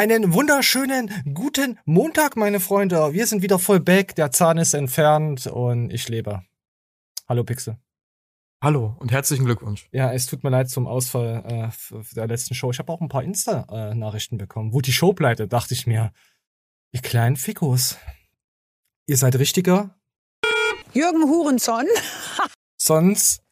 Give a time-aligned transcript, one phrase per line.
[0.00, 3.12] Einen wunderschönen guten Montag, meine Freunde.
[3.12, 4.14] Wir sind wieder voll back.
[4.14, 6.42] Der Zahn ist entfernt und ich lebe.
[7.28, 7.76] Hallo Pixel.
[8.64, 9.90] Hallo und herzlichen Glückwunsch.
[9.92, 12.70] Ja, es tut mir leid zum Ausfall äh, der letzten Show.
[12.70, 14.72] Ich habe auch ein paar Insta-Nachrichten bekommen.
[14.72, 16.12] Wo die Show pleite, dachte ich mir.
[16.92, 17.98] Ihr kleinen Fikos.
[19.04, 20.00] Ihr seid richtiger.
[20.94, 21.84] Jürgen Hurenson.
[22.78, 23.42] Sonst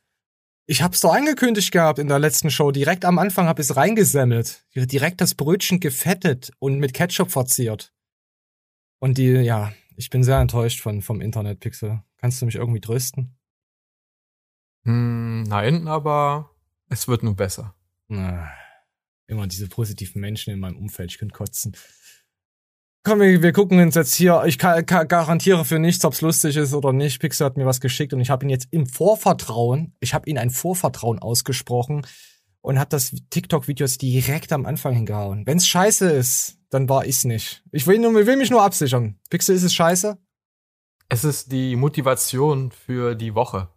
[0.70, 2.70] ich hab's doch angekündigt gehabt in der letzten Show.
[2.70, 4.66] Direkt am Anfang hab ich's reingesemmelt.
[4.74, 7.94] Direkt das Brötchen gefettet und mit Ketchup verziert.
[8.98, 12.02] Und die, ja, ich bin sehr enttäuscht von, vom Internet, Pixel.
[12.18, 13.34] Kannst du mich irgendwie trösten?
[14.84, 16.50] Hm, nein, aber
[16.91, 17.74] es wird nur besser.
[18.08, 18.53] Na,
[19.27, 21.75] immer diese positiven Menschen in meinem Umfeld, ich könnte kotzen.
[23.04, 24.42] Komm, wir, wir gucken uns jetzt hier.
[24.46, 27.20] Ich kann, kann, garantiere für nichts, ob's lustig ist oder nicht.
[27.20, 30.38] Pixel hat mir was geschickt und ich habe ihn jetzt im Vorvertrauen, ich habe ihn
[30.38, 32.06] ein Vorvertrauen ausgesprochen
[32.60, 35.46] und hat das TikTok-Video jetzt direkt am Anfang hingehauen.
[35.46, 37.62] Wenn's scheiße ist, dann war ich's nicht.
[37.72, 39.19] Ich will, nur, will mich nur absichern.
[39.30, 40.19] Pixel, ist es scheiße?
[41.08, 43.69] Es ist die Motivation für die Woche.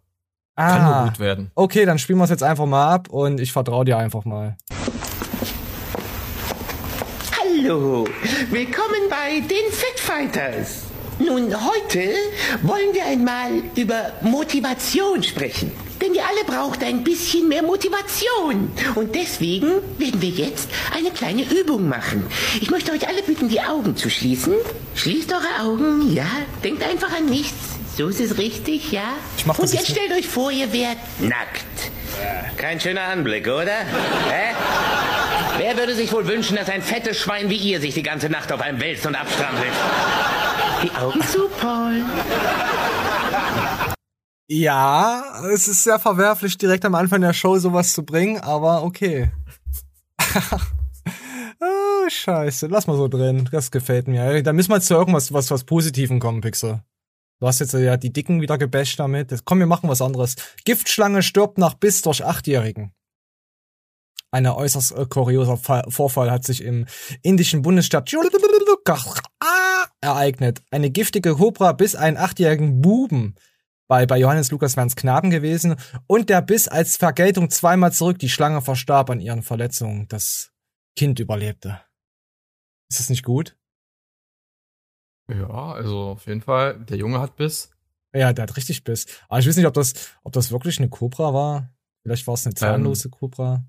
[0.54, 1.50] Ah, Kann nur gut werden.
[1.54, 4.58] Okay, dann spielen wir es jetzt einfach mal ab und ich vertraue dir einfach mal.
[7.62, 8.08] Hallo,
[8.50, 10.84] willkommen bei den Fighters.
[11.18, 12.14] Nun, heute
[12.62, 15.70] wollen wir einmal über Motivation sprechen.
[16.00, 18.72] Denn ihr alle braucht ein bisschen mehr Motivation.
[18.96, 19.68] Und deswegen
[19.98, 22.24] werden wir jetzt eine kleine Übung machen.
[22.60, 24.54] Ich möchte euch alle bitten, die Augen zu schließen.
[24.96, 26.26] Schließt eure Augen, ja.
[26.64, 27.71] Denkt einfach an nichts.
[27.96, 29.16] So ist es richtig, ja?
[29.36, 31.90] Ich mach das Und jetzt stellt euch vor, ihr werdet nackt.
[32.56, 33.80] Kein schöner Anblick, oder?
[34.30, 34.54] Hä?
[35.58, 38.50] Wer würde sich wohl wünschen, dass ein fettes Schwein wie ihr sich die ganze Nacht
[38.50, 39.72] auf einem wälzt und abstrampelt?
[40.82, 42.04] Die Augen zu, Paul.
[44.48, 49.30] Ja, es ist sehr verwerflich, direkt am Anfang der Show sowas zu bringen, aber okay.
[51.60, 52.68] oh, scheiße.
[52.68, 53.48] Lass mal so drin.
[53.52, 54.42] Das gefällt mir.
[54.42, 56.80] Da müssen wir zu irgendwas was, was Positivem kommen, Pixel.
[57.42, 59.34] Du hast jetzt ja die Dicken wieder gebasht damit.
[59.44, 60.36] Komm, wir machen was anderes.
[60.64, 62.94] Giftschlange stirbt nach Biss durch Achtjährigen.
[64.30, 66.86] Ein äußerst äh, kurioser Fall, Vorfall hat sich im
[67.20, 68.08] indischen Bundesstaat
[70.00, 70.62] ereignet.
[70.70, 73.34] Eine giftige Kobra biss einen achtjährigen Buben.
[73.88, 75.74] Bei, bei Johannes Lukas wären es Knaben gewesen.
[76.06, 78.20] Und der biss als Vergeltung zweimal zurück.
[78.20, 80.06] Die Schlange verstarb an ihren Verletzungen.
[80.06, 80.52] Das
[80.96, 81.80] Kind überlebte.
[82.88, 83.56] Ist das nicht gut?
[85.34, 87.70] Ja, also auf jeden Fall, der Junge hat Biss.
[88.14, 89.06] Ja, der hat richtig Biss.
[89.28, 91.70] Aber ich weiß nicht, ob das, ob das wirklich eine Cobra war.
[92.02, 93.64] Vielleicht war es eine zahnlose ähm, Cobra.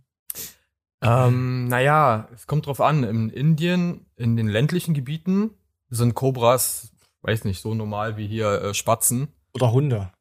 [1.02, 3.04] Ähm, naja, es kommt drauf an.
[3.04, 5.52] In Indien, in den ländlichen Gebieten,
[5.90, 6.92] sind Cobras,
[7.22, 9.28] weiß nicht, so normal wie hier äh, Spatzen.
[9.54, 10.12] Oder Hunde.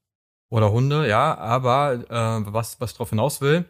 [0.50, 1.36] Oder Hunde, ja.
[1.38, 3.64] Aber äh, was, was drauf hinaus will,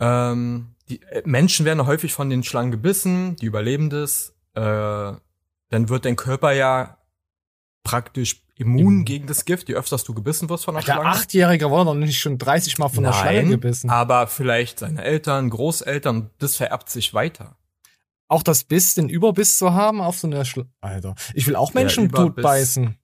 [0.00, 4.34] ähm, die äh, Menschen werden häufig von den Schlangen gebissen, die überleben das.
[4.54, 5.14] Äh,
[5.70, 6.98] dann wird dein Körper ja
[7.84, 11.02] praktisch immun Im gegen das Gift, je öfter du gebissen wirst von der Schlange.
[11.02, 13.90] Der Achtjährige wurde doch nicht schon 30 Mal von Nein, der Schlange gebissen.
[13.90, 17.56] aber vielleicht seine Eltern, Großeltern, das vererbt sich weiter.
[18.28, 20.70] Auch das Biss, den Überbiss zu haben auf so einer Schlange.
[20.80, 22.96] Alter, ich will auch Menschen tot beißen.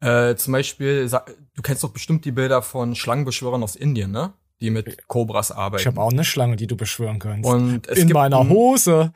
[0.00, 4.34] Äh, zum Beispiel, du kennst doch bestimmt die Bilder von Schlangenbeschwörern aus Indien, ne?
[4.60, 5.80] Die mit Kobras arbeiten.
[5.80, 7.48] Ich habe auch eine Schlange, die du beschwören kannst.
[7.48, 9.12] Und es In meiner Hose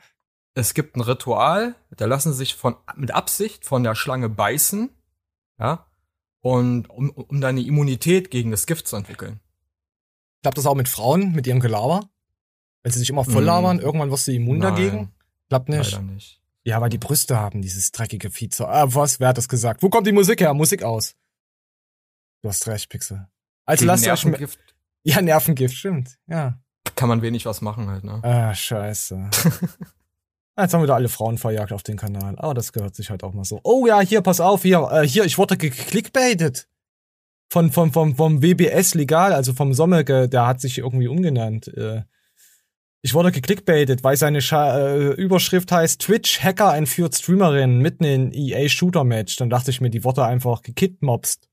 [0.57, 4.89] es gibt ein Ritual, da lassen sich von, mit Absicht von der Schlange beißen,
[5.59, 5.85] ja,
[6.41, 9.39] und um, um deine Immunität gegen das Gift zu entwickeln.
[10.41, 12.09] Klappt das auch mit Frauen, mit ihrem Gelaber?
[12.81, 13.45] Wenn sie sich immer voll mm.
[13.45, 13.81] labern, mm.
[13.81, 15.11] irgendwann wirst du immun Nein, dagegen?
[15.49, 16.01] Klappt nicht.
[16.01, 16.41] Nicht.
[16.63, 18.49] Ja, weil die Brüste haben dieses dreckige Vieh.
[18.59, 19.19] Ah, was?
[19.19, 19.83] Wer hat das gesagt?
[19.83, 20.53] Wo kommt die Musik her?
[20.53, 21.15] Musik aus.
[22.41, 23.27] Du hast recht, Pixel.
[23.65, 24.59] Also Gegen lass Nervengift.
[24.59, 24.75] euch.
[25.03, 26.17] Ja, Nervengift, stimmt.
[26.27, 26.59] Ja.
[26.95, 28.21] Kann man wenig was machen halt, ne?
[28.23, 29.29] Ah, scheiße.
[30.57, 32.33] Ah, jetzt haben wir da alle Frauen verjagt auf den Kanal.
[32.39, 33.59] Aber das gehört sich halt auch mal so.
[33.63, 36.67] Oh ja, hier, pass auf, hier, äh, hier, ich wurde geklickbaitet.
[37.49, 41.67] Von, von, vom, vom WBS legal, also vom Sommerge, der hat sich irgendwie umgenannt.
[41.67, 42.01] Äh,
[43.03, 48.33] ich wurde geklickbaitet, weil seine Scha äh, Überschrift heißt Twitch Hacker entführt Streamerin mitten in
[48.33, 49.35] EA Shooter Match.
[49.35, 51.47] Dann dachte ich mir, die wurde einfach gekidmobst.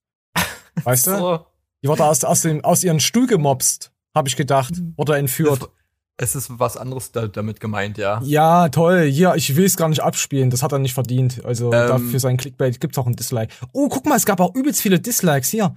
[0.82, 1.18] Weißt so.
[1.18, 1.44] du?
[1.82, 4.72] Die wurde aus, aus, dem, aus ihren Stuhl gemobst, habe ich gedacht.
[4.96, 5.68] Wurde entführt.
[6.16, 8.20] Es ist was anderes da, damit gemeint, ja.
[8.22, 9.04] Ja, toll.
[9.04, 10.50] Ja, ich will es gar nicht abspielen.
[10.50, 11.44] Das hat er nicht verdient.
[11.44, 13.52] Also ähm, dafür sein Clickbait gibt's auch ein Dislike.
[13.72, 15.74] Oh, guck mal, es gab auch übelst viele Dislikes hier.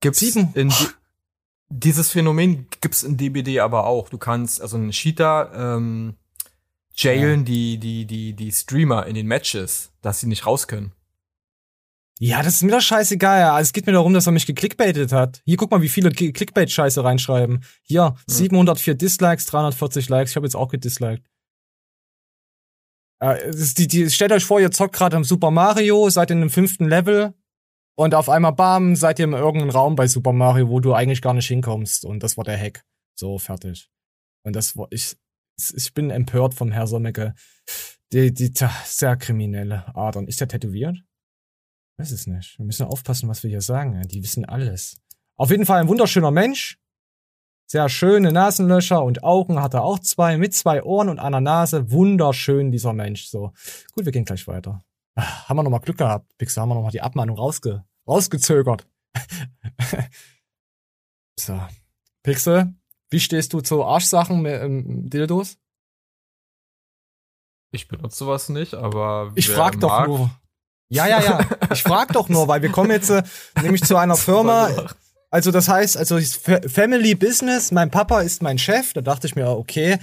[0.00, 0.50] Gibt's Sieben.
[0.54, 0.86] In oh.
[1.74, 4.10] Dieses Phänomen gibt's in DBD aber auch.
[4.10, 6.16] Du kannst also ein Cheater ähm,
[6.94, 7.44] jailen ja.
[7.46, 10.92] die die die die Streamer in den Matches, dass sie nicht raus können.
[12.24, 13.40] Ja, das ist mir doch scheißegal.
[13.40, 13.58] Ja.
[13.58, 15.42] Es geht mir darum, dass er mich geklickbaitet hat.
[15.44, 17.64] Hier, guck mal, wie viele Clickbait-Scheiße reinschreiben.
[17.82, 20.30] Hier, 704 Dislikes, 340 Likes.
[20.30, 21.28] Ich habe jetzt auch gedisliked.
[23.18, 26.50] Äh, die, die, stellt euch vor, ihr zockt gerade im Super Mario, seid in dem
[26.50, 27.34] fünften Level
[27.96, 31.22] und auf einmal, bam, seid ihr in irgendeinem Raum bei Super Mario, wo du eigentlich
[31.22, 32.04] gar nicht hinkommst.
[32.04, 32.84] Und das war der Hack.
[33.18, 33.90] So, fertig.
[34.44, 35.16] Und das war, ich,
[35.74, 37.34] ich bin empört vom Herr Sommecke.
[38.12, 38.52] Die, die,
[38.84, 40.28] sehr kriminelle Adern.
[40.28, 41.02] Ist der tätowiert?
[41.98, 42.58] Weiß es nicht.
[42.58, 44.00] Wir müssen aufpassen, was wir hier sagen.
[44.08, 44.96] Die wissen alles.
[45.36, 46.78] Auf jeden Fall ein wunderschöner Mensch.
[47.66, 51.90] Sehr schöne Nasenlöcher und Augen hat er auch zwei, mit zwei Ohren und einer Nase.
[51.90, 53.26] Wunderschön, dieser Mensch.
[53.26, 53.52] So.
[53.92, 54.84] Gut, wir gehen gleich weiter.
[55.14, 56.36] Ah, haben wir nochmal Glück gehabt.
[56.38, 58.86] Pixar haben wir nochmal die Abmahnung rausge rausgezögert.
[61.38, 61.60] so.
[62.22, 62.74] Pixel,
[63.10, 65.58] wie stehst du zu Arschsachen mit ähm, Dildos?
[67.72, 69.32] Ich benutze sowas nicht, aber.
[69.34, 70.30] Ich frag doch mag, nur.
[70.92, 71.40] Ja, ja, ja.
[71.72, 73.22] Ich frag doch nur, weil wir kommen jetzt äh,
[73.62, 74.68] nämlich zu einer Firma.
[75.30, 76.18] Also das heißt, also
[76.68, 78.92] Family Business, mein Papa ist mein Chef.
[78.92, 79.96] Da dachte ich mir, okay,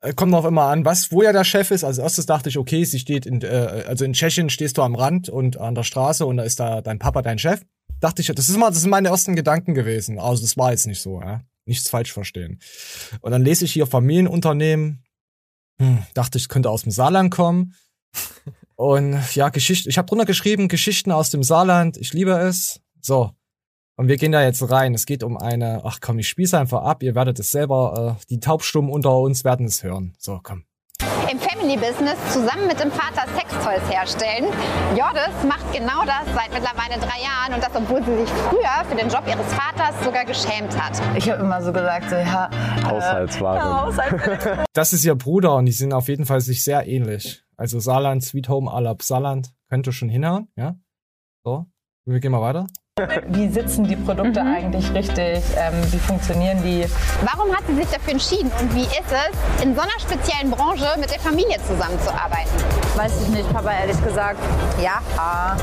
[0.00, 1.84] äh, kommt noch immer an, was, wo ja der Chef ist.
[1.84, 4.96] Als erstes dachte ich, okay, sie steht in, äh, also in Tschechien stehst du am
[4.96, 7.60] Rand und an der Straße und da ist da dein Papa dein Chef.
[8.00, 10.18] Dachte ich, das ist mal, das sind meine ersten Gedanken gewesen.
[10.18, 11.42] Also das war jetzt nicht so, ja.
[11.66, 12.58] Nichts falsch verstehen.
[13.20, 15.04] Und dann lese ich hier Familienunternehmen.
[15.78, 17.74] Hm, dachte ich, könnte aus dem Saarland kommen.
[18.80, 22.80] Und ja, Geschichte, ich habe drunter geschrieben, Geschichten aus dem Saarland, ich liebe es.
[23.02, 23.32] So.
[23.96, 24.94] Und wir gehen da jetzt rein.
[24.94, 28.24] Es geht um eine, ach komm, ich spiel's einfach ab, ihr werdet es selber, äh,
[28.30, 30.14] die Taubstummen unter uns werden es hören.
[30.18, 30.64] So, komm.
[31.30, 34.46] Im Family Business zusammen mit dem Vater Sextoys herstellen.
[34.96, 38.96] Jordis macht genau das seit mittlerweile drei Jahren und das, obwohl sie sich früher für
[38.96, 40.98] den Job ihres Vaters sogar geschämt hat.
[41.18, 42.48] Ich habe immer so gesagt, so, ja,
[42.82, 43.56] Haushaltsware.
[43.56, 44.64] Äh, ja, Haushaltsware.
[44.72, 47.44] das ist ihr Bruder und die sind auf jeden Fall sich sehr ähnlich.
[47.60, 50.76] Also Saarland, Sweet Home, Alab, Saarland könnte schon hinhauen, ja?
[51.44, 51.66] So,
[52.06, 52.66] wir gehen mal weiter.
[53.28, 54.54] Wie sitzen die Produkte mhm.
[54.54, 55.44] eigentlich richtig?
[55.58, 56.86] Ähm, wie funktionieren die?
[57.20, 60.86] Warum hat sie sich dafür entschieden und wie ist es, in so einer speziellen Branche
[60.98, 62.50] mit der Familie zusammenzuarbeiten?
[62.96, 64.40] Weiß ich nicht, Papa, ehrlich gesagt.
[64.82, 65.02] Ja.
[65.18, 65.58] Ah.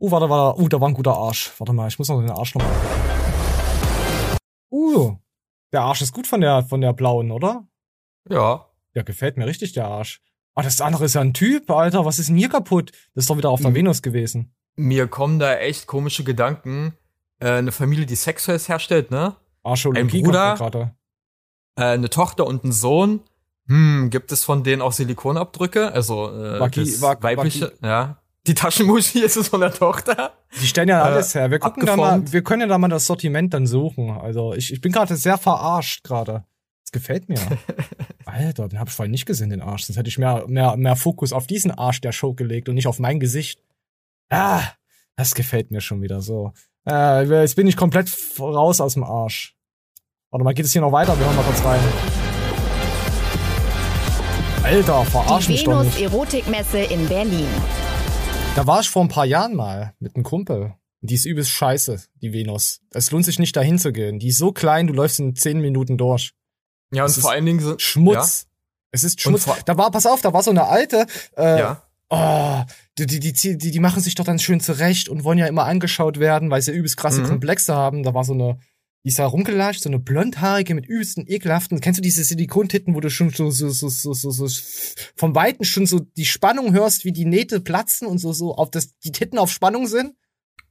[0.00, 0.58] Uh, warte, warte.
[0.58, 1.52] Uh, da war ein guter Arsch.
[1.58, 2.72] Warte mal, ich muss noch den Arsch nochmal.
[4.70, 5.16] Uh,
[5.70, 7.66] der Arsch ist gut von der, von der blauen, oder?
[8.30, 8.64] Ja.
[8.96, 10.22] Ja, gefällt mir richtig, der Arsch.
[10.54, 12.06] Ah, das andere ist ja ein Typ, Alter.
[12.06, 12.92] Was ist denn hier kaputt?
[13.14, 13.74] Das ist doch wieder auf der mhm.
[13.74, 14.54] Venus gewesen.
[14.74, 16.94] Mir kommen da echt komische Gedanken.
[17.38, 19.36] Äh, eine Familie, die Sextoys herstellt, ne?
[19.62, 20.90] Ein Bruder,
[21.76, 23.20] äh, eine Tochter und ein Sohn.
[23.68, 25.92] Hm, gibt es von denen auch Silikonabdrücke?
[25.92, 27.86] Also äh, Waki, Waki, weibliche, Waki.
[27.86, 28.22] ja.
[28.46, 30.32] Die Taschenmuschi ist es von der Tochter.
[30.62, 31.50] Die stellen ja alles äh, her.
[31.50, 34.12] Wir gucken da mal, wir können ja da mal das Sortiment dann suchen.
[34.12, 36.44] Also ich, ich bin gerade sehr verarscht gerade.
[36.86, 37.40] Das gefällt mir.
[38.24, 39.84] Alter, den hab ich vorhin nicht gesehen, den Arsch.
[39.84, 42.86] Sonst hätte ich mehr, mehr, mehr Fokus auf diesen Arsch der Show gelegt und nicht
[42.86, 43.60] auf mein Gesicht.
[44.30, 44.62] Ah,
[45.16, 46.52] das gefällt mir schon wieder so.
[46.88, 49.56] Äh, jetzt bin ich komplett raus aus dem Arsch.
[50.30, 51.18] Warte mal, geht es hier noch weiter?
[51.18, 51.80] Wir hören mal kurz rein.
[54.62, 56.00] Alter, verarsch mich doch nicht.
[56.00, 57.48] Erotikmesse in Berlin.
[58.54, 60.74] Da war ich vor ein paar Jahren mal mit einem Kumpel.
[61.00, 62.80] Die ist übelst scheiße, die Venus.
[62.90, 64.18] Es lohnt sich nicht dahin zu gehen.
[64.18, 66.32] Die ist so klein, du läufst in zehn Minuten durch.
[66.92, 68.42] Ja, und vor allen Dingen so, Schmutz.
[68.42, 68.52] Ja.
[68.92, 69.46] Es ist Schmutz.
[69.64, 71.82] Da war, pass auf, da war so eine alte, äh, ja.
[72.08, 72.62] Oh,
[72.98, 75.64] die, die, die, die, die machen sich doch dann schön zurecht und wollen ja immer
[75.64, 77.26] angeschaut werden, weil sie übelst krasse mhm.
[77.26, 78.04] Komplexe haben.
[78.04, 78.58] Da war so eine,
[79.04, 81.80] die ist da rumgelatscht, so eine blondhaarige mit übelsten ekelhaften.
[81.80, 84.46] Kennst du diese Silikontitten, wo du schon so, so, so, so, so, so
[85.16, 88.70] vom Weiten schon so die Spannung hörst, wie die Nähte platzen und so, so auf
[88.70, 90.14] das, die Titten auf Spannung sind?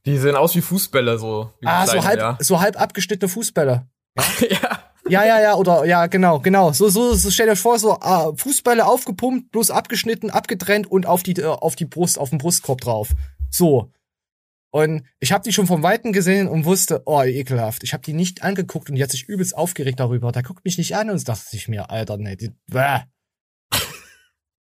[0.06, 1.52] Die sehen aus wie Fußbälle, so.
[1.60, 2.38] Wie ah, kleine, so halb, ja.
[2.40, 3.88] so halb abgeschnittene Fußbälle.
[4.50, 4.85] ja.
[5.08, 6.72] Ja, ja, ja, oder ja, genau, genau.
[6.72, 11.22] So, so, so stell dir vor, so ah, Fußbälle aufgepumpt, bloß abgeschnitten, abgetrennt und auf
[11.22, 13.10] die, äh, auf die Brust, auf den Brustkorb drauf.
[13.50, 13.92] So.
[14.70, 17.84] Und ich habe die schon vom Weiten gesehen und wusste, oh, ekelhaft.
[17.84, 20.32] Ich habe die nicht angeguckt und die hat sich übelst aufgeregt darüber.
[20.32, 23.00] Da guckt mich nicht an und dachte sich mir, Alter, nee, die, bäh.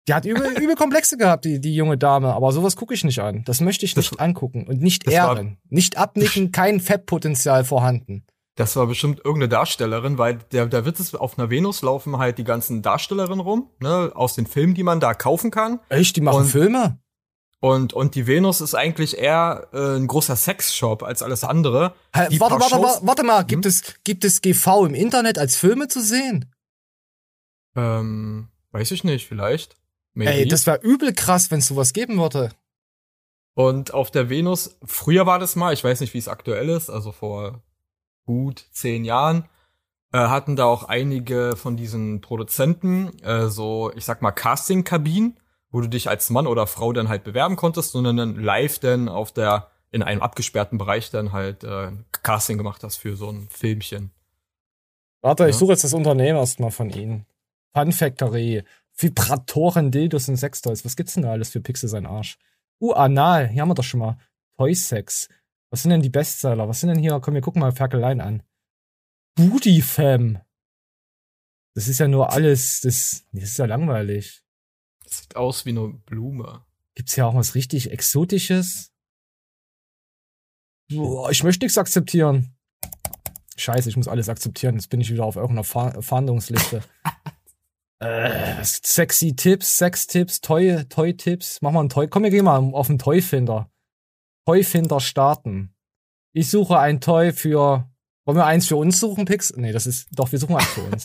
[0.06, 2.34] Die hat übel, übel Komplexe gehabt, die, die junge Dame.
[2.34, 3.42] Aber sowas gucke ich nicht an.
[3.46, 5.56] Das möchte ich nicht das, angucken und nicht ehren.
[5.70, 8.26] Nicht abnicken, kein Fettpotenzial vorhanden.
[8.56, 12.38] Das war bestimmt irgendeine Darstellerin, weil der, der Witz ist, auf einer Venus laufen halt
[12.38, 15.80] die ganzen Darstellerinnen rum, ne, aus den Filmen, die man da kaufen kann.
[15.88, 16.14] Echt?
[16.16, 16.98] Die machen und, Filme?
[17.58, 21.94] Und, und die Venus ist eigentlich eher äh, ein großer Sexshop als alles andere.
[22.12, 23.70] Hey, warte, warte, warte, warte mal, gibt, hm?
[23.70, 26.52] es, gibt es GV im Internet als Filme zu sehen?
[27.74, 29.76] Ähm, weiß ich nicht, vielleicht.
[30.12, 30.30] Maybe.
[30.30, 32.52] Ey, das wäre übel krass, wenn es sowas geben würde.
[33.54, 36.90] Und auf der Venus, früher war das mal, ich weiß nicht, wie es aktuell ist,
[36.90, 37.62] also vor
[38.24, 39.44] gut zehn Jahren,
[40.12, 45.36] äh, hatten da auch einige von diesen Produzenten äh, so, ich sag mal, Casting-Kabinen,
[45.70, 49.08] wo du dich als Mann oder Frau dann halt bewerben konntest und dann live dann
[49.08, 51.90] auf der, in einem abgesperrten Bereich dann halt äh,
[52.22, 54.10] Casting gemacht hast für so ein Filmchen.
[55.20, 55.48] Warte, ja.
[55.48, 57.26] ich suche jetzt das Unternehmen erstmal von Ihnen.
[57.74, 58.62] Fun Factory,
[58.96, 60.84] Vibratoren, Dildos und Sextoys.
[60.84, 62.38] Was gibt's denn da alles für Pixel sein Arsch?
[62.80, 64.18] Uh, Anal, hier haben wir doch schon mal.
[64.56, 65.28] Toy Sex.
[65.74, 66.68] Was sind denn die Bestseller?
[66.68, 67.18] Was sind denn hier?
[67.18, 68.44] Komm, wir gucken mal Ferkeleien an.
[69.34, 70.38] Booty Fam.
[71.74, 74.44] Das ist ja nur alles, das, das ist ja langweilig.
[75.02, 76.64] Das sieht aus wie eine Blume.
[76.94, 78.92] Gibt's hier auch was richtig Exotisches?
[80.90, 82.54] Boah, ich möchte nichts akzeptieren.
[83.56, 84.76] Scheiße, ich muss alles akzeptieren.
[84.76, 86.84] Jetzt bin ich wieder auf irgendeiner Fa Fahndungsliste.
[87.98, 91.62] äh, sexy Tipps, Sex-Tipps, Toy, Toy-Tipps.
[91.62, 92.06] Mach mal einen Toy.
[92.06, 93.73] Komm, wir gehen mal auf den Toy-Finder.
[94.46, 95.74] Toy-Finder starten.
[96.32, 97.88] Ich suche ein Toy für.
[98.24, 99.52] Wollen wir eins für uns suchen, Pix?
[99.56, 100.08] Nee, das ist.
[100.12, 101.04] Doch, wir suchen eins für uns.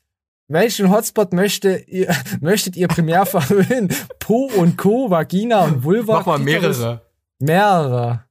[0.48, 3.88] Welchen Hotspot möchte ihr, möchtet ihr primär verwöhnen?
[4.18, 6.18] Po und Co., Vagina und Vulva?
[6.18, 7.02] Mach mal mehrere.
[7.38, 8.24] Mehrere.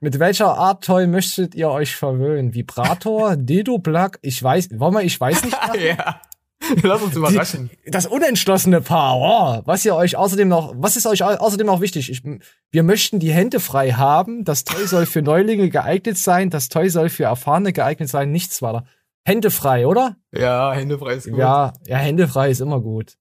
[0.00, 2.54] Mit welcher Art Toy möchtet ihr euch verwöhnen?
[2.54, 4.18] Vibrator, Dildo-Plug?
[4.22, 5.56] Ich weiß, wollen wir, ich weiß nicht.
[5.80, 6.20] ja.
[6.82, 7.70] Lass uns überraschen.
[7.86, 9.16] Die, das unentschlossene Paar.
[9.16, 12.10] Oh, was ihr euch außerdem noch, was ist euch außerdem noch wichtig?
[12.10, 12.22] Ich,
[12.70, 14.44] wir möchten die Hände frei haben.
[14.44, 16.50] Das Toy soll für Neulinge geeignet sein.
[16.50, 18.30] Das Toy soll für Erfahrene geeignet sein.
[18.32, 18.84] Nichts weiter.
[19.24, 20.16] Hände frei, oder?
[20.32, 21.38] Ja, Hände frei ist gut.
[21.38, 23.16] Ja, ja, Hände frei ist immer gut.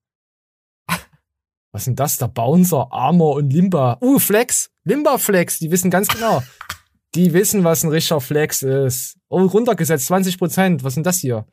[1.72, 2.16] Was sind das?
[2.16, 3.98] Der Bouncer, Armor und Limba.
[4.02, 4.72] Uh, Flex.
[4.86, 5.60] Limba Flex.
[5.60, 6.42] Die wissen ganz genau.
[7.16, 9.18] Die wissen, was ein richtiger Flex ist.
[9.28, 10.84] Oh, runtergesetzt, 20 Prozent.
[10.86, 11.46] Was sind das hier?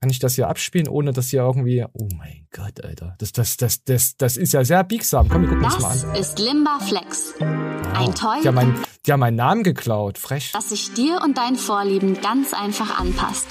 [0.00, 1.84] Kann ich das hier abspielen, ohne dass hier irgendwie.
[1.92, 3.16] Oh mein Gott, Alter.
[3.18, 5.28] Das, das, das, das, das ist ja sehr biegsam.
[5.28, 6.02] Komm, wir gucken uns mal an.
[6.14, 7.34] Das ist Limba Flex.
[7.40, 8.74] Ein Toy, Die haben, mein,
[9.04, 10.16] die haben meinen Namen geklaut.
[10.18, 10.52] Frech.
[10.52, 13.48] das sich dir und deinen Vorlieben ganz einfach anpasst.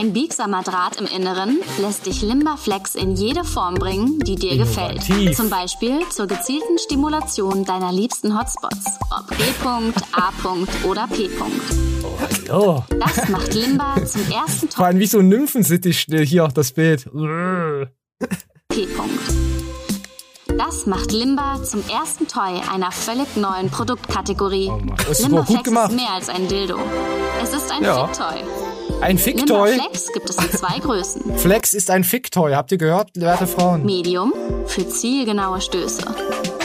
[0.00, 4.56] Ein biegsamer Draht im Inneren lässt dich Limba Flex in jede Form bringen, die dir
[4.56, 5.06] gefällt.
[5.10, 5.36] Innovativ.
[5.36, 9.44] Zum Beispiel zur gezielten Stimulation deiner liebsten Hotspots, ob G.
[10.12, 10.88] A.
[10.88, 11.28] oder P.
[12.50, 12.82] Oh.
[12.98, 17.04] Das macht Limba zum ersten Vor allem wie so Nymphensittich hier, das Bild.
[18.68, 18.88] P.
[20.56, 24.70] Das macht Limba zum ersten Toy einer völlig neuen Produktkategorie.
[24.70, 26.78] Oh Mann, das ist Limba Flex ist mehr als ein Dildo.
[27.42, 28.06] Es ist ein Ja.
[28.06, 28.79] Fick-Toy.
[29.00, 29.72] Ein Ficktoy.
[29.72, 31.36] Flex gibt es in zwei Größen.
[31.38, 32.52] Flex ist ein Ficktoy.
[32.52, 33.84] Habt ihr gehört, werte Frauen?
[33.84, 34.32] Medium
[34.66, 36.02] für zielgenaue Stöße.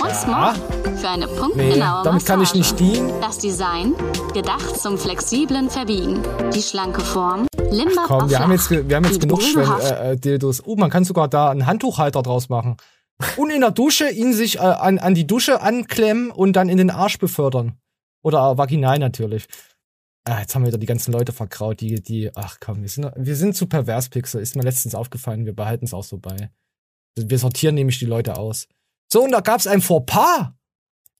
[0.03, 0.53] Und Small
[0.97, 3.11] für eine Nee, punktgenaue damit kann ich nicht dienen.
[3.21, 3.95] Das Design,
[4.33, 6.21] gedacht zum flexiblen Verbiegen.
[6.53, 9.91] Die schlanke Form, Limba Komm, wir haben jetzt, wir haben jetzt genug Schwell Bodenhaft.
[9.91, 10.63] äh, äh, Dildos.
[10.65, 12.77] Oh, man kann sogar da einen Handtuchhalter draus machen.
[13.37, 16.77] Und in der Dusche ihn sich äh, an, an die Dusche anklemmen und dann in
[16.77, 17.77] den Arsch befördern.
[18.21, 19.45] Oder äh, vaginal natürlich.
[20.27, 23.11] Ah, jetzt haben wir wieder die ganzen Leute verkraut, die, die, ach komm, wir sind,
[23.15, 24.41] wir sind zu pervers, Pixel.
[24.41, 26.51] Ist mir letztens aufgefallen, wir behalten es auch so bei.
[27.15, 28.67] Wir sortieren nämlich die Leute aus.
[29.11, 30.51] So, und da gab's ein Fauxpas.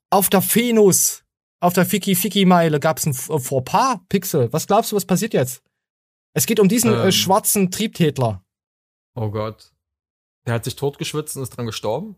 [0.09, 1.23] Auf der Venus,
[1.59, 4.51] auf der Fiki-Fiki-Meile gab's ein äh, Fauxpas, Pixel.
[4.51, 5.61] Was glaubst du, was passiert jetzt?
[6.33, 7.11] Es geht um diesen äh, Ähm.
[7.11, 8.43] schwarzen Triebtätler.
[9.15, 9.71] Oh Gott.
[10.47, 12.15] Der hat sich totgeschwitzt und ist dran gestorben?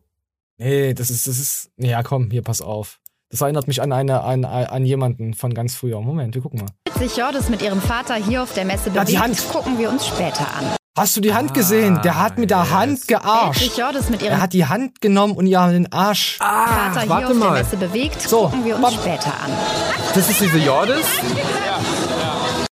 [0.58, 3.00] Nee, das ist, das ist, ja, komm, hier, pass auf.
[3.30, 6.00] Das erinnert mich an eine, an, an jemanden von ganz früher.
[6.02, 6.98] Moment, wir gucken mal.
[7.00, 9.50] sich Jordis mit ihrem Vater hier auf der Messe Ja, die bewegt, Hand.
[9.50, 10.66] gucken wir uns später an.
[10.98, 12.00] Hast du die Hand gesehen?
[12.04, 12.72] Der hat mit der yes.
[12.72, 13.78] Hand gearscht.
[13.78, 16.38] Jordis mit ihrem Er hat die Hand genommen und ihr den Arsch.
[16.38, 17.54] Vater hier warte auf mal.
[17.54, 18.98] der Messe bewegt, So, gucken wir uns warte.
[18.98, 19.52] später an.
[20.16, 21.06] Das ist diese Jordis?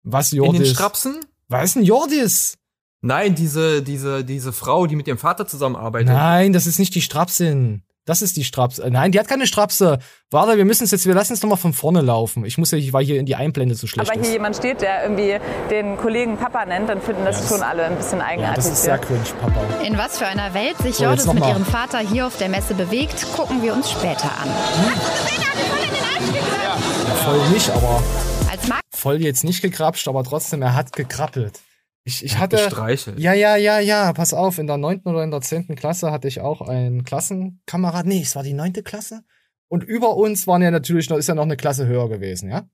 [0.03, 0.69] Was, In den Jordis?
[0.71, 1.19] Strapsen?
[1.49, 2.57] Was ist denn Jordis?
[3.01, 6.07] Nein, diese, diese, diese Frau, die mit ihrem Vater zusammenarbeitet.
[6.09, 7.83] Nein, das ist nicht die Strapsin.
[8.05, 8.85] Das ist die Strapse.
[8.89, 9.99] Nein, die hat keine Strapse.
[10.29, 12.43] Warte, wir müssen es jetzt, wir lassen es nochmal von vorne laufen.
[12.43, 14.33] Ich muss ja, weil hier in die Einblende so schlecht Aber hier ist.
[14.33, 15.37] jemand steht, der irgendwie
[15.69, 18.55] den Kollegen Papa nennt, dann finden das schon alle ein bisschen Ja, eigenartig.
[18.57, 19.61] das ist sehr cringe, Papa.
[19.85, 21.49] In was für einer Welt sich So, Jordis mit mal.
[21.49, 24.49] ihrem Vater hier auf der Messe bewegt, gucken wir uns später an.
[26.63, 26.75] Ja,
[27.23, 28.03] voll nicht, aber
[28.51, 31.59] Als Mark voll jetzt nicht gekrapscht, aber trotzdem, er hat gekrabbelt.
[32.05, 32.57] Ich, ich hatte.
[32.57, 33.19] Gestreichelt.
[33.19, 36.27] Ja, ja, ja, ja, pass auf, in der neunten oder in der zehnten Klasse hatte
[36.27, 38.05] ich auch einen Klassenkamerad.
[38.05, 39.23] Nee, es war die neunte Klasse.
[39.69, 42.67] Und über uns waren ja natürlich noch, ist ja noch eine Klasse höher gewesen, ja.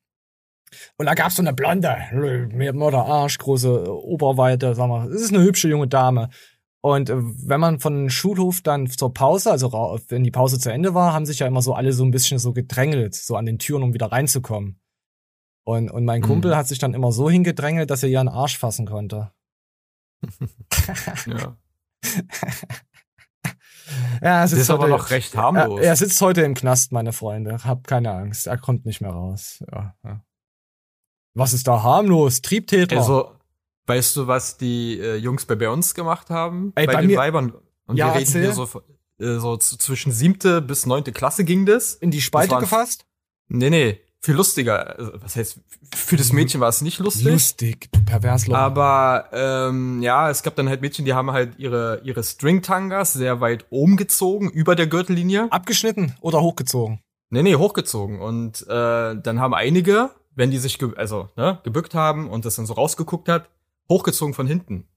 [0.98, 5.34] Und da gab's so eine Blonde, mit der Arsch, große Oberweite, sag mal, es ist
[5.34, 6.30] eine hübsche junge Dame.
[6.82, 9.72] Und äh, wenn man von Schulhof dann zur Pause, also
[10.08, 12.40] wenn die Pause zu Ende war, haben sich ja immer so alle so ein bisschen
[12.40, 14.80] so gedrängelt, so an den Türen, um wieder reinzukommen.
[15.70, 16.26] Und, und mein Mhm.
[16.26, 19.32] Kumpel hat sich dann immer so hingedrängelt, dass er ihren Arsch fassen konnte.
[21.28, 21.56] Ja.
[24.22, 25.80] Ja, er Das sitzt ist aber heute, noch recht harmlos.
[25.80, 27.64] Er, er sitzt heute im Knast, meine Freunde.
[27.64, 28.46] Hab keine Angst.
[28.48, 29.64] Er kommt nicht mehr raus.
[29.72, 30.24] Ja, ja.
[31.34, 32.42] Was ist da harmlos?
[32.42, 32.98] Triebtäter.
[32.98, 33.32] Also,
[33.88, 36.72] weißt du, was die äh, Jungs bei, bei uns gemacht haben?
[36.76, 37.54] Ey, bei, bei den mir- Weibern.
[37.88, 38.42] Und Ja, wir reden erzähl.
[38.44, 38.64] hier so,
[39.20, 41.94] äh, so zwischen siebte bis neunte Klasse ging das.
[41.96, 43.08] in die Spalte das gefasst?
[43.48, 44.00] Nee, nee.
[44.22, 44.98] Viel lustiger.
[44.98, 45.60] Also, was heißt,
[45.96, 47.26] für das Mädchen war es nicht lustig.
[47.26, 48.56] Lustig, du Perversloch.
[48.56, 53.42] Aber ähm, ja, es gab dann halt Mädchen, die haben halt ihre, ihre Stringtangas sehr
[53.42, 55.52] weit oben gezogen, über der Gürtellinie.
[55.52, 57.02] Abgeschnitten oder hochgezogen?
[57.30, 58.20] Nee, nee, hochgezogen.
[58.20, 62.66] Und äh, dann haben einige, wenn die sich also, ne, gebückt haben und das dann
[62.66, 63.50] so rausgeguckt hat,
[63.88, 64.88] hochgezogen von hinten.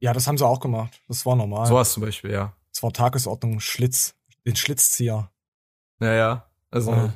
[0.00, 1.00] Ja, das haben sie auch gemacht.
[1.06, 1.66] Das war normal.
[1.66, 2.52] So was zum Beispiel, ja.
[2.72, 5.30] Das war Tagesordnung, Schlitz, den Schlitzzieher.
[5.98, 6.90] Naja, also.
[6.90, 7.12] Ja.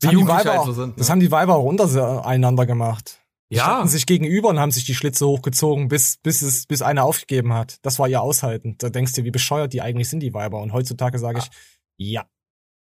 [0.00, 1.12] Wie Das, haben Weiber, halt so sind, das ne?
[1.12, 3.20] haben die Weiber auch untereinander gemacht.
[3.50, 3.64] Die Ja.
[3.64, 7.52] standen sich gegenüber und haben sich die Schlitze hochgezogen, bis, bis es, bis einer aufgegeben
[7.52, 7.76] hat.
[7.82, 8.76] Das war ihr Aushalten.
[8.78, 10.60] Da denkst du, wie bescheuert die eigentlich sind, die Weiber.
[10.60, 11.50] Und heutzutage sage ich,
[11.96, 12.24] ja.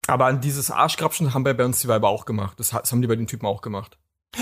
[0.07, 2.61] Aber an dieses Arschgrapschen haben bei, bei uns die Weiber auch gemacht.
[2.61, 3.99] Das, das haben die bei den Typen auch gemacht.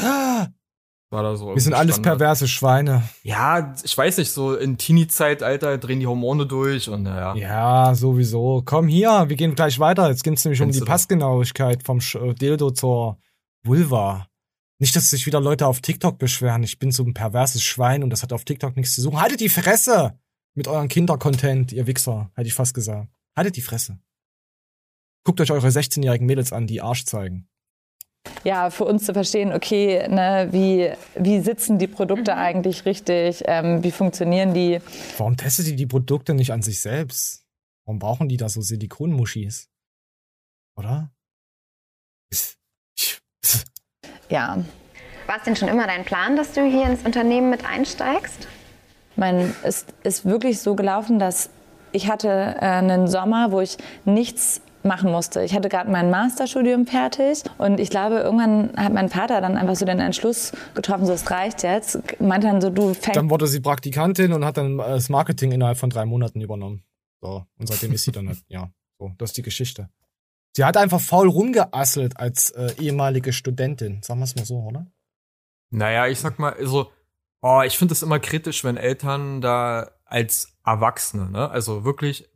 [1.14, 1.54] War da so.
[1.54, 2.18] Wir sind alles Standard.
[2.18, 3.04] perverse Schweine.
[3.23, 7.37] Ja, ich weiß nicht, so in Teenie-Zeitalter drehen die Hormone durch und naja.
[7.37, 8.62] Ja, sowieso.
[8.64, 10.09] Komm hier, wir gehen gleich weiter.
[10.09, 10.92] Jetzt geht's nämlich um Kennst die du das?
[10.92, 13.18] Passgenauigkeit vom Sch äh, Dildo zur
[13.62, 14.26] Vulva.
[14.80, 16.64] Nicht, dass sich wieder Leute auf TikTok beschweren.
[16.64, 19.21] Ich bin so ein perverses Schwein und das hat auf TikTok nichts zu suchen.
[19.21, 20.18] Haltet die Fresse
[20.54, 23.09] mit euren Kindercontent, ihr Wichser, hätte ich fast gesagt.
[23.37, 23.99] Haltet die Fresse.
[25.23, 27.47] Guckt euch eure 16-jährigen Mädels an, die Arsch zeigen.
[28.44, 33.82] Ja, für uns zu verstehen, okay, ne, wie, wie sitzen die Produkte eigentlich richtig, ähm,
[33.82, 34.80] wie funktionieren die.
[35.16, 37.44] Warum testet ihr die Produkte nicht an sich selbst?
[37.84, 39.68] Warum brauchen die da so Silikonmuschis?
[40.76, 41.10] Oder?
[44.30, 44.64] Ja,
[45.26, 48.48] War es denn schon immer dein Plan, dass du hier ins Unternehmen mit einsteigst?
[49.16, 51.50] mein, es ist wirklich so gelaufen, dass
[51.92, 55.42] ich hatte äh, einen Sommer, wo ich nichts machen musste.
[55.42, 59.76] Ich hatte gerade mein Masterstudium fertig und ich glaube, irgendwann hat mein Vater dann einfach
[59.76, 61.98] so den Entschluss getroffen, so es reicht jetzt.
[62.20, 65.52] Meinte dann so, du fängst Dann wurde sie Praktikantin und hat dann äh, das Marketing
[65.52, 66.82] innerhalb von drei Monaten übernommen.
[67.20, 69.88] So, und seitdem ist sie dann halt, ja, so, das ist die Geschichte.
[70.52, 74.02] Sie hat einfach faul rumgeasselt als äh, ehemalige Studentin.
[74.02, 74.87] Sagen wir es mal so, oder?
[75.70, 76.92] Naja, ich sag mal, also,
[77.40, 82.28] oh, ich finde es immer kritisch, wenn Eltern da als Erwachsene, ne, also wirklich,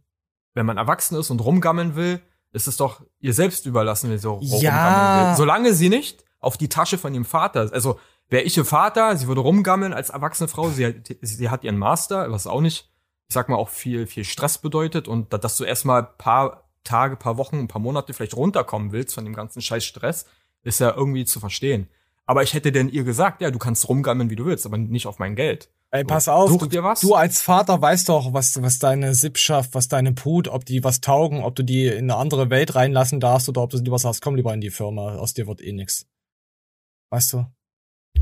[0.55, 2.21] wenn man erwachsen ist und rumgammeln will,
[2.53, 4.55] ist es doch ihr selbst überlassen, wenn sie so Ja.
[4.55, 5.37] rumgammeln will.
[5.37, 9.27] Solange sie nicht auf die Tasche von ihrem Vater, also wäre ich ihr Vater, sie
[9.29, 12.91] würde rumgammeln als erwachsene Frau, sie hat, sie hat ihren Master, was auch nicht,
[13.29, 17.17] ich sag mal, auch viel, viel Stress bedeutet und da- dass du erstmal paar Tage,
[17.17, 20.27] paar Wochen, ein paar Monate vielleicht runterkommen willst von dem ganzen scheiß Stress,
[20.63, 21.89] ist ja irgendwie zu verstehen.
[22.29, 25.07] Aber ich hätte denn ihr gesagt, ja, du kannst rumgammeln, wie du willst, aber nicht
[25.07, 25.71] auf mein Geld.
[25.91, 27.01] Ey, pass auf, Such du, dir was.
[27.01, 31.01] du als Vater weißt doch, was, was deine Sippschaft, was deine Put, ob die was
[31.01, 34.21] taugen, ob du die in eine andere Welt reinlassen darfst oder ob du lieber sagst,
[34.21, 36.05] komm lieber in die Firma, aus dir wird eh nix.
[37.09, 37.47] Weißt du?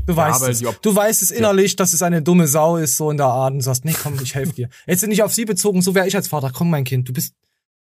[0.05, 0.59] Du weißt aber es.
[0.59, 3.53] die Du weißt es innerlich, dass es eine dumme Sau ist, so in der Art
[3.55, 4.69] und sagst, nee, komm, ich helfe dir.
[4.87, 6.51] Jetzt nicht auf sie bezogen, so wäre ich als Vater.
[6.53, 7.35] Komm, mein Kind, du bist,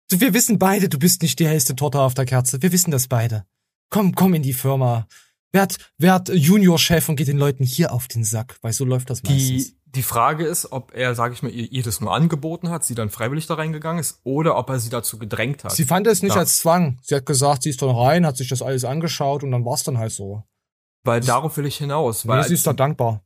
[0.08, 2.62] du, wir wissen beide, du bist nicht die hellste Torte auf der Kerze.
[2.62, 3.44] Wir wissen das beide.
[3.90, 5.08] Komm, komm in die Firma.
[5.52, 9.22] Werd, werd Juniorchef und geht den Leuten hier auf den Sack, weil so läuft das
[9.22, 9.74] meistens.
[9.74, 12.84] Die, die Frage ist, ob er, sag ich mal, ihr, ihr das nur angeboten hat,
[12.84, 15.72] sie dann freiwillig da reingegangen ist, oder ob er sie dazu gedrängt hat.
[15.72, 16.40] Sie fand es nicht Ja.
[16.40, 16.98] als Zwang.
[17.02, 19.84] Sie hat gesagt, sie ist dann rein, hat sich das alles angeschaut und dann war's
[19.84, 20.42] dann halt so.
[21.04, 22.26] Weil darauf will ich hinaus.
[22.26, 23.22] Weil sie ist da dankbar.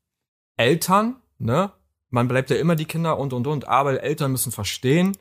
[0.57, 1.71] Eltern, ne,
[2.11, 5.17] man bleibt ja immer die Kinder und und und, aber Eltern müssen verstehen.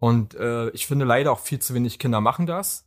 [0.00, 2.84] Und äh, ich finde leider auch viel zu wenig Kinder machen das.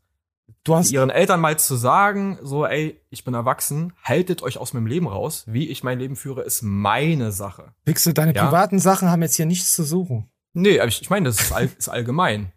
[0.63, 4.73] Du hast, Ihren Eltern mal zu sagen, so, ey, ich bin erwachsen, haltet euch aus
[4.73, 5.43] meinem Leben raus.
[5.47, 7.73] Wie ich mein Leben führe, ist meine Sache.
[7.85, 8.45] Pixel, deine Ja.
[8.45, 10.29] privaten Sachen haben jetzt hier nichts zu suchen.
[10.53, 12.51] Nee, aber ich, ich meine, das ist, all, ist allgemein.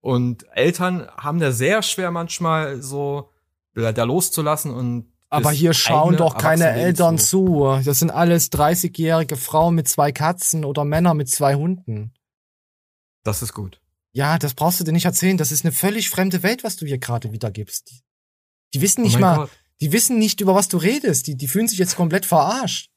[0.00, 3.30] Und Eltern haben da sehr schwer manchmal so
[3.74, 7.82] da loszulassen und Aber hier schauen doch keine Eltern zu- zu.
[7.84, 12.12] Das sind alles 30-jährige Frauen mit zwei Katzen oder Männer mit zwei Hunden.
[13.22, 13.80] Das ist gut.
[14.12, 15.36] Ja, das brauchst du dir nicht erzählen.
[15.38, 17.90] Das ist eine völlig fremde Welt, was du hier gerade wiedergibst.
[17.90, 18.00] Die,
[18.74, 19.50] die wissen Oh nicht mein mal, Gott.
[19.80, 21.26] die wissen nicht, über was du redest.
[21.26, 22.90] Die, die fühlen sich jetzt komplett verarscht.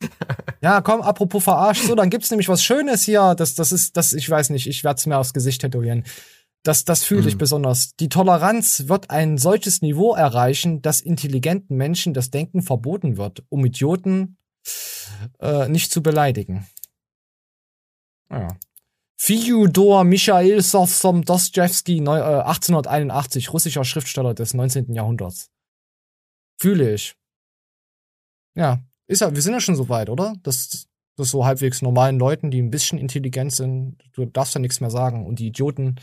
[0.62, 1.84] ja, komm, apropos verarscht.
[1.84, 3.34] So, dann gibt's nämlich was Schönes hier.
[3.34, 6.04] Das, das ist, das, ich weiß nicht, ich werde es mir aufs Gesicht tätowieren.
[6.64, 7.38] Das, das fühle ich Mhm.
[7.38, 7.96] besonders.
[7.96, 13.64] Die Toleranz wird ein solches Niveau erreichen, dass intelligenten Menschen das Denken verboten wird, um
[13.66, 14.36] Idioten
[15.40, 16.68] äh, nicht zu beleidigen.
[18.30, 18.48] Ja.
[19.26, 24.94] Fyodor Michail Sowsom Dostojewski, neu- äh, 1881, russischer Schriftsteller des 19.
[24.94, 25.48] Jahrhunderts.
[26.60, 27.14] Fühle ich.
[28.56, 30.34] Ja, ist ja, wir sind ja schon so weit, oder?
[30.42, 34.80] Das, das so halbwegs normalen Leuten, die ein bisschen intelligent sind, du darfst ja nichts
[34.80, 35.24] mehr sagen.
[35.24, 36.00] Und die Idioten,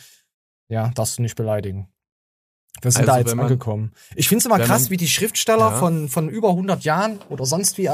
[0.69, 1.89] ja, darfst du nicht beleidigen.
[2.81, 3.91] Wir sind Also, da jetzt man- angekommen.
[4.15, 5.77] Ich finde es immer krass, man- wie die Schriftsteller Ja.
[5.79, 7.89] von, von über 100 Jahren oder sonst wie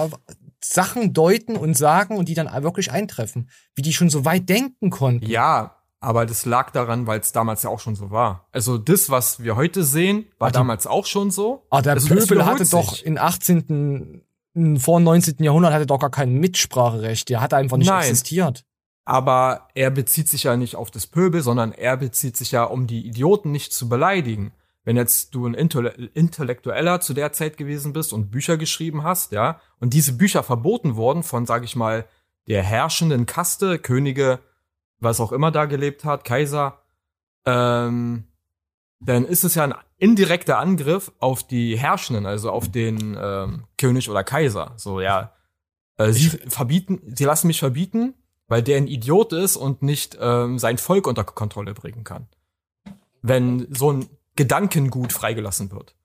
[0.69, 3.49] Sachen deuten und sagen und die dann wirklich eintreffen.
[3.75, 5.25] Wie die schon so weit denken konnten.
[5.25, 8.47] Ja, aber das lag daran, weil es damals ja auch schon so war.
[8.51, 11.65] Also das, was wir heute sehen, war Ah, die- damals auch schon so.
[11.69, 13.05] Ah, der es Pöbel hatte doch sich.
[13.05, 14.21] im 18.,
[14.53, 15.43] im vor dem 19.
[15.43, 17.27] Jahrhundert hatte doch gar kein Mitspracherecht.
[17.29, 18.03] Der hat einfach nicht Nein.
[18.03, 18.63] existiert.
[19.03, 22.87] Aber er bezieht sich ja nicht auf das Pöbel, sondern er bezieht sich ja, um
[22.87, 24.51] die Idioten nicht zu beleidigen.
[24.85, 29.31] Wenn jetzt du ein Intelle- Intellektueller zu der Zeit gewesen bist und Bücher geschrieben hast,
[29.31, 32.05] ja, und diese Bücher verboten wurden von, sag ich mal,
[32.47, 34.39] der herrschenden Kaste, Könige,
[34.99, 36.81] was auch immer da gelebt hat, Kaiser,
[37.45, 38.25] ähm,
[38.99, 44.09] dann ist es ja ein indirekter Angriff auf die Herrschenden, also auf den ähm, König
[44.09, 44.73] oder Kaiser.
[44.77, 45.33] So, ja,
[45.97, 48.13] äh, sie verbieten, sie lassen mich verbieten,
[48.47, 52.27] weil der ein Idiot ist und nicht ähm, sein Volk unter Kontrolle bringen kann.
[53.21, 55.95] Wenn so ein Gedankengut freigelassen wird.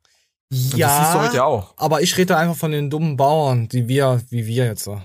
[0.50, 1.74] Und Ja, das siehst du heute ja auch.
[1.76, 5.00] aber ich rede einfach von den dummen Bauern, die wir, wie wir jetzt so.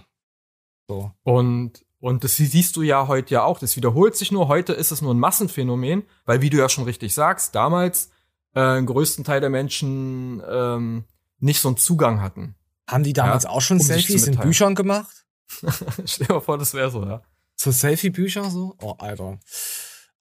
[0.87, 1.11] So.
[1.23, 3.59] Und, und das siehst du ja heute ja auch.
[3.59, 4.47] Das wiederholt sich nur.
[4.47, 8.09] Heute ist es nur ein Massenphänomen, weil, wie du ja schon richtig sagst, damals
[8.53, 11.05] äh, den größten Teil der Menschen ähm,
[11.39, 12.55] nicht so einen Zugang hatten.
[12.87, 14.37] Haben die damals Ja, auch schon um Selfies in.
[14.37, 15.25] Büchern gemacht?
[16.05, 17.21] Stell dir mal vor, das wäre so, ja.
[17.55, 18.75] So Selfie-Bücher so?
[18.81, 19.39] Oh, Alter.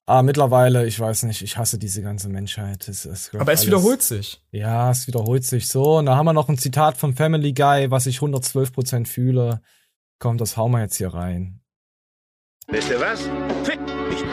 [0.07, 2.87] Ah, mittlerweile, ich weiß nicht, ich hasse diese ganze Menschheit.
[2.87, 4.43] Es, es Aber es alles- wiederholt sich.
[4.51, 5.97] Ja, es wiederholt sich so.
[5.97, 9.61] Und da haben wir noch ein Zitat von Family Guy, was ich 112% fühle.
[10.19, 11.59] Komm, das hauen wir jetzt hier rein.
[12.67, 13.21] Wisst ihr was?
[13.63, 14.23] Fick mich.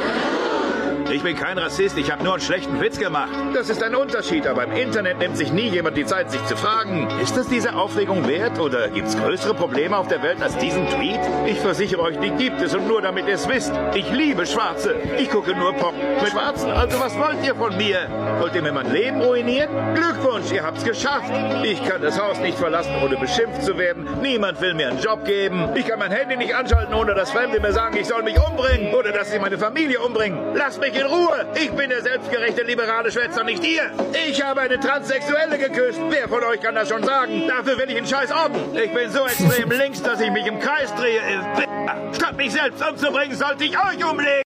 [1.11, 3.31] Ich bin kein Rassist, ich habe nur einen schlechten Witz gemacht.
[3.55, 6.57] Das ist ein Unterschied, aber im Internet nimmt sich nie jemand die Zeit, sich zu
[6.57, 10.88] fragen, ist das diese Aufregung wert oder gibt's größere Probleme auf der Welt als diesen
[10.88, 11.21] Tweet?
[11.47, 13.73] Ich versichere euch, die gibt es und nur damit ihr es wisst.
[13.95, 14.95] Ich liebe Schwarze.
[15.19, 16.71] Ich gucke nur Pop mit Schwarzen.
[16.71, 18.09] Also was wollt ihr von mir?
[18.38, 19.95] Wollt ihr mir mein Leben ruinieren?
[19.95, 21.33] Glückwunsch, ihr habt's geschafft.
[21.62, 24.07] Ich kann das Haus nicht verlassen, ohne beschimpft zu werden.
[24.23, 25.71] Niemand will mir einen Job geben.
[25.75, 28.95] Ich kann mein Handy nicht anschalten, ohne dass Fremde mir sagen, ich soll mich umbringen
[28.95, 30.55] oder dass sie meine Familie umbringen.
[30.55, 31.46] Lasst mich in Ruhe.
[31.55, 33.90] Ich bin der selbstgerechte liberale Schwätzer, nicht ihr.
[34.28, 36.00] Ich habe eine Transsexuelle geküsst.
[36.11, 37.46] Wer von euch kann das schon sagen?
[37.48, 38.76] Dafür will ich einen scheiß Orden.
[38.76, 41.20] Ich bin so extrem links, dass ich mich im Kreis drehe.
[41.20, 44.42] Äh, Statt mich selbst umzubringen, sollte ich euch umlegen.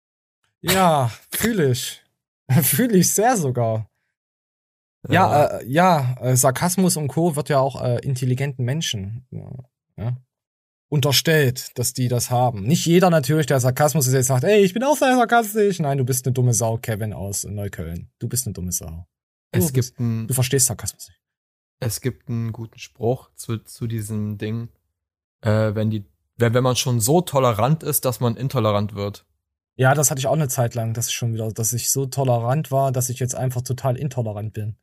[0.62, 2.04] Ja, fühle ich.
[2.62, 3.88] fühle ich sehr sogar.
[5.10, 7.36] Ja, äh, ja, äh, Sarkasmus und Co.
[7.36, 9.52] wird ja auch äh, intelligenten Menschen ja,
[9.98, 10.18] ja,
[10.90, 12.64] unterstellt, dass die das haben.
[12.64, 15.80] Nicht jeder natürlich, der Sarkasmus ist jetzt sagt, ey, ich bin auch sehr sarkastisch.
[15.80, 18.12] Nein, du bist eine dumme Sau, Kevin aus Neukölln.
[18.20, 19.08] Du bist eine dumme Sau.
[19.52, 21.20] Du, Es bist, gibt ein, du verstehst Sarkasmus nicht.
[21.80, 24.70] es gibt einen guten Spruch zu, zu diesem Ding.
[25.42, 26.06] Äh, wenn die,
[26.38, 29.26] wenn, wenn man schon so tolerant ist, dass man intolerant wird.
[29.78, 32.06] Ja, das hatte ich auch eine Zeit lang, dass ich schon wieder, dass ich so
[32.06, 34.78] tolerant war, dass ich jetzt einfach total intolerant bin.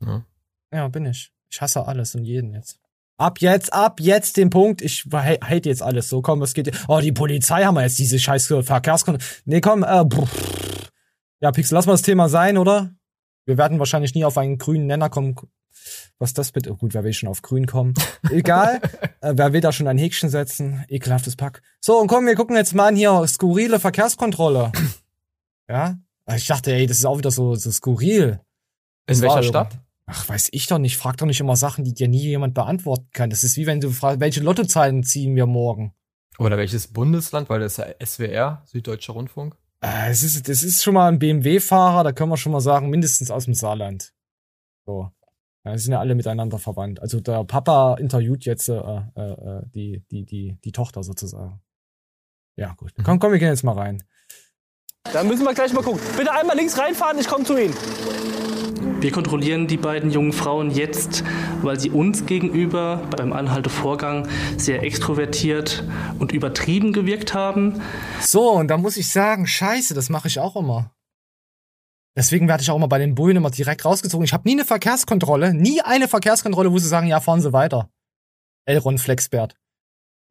[0.00, 0.26] Ja.
[0.72, 1.32] Ja, bin ich.
[1.48, 2.80] Ich hasse alles und jeden jetzt.
[3.18, 4.82] Ab jetzt, ab jetzt den Punkt.
[4.82, 6.08] Ich ha- hate jetzt alles.
[6.08, 6.70] So, komm, was geht.
[6.88, 9.24] Oh, die Polizei haben wir jetzt diese scheiß Verkehrskontrolle.
[9.46, 10.90] Nee, komm, äh, pff.
[11.40, 12.94] Ja, Pixel, lass mal das Thema sein, oder?
[13.46, 15.36] Wir werden wahrscheinlich nie auf einen grünen Nenner kommen.
[16.18, 16.72] Was das bitte?
[16.72, 17.94] Oh, gut, wer will schon auf grün kommen?
[18.30, 18.80] Egal.
[19.20, 20.84] äh, wer will da schon ein Häkchen setzen?
[20.88, 21.62] Ekelhaftes Pack.
[21.80, 23.26] So, und komm, wir gucken jetzt mal an hier.
[23.28, 24.72] Skurrile Verkehrskontrolle.
[25.68, 25.96] ja?
[26.34, 28.40] Ich dachte, ey, das ist auch wieder so, so skurril.
[29.06, 29.78] In war welcher Stadt?
[30.06, 30.96] Ach, weiß ich doch nicht.
[30.96, 33.28] Frag doch nicht immer Sachen, die dir nie jemand beantworten kann.
[33.28, 35.94] Das ist wie wenn du fragst, welche Lottozahlen ziehen wir morgen?
[36.38, 37.48] Oder welches Bundesland?
[37.48, 39.56] Weil das ist ja SWR, Süddeutscher Rundfunk.
[39.80, 42.88] Äh, es ist, das ist schon mal ein BMW-Fahrer, da können wir schon mal sagen,
[42.88, 44.12] mindestens aus dem Saarland.
[44.86, 45.10] So.
[45.64, 47.00] Ja, sind ja alle miteinander verwandt.
[47.00, 51.60] Also der Papa interviewt jetzt äh, äh, äh, die, die, die, die Tochter sozusagen.
[52.56, 52.92] Ja, gut.
[53.02, 54.04] Komm, komm, wir gehen jetzt mal rein.
[55.12, 56.00] Da müssen wir gleich mal gucken.
[56.16, 57.74] Bitte einmal links reinfahren, ich komme zu Ihnen.
[59.06, 61.22] Wir kontrollieren die beiden jungen Frauen jetzt,
[61.62, 65.84] weil sie uns gegenüber beim Anhaltevorgang sehr extrovertiert
[66.18, 67.80] und übertrieben gewirkt haben.
[68.20, 70.90] So, und da muss ich sagen, scheiße, das mache ich auch immer.
[72.16, 74.24] Deswegen werde ich auch immer bei den Bullen immer direkt rausgezogen.
[74.24, 77.88] Ich habe nie eine Verkehrskontrolle, nie eine Verkehrskontrolle, wo sie sagen, ja, fahren Sie weiter.
[78.64, 79.54] Elron Flexbert.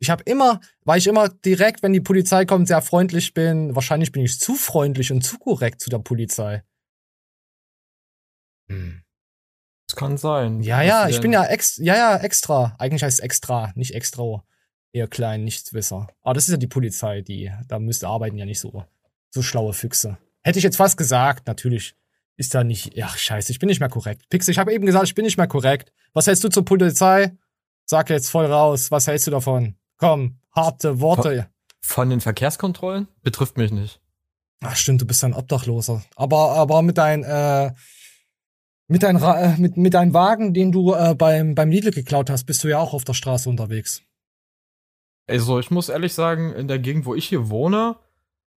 [0.02, 3.74] Ich habe immer, weil ich immer direkt, wenn die Polizei kommt, sehr freundlich bin.
[3.74, 6.66] Wahrscheinlich bin ich zu freundlich und zu korrekt zu der Polizei.
[8.68, 10.62] Das kann sein.
[10.62, 12.76] Ja, ja, ich bin ja ex, ja, ja, extra.
[12.80, 14.44] Eigentlich heißt es extra, nicht extra.
[14.92, 16.08] Eher klein, Nichtswisser.
[16.22, 18.86] Aber das ist ja die Polizei, die, da müsste arbeiten ja nicht so,
[19.30, 20.18] so schlaue Füchse.
[20.42, 21.96] Hätte ich jetzt fast gesagt, natürlich
[22.38, 24.30] ist da nicht, ach scheiße, ich bin nicht mehr korrekt.
[24.30, 25.92] Pixel, ich habe eben gesagt, ich bin nicht mehr korrekt.
[26.14, 27.34] Was hältst du zur Polizei?
[27.86, 29.76] Sag jetzt voll raus, was hältst du davon?
[29.98, 31.50] Komm, harte Worte.
[31.82, 33.08] Von den Verkehrskontrollen?
[33.22, 34.02] Betrifft mich nicht.
[34.62, 36.04] Ach stimmt, du bist ja ein Obdachloser.
[36.16, 37.72] Aber, aber mit dein, äh,
[38.88, 42.46] mit dein, äh, mit, mit deinem Wagen, den du äh, beim, beim Lidl geklaut hast,
[42.46, 44.02] bist du ja auch auf der Straße unterwegs.
[45.28, 47.96] Also, ich muss ehrlich sagen, in der Gegend, wo ich hier wohne,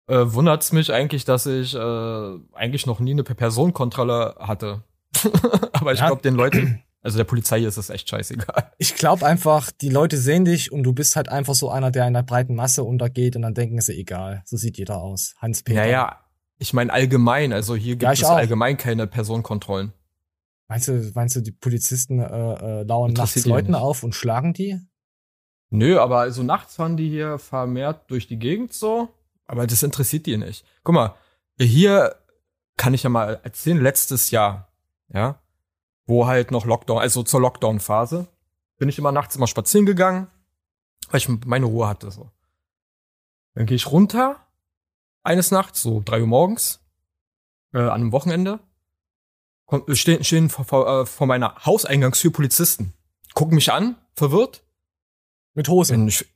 [0.08, 1.78] äh, wundert's mich eigentlich, dass ich äh,
[2.54, 4.82] eigentlich noch nie eine Personenkontrolle hatte.
[5.72, 6.06] Aber ich Ja.
[6.06, 8.72] glaube, den Leuten, also der Polizei ist es echt scheißegal.
[8.78, 12.06] Ich glaube einfach, die Leute sehen dich und du bist halt einfach so einer, der
[12.08, 15.34] in der breiten Masse untergeht und dann denken sie, egal, so sieht jeder aus.
[15.38, 15.80] Hans-Peter.
[15.80, 16.20] Naja,
[16.58, 18.36] ich meine allgemein, also hier gibt Ja, es auch.
[18.36, 19.92] allgemein keine Personenkontrollen.
[20.68, 23.80] Meinst du, meinst du, die Polizisten äh, äh, lauern nachts Leuten nicht.
[23.80, 24.80] auf und schlagen die?
[25.70, 29.08] Nö, aber also nachts fahren die hier vermehrt durch die Gegend so,
[29.46, 30.64] aber das interessiert die nicht.
[30.82, 31.14] Guck mal,
[31.58, 32.16] hier
[32.76, 34.72] kann ich ja mal erzählen, letztes Jahr,
[35.08, 35.40] ja,
[36.06, 38.28] wo halt noch Lockdown, also zur Lockdown-Phase,
[38.78, 40.28] bin ich immer nachts immer spazieren gegangen,
[41.10, 42.30] weil ich meine Ruhe hatte so.
[43.54, 44.36] Dann gehe ich runter,
[45.22, 46.80] eines Nachts, so drei Uhr morgens,
[47.72, 48.60] äh, an einem Wochenende,
[49.92, 52.92] stehen, stehen vor, vor, äh, vor meiner Hauseingangstür Polizisten,
[53.34, 54.62] gucken mich an, verwirrt,
[55.54, 56.02] Mit Hosen.
[56.02, 56.26] und ich,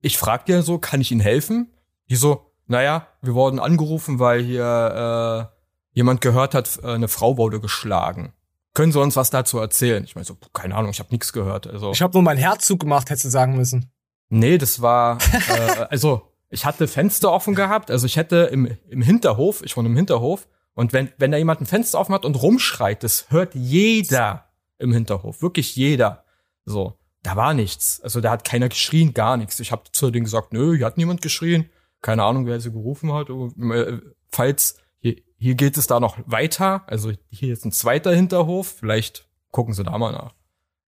[0.00, 1.70] ich frag dir so, kann ich Ihnen helfen?
[2.08, 5.56] Die so, naja, wir wurden angerufen, weil hier äh,
[5.92, 8.32] jemand gehört hat, äh, eine Frau wurde geschlagen.
[8.72, 10.04] Können Sie uns was dazu erzählen?
[10.04, 11.66] Ich meine so, keine Ahnung, ich habe nichts gehört.
[11.66, 13.90] Also Ich habe nur mein Herz zugemacht, hättest du sagen müssen.
[14.28, 19.02] nee, das war äh, also ich hatte Fenster offen gehabt, also ich hätte im, im
[19.02, 22.40] Hinterhof, ich wohne im Hinterhof und wenn wenn da jemand ein Fenster offen hat und
[22.42, 24.46] rumschreit, das hört jeder
[24.78, 26.24] im Hinterhof, wirklich jeder.
[26.64, 28.00] So, da war nichts.
[28.02, 29.60] Also da hat keiner geschrien, gar nichts.
[29.60, 31.68] Ich habe zu denen gesagt, nö, hier hat niemand geschrien.
[32.02, 33.28] Keine Ahnung, wer sie gerufen hat.
[33.28, 33.98] Äh,
[34.30, 39.26] Falls hier, hier geht es da noch weiter, also hier ist ein zweiter Hinterhof, vielleicht
[39.50, 40.34] gucken sie da mal nach.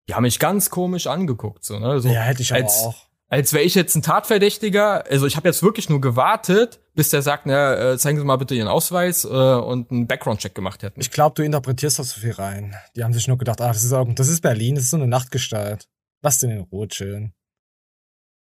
[0.07, 1.99] Die haben mich ganz komisch angeguckt, so, ne?
[1.99, 3.07] So, Ja, hätte ich aber als, auch.
[3.33, 5.05] Als wäre ich jetzt ein Tatverdächtiger.
[5.09, 8.35] Also ich habe jetzt wirklich nur gewartet, bis der sagt, na, äh, zeigen Sie mal
[8.35, 10.99] bitte Ihren Ausweis äh, und einen Background-Check gemacht hätten.
[10.99, 12.75] Ich glaube, du interpretierst das so viel rein.
[12.97, 15.07] Die haben sich nur gedacht, ah, das ist, das ist Berlin, das ist so eine
[15.07, 15.87] Nachtgestalt.
[16.21, 17.33] Lass den in Ruhe chillen.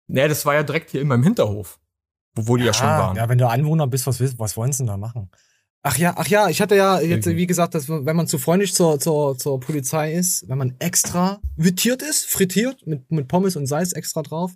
[0.08, 1.78] Nee, das war ja direkt hier in meinem Hinterhof,
[2.34, 3.16] wo, wo die ja schon waren.
[3.16, 5.30] Ja, wenn du Anwohner bist, was, willst- was wollen sie denn da machen?
[5.84, 8.74] Ach ja, ach ja, ich hatte ja jetzt, wie gesagt, dass wenn man zu freundlich
[8.74, 13.66] zur, zur, zur Polizei ist, wenn man extra frittiert ist, frittiert, mit, mit Pommes und
[13.66, 14.52] Salz extra drauf.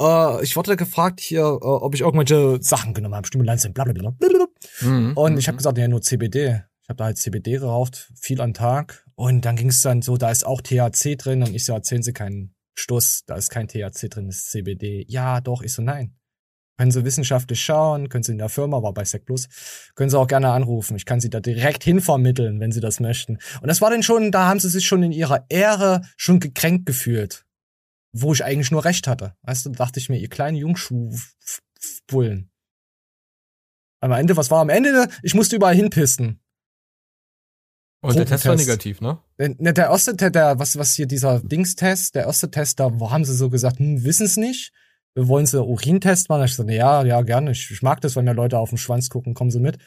[0.00, 3.92] Äh, ich wurde gefragt hier, äh, ob ich irgendwelche Sachen genommen habe, Stimulanzien, bla bla
[3.92, 4.10] bla.
[4.10, 4.46] bla.
[4.80, 5.16] Mhm.
[5.16, 6.64] Und ich habe gesagt, ja, nur CBD.
[6.82, 9.06] Ich habe da halt CBD geraucht, viel am Tag.
[9.14, 11.42] Und dann ging es dann so, da ist auch THC drin.
[11.42, 15.06] Und ich so, erzählen Sie keinen Stuss, da ist kein THC drin, das ist CBD.
[15.08, 15.62] Ja, doch.
[15.62, 16.14] Ich so, nein.
[16.76, 19.46] Können Sie wissenschaftlich schauen, können Sie in der Firma, war bei Sec Plus,
[19.94, 20.96] können Sie auch gerne anrufen.
[20.96, 23.38] Ich kann Sie da direkt hinvermitteln, wenn Sie das möchten.
[23.62, 26.84] Und das war dann schon, da haben Sie sich schon in Ihrer Ehre schon gekränkt
[26.86, 27.43] gefühlt.
[28.16, 29.36] Wo ich eigentlich nur recht hatte.
[29.42, 32.50] Weißt du, da dachte ich mir, ihr kleinen Jungschuh-Bullen.
[34.00, 35.08] Am Ende, was war am Ende?
[35.22, 36.40] Ich musste überall hinpissen.
[38.02, 39.18] Und der Test war negativ, ne?
[39.38, 43.00] Der, ne, der erste, der, der, was, was hier dieser Dingstest, der erste Test, da
[43.00, 44.72] wo haben sie so gesagt, hm, wissen's nicht.
[45.14, 46.44] Wir wollen so Urintest machen.
[46.44, 47.52] Ich so, ne, ja, ja, gerne.
[47.52, 49.78] Ich, ich mag das, wenn mir Leute auf den Schwanz gucken, kommen sie mit.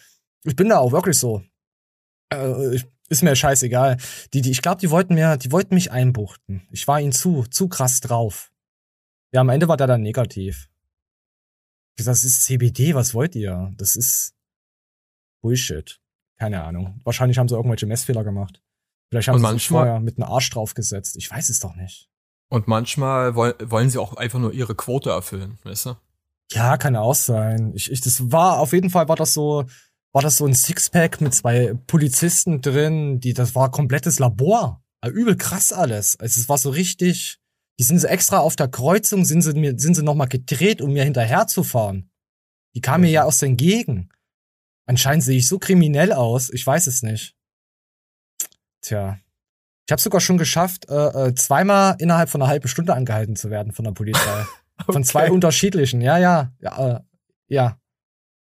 [0.44, 1.44] Ich bin da auch wirklich so.
[2.34, 3.98] Äh, ich, ist mir scheißegal.
[4.34, 6.67] Die, die, ich glaube, die wollten mir, die wollten mich einbuchten.
[6.72, 8.52] Ich war ihnen zu, zu krass drauf.
[9.34, 10.70] Ja, am Ende war der dann negativ.
[11.98, 13.74] Das ist CBD, was wollt ihr?
[13.76, 14.34] Das ist
[15.41, 16.00] Bullshit.
[16.38, 17.00] Keine Ahnung.
[17.04, 18.62] Wahrscheinlich haben sie irgendwelche Messfehler gemacht.
[19.10, 21.15] Vielleicht haben Und sie manchmal- vorher mit einem Arsch draufgesetzt.
[21.17, 22.10] Ich weiß es doch nicht.
[22.50, 25.96] Und manchmal woll, wollen sie auch einfach nur ihre Quote erfüllen, weißt du?
[26.52, 27.74] Ja, kann auch sein.
[27.76, 29.65] Ich, ich, das war, auf jeden Fall war das so,
[30.17, 34.84] war das so ein Sixpack mit zwei Polizisten drin, die, das war komplettes Labor.
[34.99, 36.19] Ah, Übel krass alles.
[36.19, 37.38] Also es war so richtig,
[37.80, 40.91] die sind so extra auf der Kreuzung, sind sie mir, sind sie nochmal gedreht, um
[40.91, 42.10] mir hinterher zu fahren.
[42.73, 44.12] Die kamen mir ja aus den Gegend.
[44.88, 47.36] Anscheinend sehe ich so kriminell aus, ich weiß es nicht.
[48.82, 49.19] Tja.
[49.86, 53.51] Ich habe sogar schon geschafft, äh, äh, zweimal innerhalb von einer halben Stunde angehalten zu
[53.51, 54.47] werden von der Polizei.
[54.89, 55.32] Von zwei Okay.
[55.34, 56.99] unterschiedlichen, ja, ja, ja, äh,
[57.49, 57.80] ja.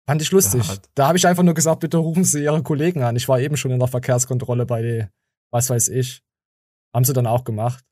[0.08, 0.66] Fand ich lustig.
[0.66, 0.76] Ja.
[0.96, 3.18] Da habe ich einfach nur gesagt, bitte rufen Sie Ihre Kollegen an.
[3.18, 5.08] Ich war eben schon in der Verkehrskontrolle bei die,
[5.52, 6.24] was weiß ich.
[6.94, 7.84] Haben sie dann auch gemacht.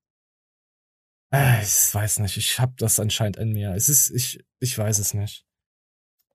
[1.33, 3.73] Äh, ich weiß nicht, ich hab das anscheinend in mir.
[3.73, 5.45] Es ist, ich, ich weiß es nicht.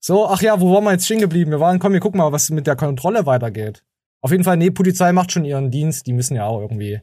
[0.00, 1.50] So, ach ja, wo waren wir jetzt stehen geblieben?
[1.50, 3.82] Wir waren, komm, wir gucken mal, was mit der Kontrolle weitergeht.
[4.20, 6.06] Auf jeden Fall, nee, Polizei macht schon ihren Dienst.
[6.06, 7.00] Die müssen ja auch irgendwie,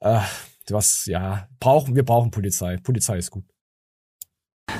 [0.00, 0.20] äh,
[0.68, 2.76] was, ja, brauchen, wir brauchen Polizei.
[2.78, 3.44] Polizei ist gut.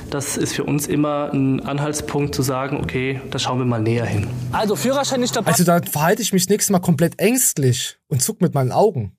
[0.09, 4.05] Das ist für uns immer ein Anhaltspunkt zu sagen, okay, da schauen wir mal näher
[4.05, 4.27] hin.
[4.51, 5.51] Also Führerschein nicht dabei.
[5.51, 9.17] Also da verhalte ich mich das nächste Mal komplett ängstlich und zuck mit meinen Augen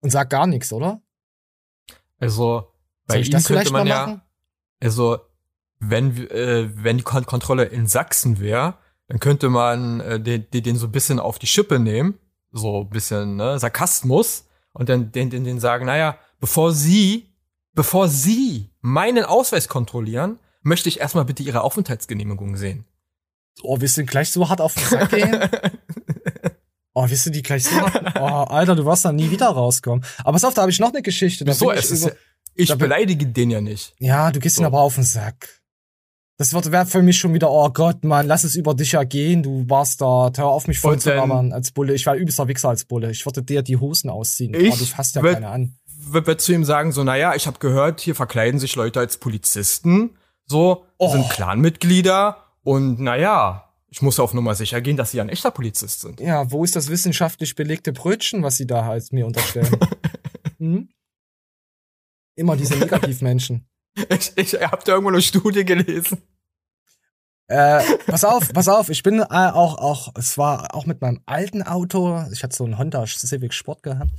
[0.00, 1.00] und sag gar nichts, oder?
[2.18, 2.72] Also
[3.06, 4.22] bei Soll ich ihm das könnte man ja, machen?
[4.80, 5.18] also
[5.78, 8.74] wenn äh, wenn die Kon Kontrolle in Sachsen wäre,
[9.08, 12.18] dann könnte man äh, den, den, den so ein bisschen auf die Schippe nehmen,
[12.52, 17.31] so ein bisschen ne, Sarkasmus und dann den, den, den sagen, naja, bevor Sie,
[17.74, 22.84] bevor Sie meinen Ausweis kontrollieren, möchte ich erstmal bitte Ihre Aufenthaltsgenehmigung sehen.
[23.62, 25.38] Oh, willst du gleich so hart auf den Sack gehen?
[26.94, 28.16] Oh, willst du die gleich so hart?
[28.20, 30.04] Oh, Alter, du wirst da nie wieder rauskommen.
[30.18, 31.42] Aber pass auf, da habe ich noch eine Geschichte.
[31.44, 32.18] Da bin Es ist ja, über-
[32.54, 33.94] ich beleidige den ja nicht.
[33.98, 35.62] Ja, du gehst ihn aber auf den Sack.
[36.36, 39.42] Das wird wäre für mich schon wieder, oh Gott, Mann, lass es über dich ergehen.
[39.42, 41.94] Du warst da, hör auf mich voll zu labern als Bulle.
[41.94, 43.10] Ich war übelster Wichser als Bulle.
[43.10, 44.52] Ich würde dir die Hosen ausziehen.
[44.52, 45.78] Ich oh, du fasst ja keine an.
[46.04, 49.18] Wird wird zu ihm sagen, so, naja, ich habe gehört, hier verkleiden sich Leute als
[49.18, 51.12] Polizisten, so, Oh.
[51.12, 56.00] sind Clanmitglieder und naja, ich muss auf Nummer sicher gehen, dass sie ein echter Polizist
[56.00, 56.20] sind.
[56.20, 59.76] Ja, wo ist das wissenschaftlich belegte Brötchen, was sie da halt mir unterstellen?
[60.58, 60.88] hm?
[62.34, 63.68] Immer diese Negativmenschen.
[64.08, 66.22] Ich, ich hab da irgendwo eine Studie gelesen.
[67.46, 71.20] Äh, pass auf, pass auf, ich bin äh, auch, auch, es war auch mit meinem
[71.26, 74.10] alten Auto, ich hatte so einen Honda Civic Sport gehabt.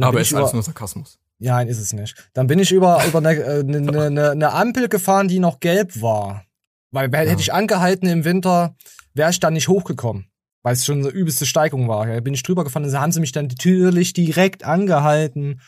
[0.00, 1.18] Aber ist alles nur Sarkasmus.
[1.38, 2.30] Ja, ist es nicht.
[2.32, 6.00] Dann bin ich über, über eine, äh, eine, eine, eine Ampel gefahren, die noch gelb
[6.00, 6.44] war.
[6.92, 8.74] Weil hätte ich angehalten im Winter,
[9.12, 10.30] wäre ich dann nicht hochgekommen.
[10.62, 12.08] Weil es schon eine übelste Steigung war.
[12.08, 15.60] Ja, bin ich drüber gefahren, dann haben sie mich dann natürlich direkt angehalten.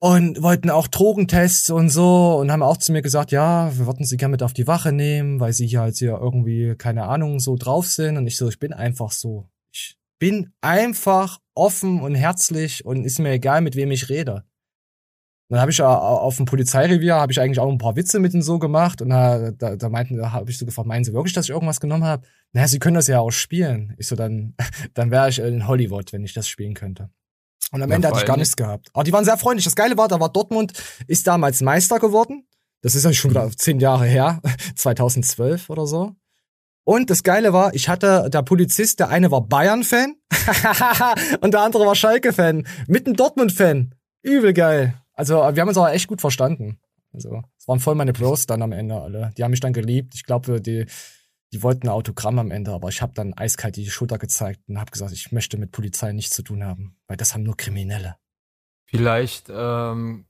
[0.00, 4.06] Und wollten auch Drogentests und so und haben auch zu mir gesagt, ja, wir würden
[4.06, 7.40] sie gerne mit auf die Wache nehmen, weil sie hier halt hier irgendwie, keine Ahnung,
[7.40, 8.16] so drauf sind.
[8.16, 9.48] Und ich so, ich bin einfach so.
[9.72, 14.44] Ich bin einfach offen und herzlich und ist mir egal, mit wem ich rede.
[15.48, 18.34] Dann habe ich ja auf dem Polizeirevier habe ich eigentlich auch ein paar Witze mit
[18.34, 21.14] denen so gemacht und da, da, da meinten, da habe ich so gefragt, meinen Sie
[21.14, 22.26] wirklich, dass ich irgendwas genommen habe?
[22.52, 23.94] Naja, Sie können das ja auch spielen.
[23.96, 24.54] Ich so, dann,
[24.94, 27.08] dann wäre ich in Hollywood, wenn ich das spielen könnte.
[27.72, 28.88] Und am Ja, Ende hatte ich gar nichts gehabt.
[28.92, 29.64] Aber die waren sehr freundlich.
[29.64, 30.72] Das Geile war, da war Dortmund,
[31.06, 32.46] ist damals Meister geworden.
[32.82, 34.40] Das ist ja schon wieder zehn Jahre her,
[34.76, 36.12] 2012 oder so.
[36.84, 40.14] Und das Geile war, ich hatte der Polizist, der eine war Bayern-Fan
[41.40, 42.66] und der andere war Schalke-Fan.
[42.86, 43.94] Mit einem Dortmund-Fan.
[44.22, 44.94] Übel geil.
[45.18, 46.78] Also wir haben uns aber echt gut verstanden.
[47.12, 49.32] Also es waren voll meine Bros dann am Ende alle.
[49.36, 50.14] Die haben mich dann geliebt.
[50.14, 50.86] Ich glaube, die,
[51.52, 54.78] die wollten ein Autogramm am Ende, aber ich habe dann eiskalt die Schulter gezeigt und
[54.78, 58.14] habe gesagt, ich möchte mit Polizei nichts zu tun haben, weil das haben nur Kriminelle.
[58.84, 60.26] Vielleicht ähm,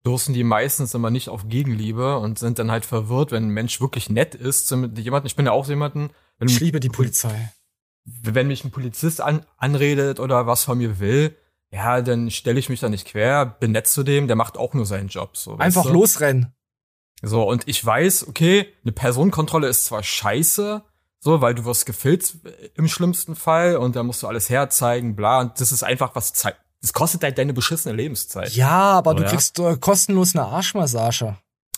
[0.00, 3.82] stoßen die meistens immer nicht auf Gegenliebe und sind dann halt verwirrt, wenn ein Mensch
[3.82, 5.26] wirklich nett ist zu jemanden.
[5.26, 6.08] Ich bin ja auch jemanden,
[6.40, 7.52] Ich liebe die Polizei.
[8.06, 11.36] wenn mich ein Polizist an, anredet oder was von mir will,
[11.72, 14.74] ja, dann stelle ich mich da nicht quer, bin nett zu dem, der macht auch
[14.74, 15.36] nur seinen Job.
[15.36, 15.92] So, weißt Einfach du?
[15.92, 16.54] losrennen.
[17.22, 20.82] So, und ich weiß, okay, eine Personenkontrolle ist zwar scheiße,
[21.18, 22.36] so, weil du wirst gefilzt
[22.74, 26.32] im schlimmsten Fall und da musst du alles herzeigen, bla, und das ist einfach was
[26.34, 26.56] Zeit.
[26.82, 28.50] Das kostet halt deine beschissene Lebenszeit.
[28.54, 29.30] Ja, aber So, du ja.
[29.30, 31.36] kriegst äh, kostenlos eine Arschmassage.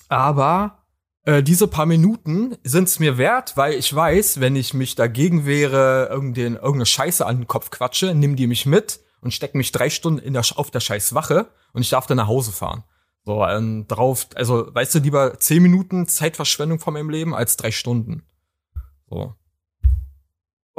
[0.08, 0.84] Aber
[1.24, 6.08] äh, diese paar Minuten sind's mir wert, weil ich weiß, wenn ich mich dagegen wehre,
[6.10, 9.90] irgendein, irgendeine Scheiße an den Kopf quatsche, nimm die mich mit und steck mich drei
[9.90, 12.84] Stunden in der, auf der Scheißwache und ich darf dann nach Hause fahren.
[13.24, 17.70] So, ähm, drauf, also, weißt du, lieber zehn Minuten Zeitverschwendung von meinem Leben als drei
[17.70, 18.22] Stunden.
[19.10, 19.34] So.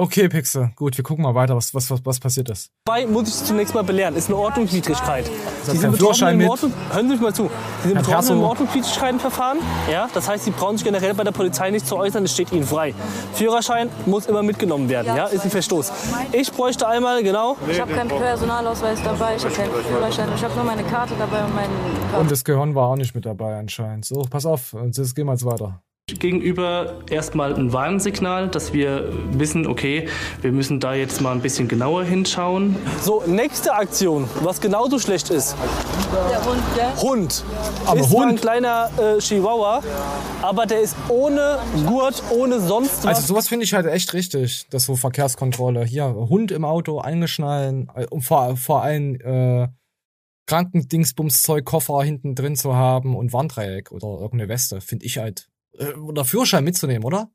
[0.01, 0.71] Okay, Pixel.
[0.77, 2.71] Gut, wir gucken mal weiter, was, was, was, was passiert ist.
[2.85, 4.15] Dabei muss ich zunächst mal belehren.
[4.15, 5.29] Ist eine Ordnungswidrigkeit.
[5.65, 6.49] Sie sind Führerschein betroffen im mit?
[6.49, 7.51] Ordnung, hören Sie mich mal zu.
[7.83, 9.57] Sie sind betroffen im Ordnungswidrigkeitenverfahren.
[9.91, 12.23] Ja, das heißt, Sie brauchen sich generell bei der Polizei nicht zu äußern.
[12.23, 12.95] Es steht Ihnen frei.
[13.33, 15.17] Führerschein muss immer mitgenommen werden.
[15.17, 15.91] Ja, ist ein Verstoß.
[16.31, 17.57] Ich bräuchte einmal genau.
[17.69, 21.43] Ich habe keinen Personalausweis dabei, ich habe keinen Führerschein, ich habe nur meine Karte dabei
[21.43, 21.73] und meinen
[22.17, 24.05] Und das Gehirn war auch nicht mit dabei anscheinend.
[24.05, 25.81] So, pass auf, jetzt gehen wir jetzt weiter.
[26.17, 30.07] Gegenüber erstmal ein Warnsignal, dass wir wissen, okay,
[30.41, 32.75] wir müssen da jetzt mal ein bisschen genauer hinschauen.
[33.01, 35.55] So, nächste Aktion, was genauso schlecht ist.
[36.31, 37.43] Der Hund, der Hund.
[37.85, 38.41] Aber ist zwar ein Hund?
[38.41, 39.83] kleiner äh, Chihuahua,
[40.41, 43.17] aber der ist ohne Gurt, ohne sonst was.
[43.17, 45.85] Also sowas finde ich halt echt richtig, das so Verkehrskontrolle.
[45.85, 49.67] Hier, Hund im Auto, eingeschnallen, äh, um vor, vor allem äh,
[50.49, 55.47] Krankendingsbumszeug, Koffer hinten drin zu haben und Warndreieck oder irgendeine Weste, finde ich halt.
[55.77, 57.31] Äh, oder Führerschein mitzunehmen, oder?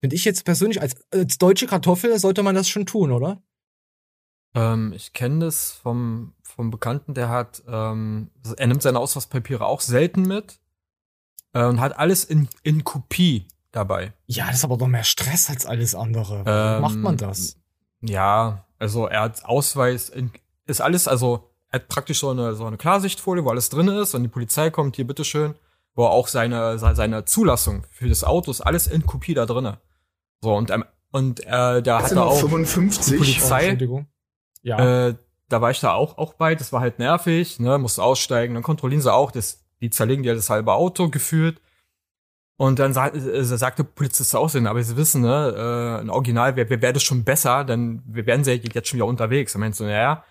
[0.00, 3.42] Finde ich jetzt persönlich, als, als deutsche Kartoffel sollte man das schon tun, oder?
[4.54, 9.80] Ähm, ich kenne das vom, vom Bekannten, der hat, ähm, er nimmt seine Ausweispapiere auch
[9.80, 10.58] selten mit
[11.52, 14.12] äh, und hat alles in, in Kopie dabei.
[14.26, 16.42] Ja, das ist aber doch mehr Stress als alles andere.
[16.46, 17.56] Ähm, macht man das?
[18.00, 20.32] Ja, also er hat Ausweis, in,
[20.66, 24.14] ist alles, also er hat praktisch so eine, so eine Klarsichtfolie, wo alles drin ist
[24.14, 25.54] und die Polizei kommt hier, bitteschön,
[25.94, 29.78] wo auch seine, se- seine Zulassung für das Auto ist alles in Kopie da drinne.
[30.40, 33.12] So, und, ähm, und äh, da hat er auch 55.
[33.12, 34.06] die Polizei, Entschuldigung.
[34.62, 35.08] Ja.
[35.08, 35.14] äh,
[35.48, 38.62] da war ich da auch, auch bei, das war halt nervig, ne, musste aussteigen, dann
[38.62, 41.60] kontrollieren sie auch, das, die zerlegen dir das halbe Auto gefühlt.
[42.56, 46.10] Und dann sa äh, sagte der Polizist auch, so, aber sie wissen, ne, äh, ein
[46.10, 49.54] Original wäre wär, wär das schon besser, dann wir wären sie jetzt schon wieder unterwegs.
[49.54, 50.24] Er meinte so, naja,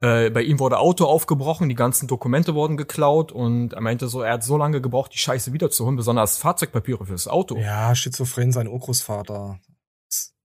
[0.00, 4.22] äh, bei ihm wurde Auto aufgebrochen, die ganzen Dokumente wurden geklaut und er meinte so,
[4.22, 7.56] er hat so lange gebraucht, die Scheiße wiederzuholen, besonders Fahrzeugpapiere fürs Auto.
[7.56, 9.58] Ja, schizophren, sein Urgroßvater.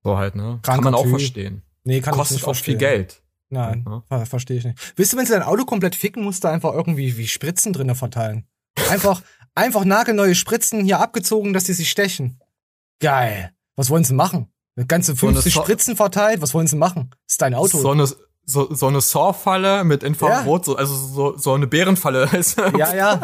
[0.04, 0.60] So halt, ne?
[0.62, 1.12] Kranker kann man auch Typ.
[1.12, 1.64] verstehen.
[1.84, 2.78] Nee, kann Kostet ich nicht auch viel.
[2.78, 3.22] Geld.
[3.50, 4.04] Nein, Ja.
[4.08, 4.93] ver verstehe ich nicht.
[4.95, 7.95] Willst du, wenn sie dein Auto komplett ficken, musst du einfach irgendwie wie Spritzen drinne
[7.95, 8.47] verteilen.
[8.89, 9.22] Einfach,
[9.56, 12.39] einfach nagelneue Spritzen hier abgezogen, dass die sich stechen.
[13.00, 13.52] Geil.
[13.76, 14.52] Was wollen sie machen?
[14.76, 16.41] Eine ganze So eine 50 So- Spritzen verteilt?
[16.41, 17.10] Was wollen sie machen?
[17.26, 17.80] Das ist dein Auto.
[17.80, 18.08] So eine,
[18.50, 22.28] so, so eine Saw-Falle mit Infrarot, so, also so, so eine Bärenfalle.
[22.78, 23.20] Ja, ja.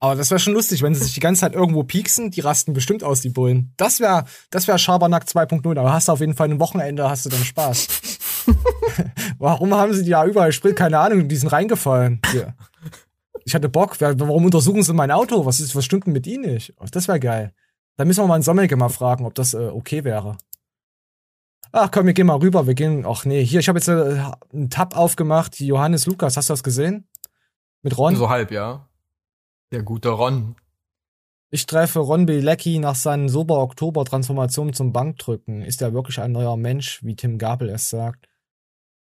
[0.00, 2.72] Aber das wäre schon lustig, wenn sie sich die ganze Zeit irgendwo pieksen, die rasten
[2.72, 3.72] bestimmt aus, die Bullen.
[3.76, 7.24] Das wäre das wär Schabernack 2.0, aber hast du auf jeden Fall ein Wochenende, hast
[7.24, 7.86] du dann Spaß.
[9.38, 10.74] Warum haben sie die ja überall Sprit?
[10.74, 12.20] Keine Ahnung, die sind reingefallen.
[12.32, 12.54] Hier.
[13.44, 14.00] Ich hatte Bock.
[14.00, 15.46] Warum untersuchen sie mein Auto?
[15.46, 16.74] Was, ist, was stimmt denn mit ihnen nicht?
[16.80, 17.52] Oh, Das wäre geil.
[17.96, 20.36] Da müssen wir mal einen Sommelke mal fragen, ob das äh, okay wäre.
[21.72, 22.66] Ach komm, wir gehen mal rüber.
[22.66, 23.04] Wir gehen.
[23.06, 25.58] Ach nee, hier, ich habe jetzt äh, einen Tab aufgemacht.
[25.58, 27.08] Johannes Lukas, hast du das gesehen?
[27.82, 28.14] Mit Ron?
[28.14, 28.88] So halb, ja.
[29.72, 30.54] Der gute Ron.
[31.50, 35.62] Ich treffe Ron Bilecki nach seinen Sober-Oktober-Transformationen zum Bankdrücken.
[35.62, 38.28] Ist er wirklich ein neuer Mensch, wie Tim Gabel es sagt?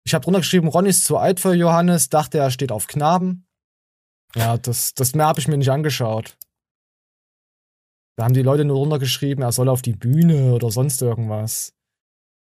[0.05, 3.47] Ich habe drunter geschrieben, Ron ist zu alt für Johannes, dachte er steht auf Knaben.
[4.35, 6.37] Ja, das, das mehr habe ich mir nicht angeschaut.
[8.15, 11.74] Da haben die Leute nur runtergeschrieben, er soll auf die Bühne oder sonst irgendwas.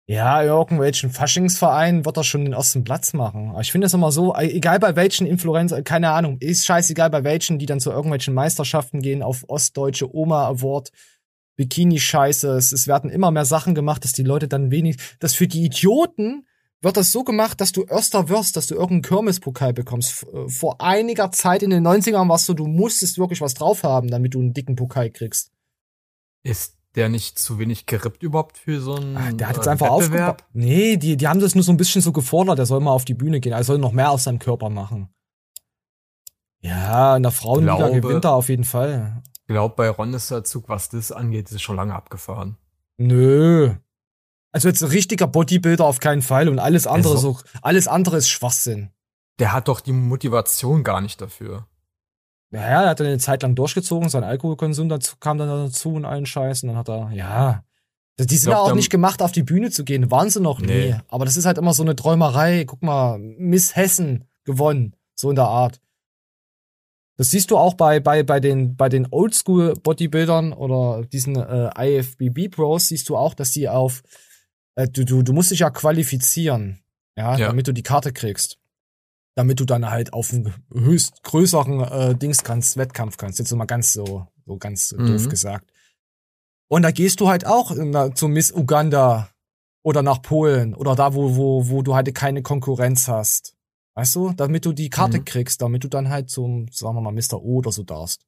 [0.09, 3.53] Ja, irgendwelchen Faschingsverein wird er schon den ersten Platz machen.
[3.61, 7.23] Ich finde es immer so, e- egal bei welchen Influencer, keine Ahnung, ist scheißegal bei
[7.23, 10.89] welchen, die dann zu irgendwelchen Meisterschaften gehen, auf Ostdeutsche Oma Award,
[11.57, 12.57] Bikini-Scheiße.
[12.57, 15.63] Es, es werden immer mehr Sachen gemacht, dass die Leute dann wenig, dass für die
[15.63, 16.47] Idioten
[16.81, 20.25] wird das so gemacht, dass du Erster wirst, dass du irgendeinen Kirmespokal bekommst.
[20.33, 24.07] Äh, Vor einiger Zeit in den 90ern warst so, du musstest wirklich was drauf haben,
[24.09, 25.51] damit du einen dicken Pokal kriegst.
[26.41, 29.71] Ist der nicht zu wenig gerippt überhaupt für so einen Ah, Der hat jetzt äh,
[29.71, 30.29] einfach Wettbewerb?
[30.41, 30.49] aufgebaut.
[30.53, 33.05] Nee, die, die haben das nur so ein bisschen so gefordert, er soll mal auf
[33.05, 35.09] die Bühne gehen, er soll noch mehr aus seinem Körper machen.
[36.61, 39.21] Ja, in der Frauenliga Glaube- gewinnt er auf jeden Fall.
[39.47, 42.57] Ich glaube, bei Ron ist der Zug, was das angeht, ist schon lange abgefahren.
[42.97, 43.73] Nö.
[44.51, 48.17] Also jetzt ein richtiger Bodybuilder auf keinen Fall und alles andere Also- so, alles andere
[48.17, 48.91] ist Schwachsinn.
[49.39, 51.65] Der hat doch die Motivation gar nicht dafür.
[52.51, 56.05] Ja, er hat dann eine Zeit lang durchgezogen, sein Alkoholkonsum dazu, kam dann dazu und
[56.05, 57.63] allen Scheiß und dann hat er, ja.
[58.19, 60.11] Die sind ja auch nicht gemacht, auf die Bühne zu gehen.
[60.11, 60.87] Waren sie noch Nee.
[60.91, 60.95] nie.
[61.07, 62.65] Aber das ist halt immer so eine Träumerei.
[62.65, 64.93] Guck mal, Miss Hessen gewonnen.
[65.15, 65.79] So in der Art.
[67.15, 72.89] Das siehst du auch bei, bei, bei den, bei den Oldschool-Bodybuildern oder diesen äh, IFBB-Pros,
[72.89, 74.03] siehst du auch, dass die auf,
[74.75, 76.79] äh, du, du, du musst dich ja qualifizieren,
[77.17, 77.47] ja, Ja.
[77.47, 78.57] damit du die Karte kriegst.
[79.35, 83.39] Damit du dann halt auf einen höchst größeren äh, Dings kannst, Wettkampf kannst.
[83.39, 85.05] Jetzt so mal ganz so, so ganz Mhm.
[85.05, 85.71] doof gesagt.
[86.69, 89.29] Und da gehst du halt auch na, zu Miss Uganda
[89.83, 93.55] oder nach Polen oder da, wo, wo, wo du halt keine Konkurrenz hast.
[93.95, 94.33] Weißt du?
[94.33, 95.25] Damit du die Karte Mhm.
[95.25, 97.41] kriegst, damit du dann halt zum, sagen wir mal, Mr.
[97.41, 98.25] O oder so darfst.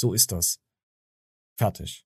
[0.00, 0.58] So ist das.
[1.58, 2.04] Fertig.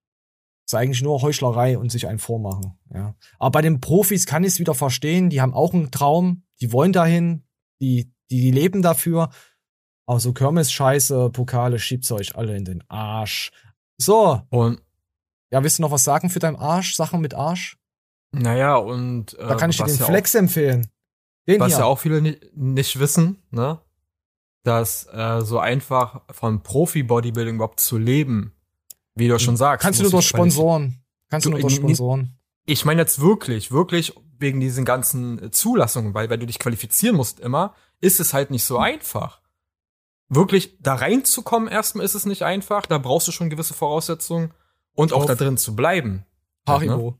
[0.66, 3.14] Ist eigentlich nur Heuchlerei und sich einen vormachen, ja.
[3.38, 6.72] Aber bei den Profis kann ich es wieder verstehen, die haben auch einen Traum, die
[6.72, 7.44] wollen dahin,
[7.80, 9.30] die, die, die leben dafür.
[10.06, 13.50] Aber so Kirmes-Scheiße, Pokale, schiebt's euch alle in den Arsch.
[13.98, 14.80] So, Und
[15.50, 16.94] ja, willst du noch was sagen für deinen Arsch?
[16.94, 17.76] Sachen mit Arsch?
[18.32, 20.86] naja, und äh, Da kann ich dir den ja Flex empfehlen.
[21.46, 21.80] Den Auch, was hier.
[21.80, 23.80] ja auch viele ni nicht wissen, ne?
[24.64, 28.52] Dass äh, so einfach von Profi-Bodybuilding überhaupt zu leben,
[29.14, 29.82] wie du schon sagst.
[29.82, 30.26] Kannst du nur durch.
[30.26, 31.02] Sponsoren.
[31.30, 32.38] Kannst du nur durch in- in- Sponsoren.
[32.66, 37.16] Ich meine jetzt wirklich, wirklich wegen diesen ganzen äh, Zulassungen, weil, weil du dich qualifizieren
[37.16, 39.40] musst immer, ist es halt nicht so einfach.
[40.28, 44.53] Wirklich da reinzukommen erstmal ist es nicht einfach, da brauchst du schon gewisse Voraussetzungen
[44.94, 46.26] und auch da drin zu bleiben.
[46.66, 47.11] Haribo.
[47.12, 47.18] ne?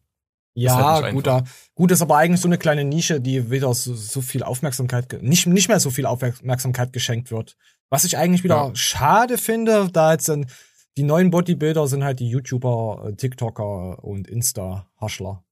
[0.55, 3.72] Ja, halt nicht gut, da, gut, ist aber eigentlich so eine kleine Nische, die wieder
[3.74, 7.57] so, so viel Aufmerksamkeit, nicht, nicht mehr so viel Aufmerksamkeit geschenkt wird.
[7.91, 8.74] Was ich eigentlich wieder Ja.
[8.74, 10.51] schade finde, da jetzt sind,
[10.97, 15.45] die neuen Bodybuilder sind halt die YouTuber, äh, TikToker und Insta-Haschler.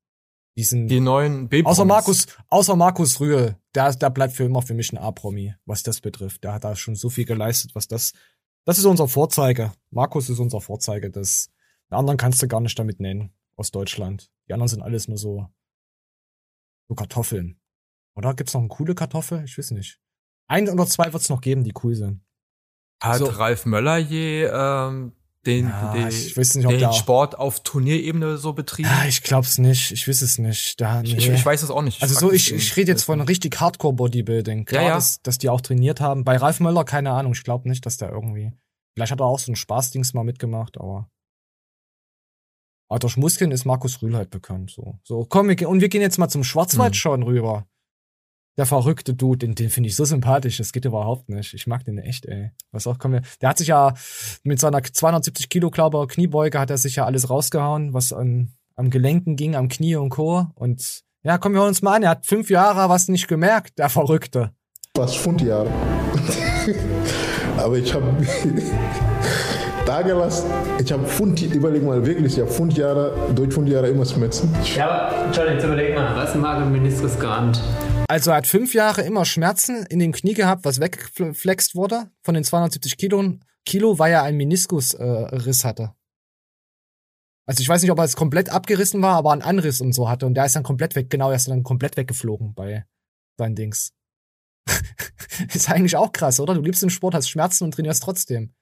[0.57, 4.63] Die sind, Die neuen b außer Markus, außer Markus Rühl, der, der bleibt für immer
[4.63, 6.45] für mich ein A-Promi, was das betrifft.
[6.45, 8.13] Der hat da schon so viel geleistet, was das,
[8.65, 9.73] das ist unser Vorzeige.
[9.91, 11.51] Markus ist unser Vorzeige, das,
[11.91, 14.31] den anderen kannst du gar nicht damit nennen, aus Deutschland.
[14.49, 15.47] Die anderen sind alles nur so,
[16.89, 17.61] so Kartoffeln.
[18.15, 19.45] Oder gibt's noch eine coole Kartoffel?
[19.45, 20.01] Ich weiß nicht.
[20.49, 22.23] Ein oder zwei wird's noch geben, die cool sind.
[23.03, 23.27] Hat So.
[23.27, 25.13] Ralf Möller je ähm,
[25.47, 28.89] den, Ja, den, ich weiß nicht, ob den Sport auf Turnierebene so betrieben?
[28.89, 29.93] Ja, ich glaub's nicht.
[29.93, 30.81] Ich weiß es nicht.
[30.81, 31.19] Da, ich, nee.
[31.19, 32.03] ich, ich weiß es auch nicht.
[32.03, 34.65] Also frag so, ich, ich rede jetzt von richtig Hardcore-Bodybuilding.
[34.65, 34.95] Klar, Ja, ja.
[34.97, 36.25] Dass, dass die auch trainiert haben.
[36.25, 37.33] Bei Ralf Möller, keine Ahnung.
[37.33, 38.53] Ich glaube nicht, dass der irgendwie.
[38.95, 41.09] Vielleicht hat er auch so ein Spaßdings mal mitgemacht, aber.
[42.89, 44.71] Aber durch Muskeln ist Markus Rühl halt bekannt.
[44.71, 47.67] So, so komm, wir, und wir gehen jetzt mal zum Schwarzwaldschorn rüber.
[48.57, 50.57] Der verrückte Dude, den, den finde ich so sympathisch.
[50.57, 51.53] Das geht überhaupt nicht.
[51.53, 52.53] Ich mag den echt, ey.
[52.73, 53.95] Was auch, komm, wir, der hat sich ja
[54.45, 58.55] mit seiner 270 Kilo, glaube ich, Kniebeuge hat er sich ja alles rausgehauen, was an,
[58.75, 60.47] am Gelenken ging, am Knie und Co.
[60.55, 63.91] Und ja, kommen wir uns mal an, er hat fünf Jahre was nicht gemerkt, der
[63.91, 64.53] Verrückte.
[64.97, 65.71] Fast fünf Jahre.
[67.59, 68.07] Aber ich habe
[69.87, 70.51] da gelassen.
[70.83, 74.55] Ich habe fünf, überleg mal wirklich, ich habe fünf Jahre, durch fünf Jahre immer Schmerzen.
[74.75, 77.61] Ja, aber Johnny, jetzt überleg mal, was mag ein Meniskus geahnt?
[78.09, 82.35] Also er hat fünf Jahre immer Schmerzen in dem Knie gehabt, was weggeflext wurde von
[82.35, 85.95] den 270 Kilo, Kilo weil er einen Meniskusriss äh, hatte.
[87.47, 90.09] Also ich weiß nicht, ob er es komplett abgerissen war, aber einen Anriss und so
[90.09, 90.27] hatte.
[90.27, 92.85] Und der ist dann komplett weg, genau, er ist dann komplett weggeflogen bei
[93.39, 93.93] seinen Dings.
[95.53, 96.55] ist eigentlich auch krass, oder?
[96.55, 98.55] Du liebst den Sport, hast Schmerzen und trainierst trotzdem.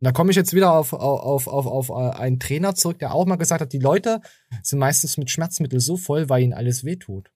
[0.00, 3.14] Und da komme ich jetzt wieder auf, auf, auf, auf, äh, einen Trainer zurück, der
[3.14, 4.20] auch mal gesagt hat, die Leute
[4.62, 7.30] sind meistens mit Schmerzmitteln so voll, weil ihnen alles wehtut.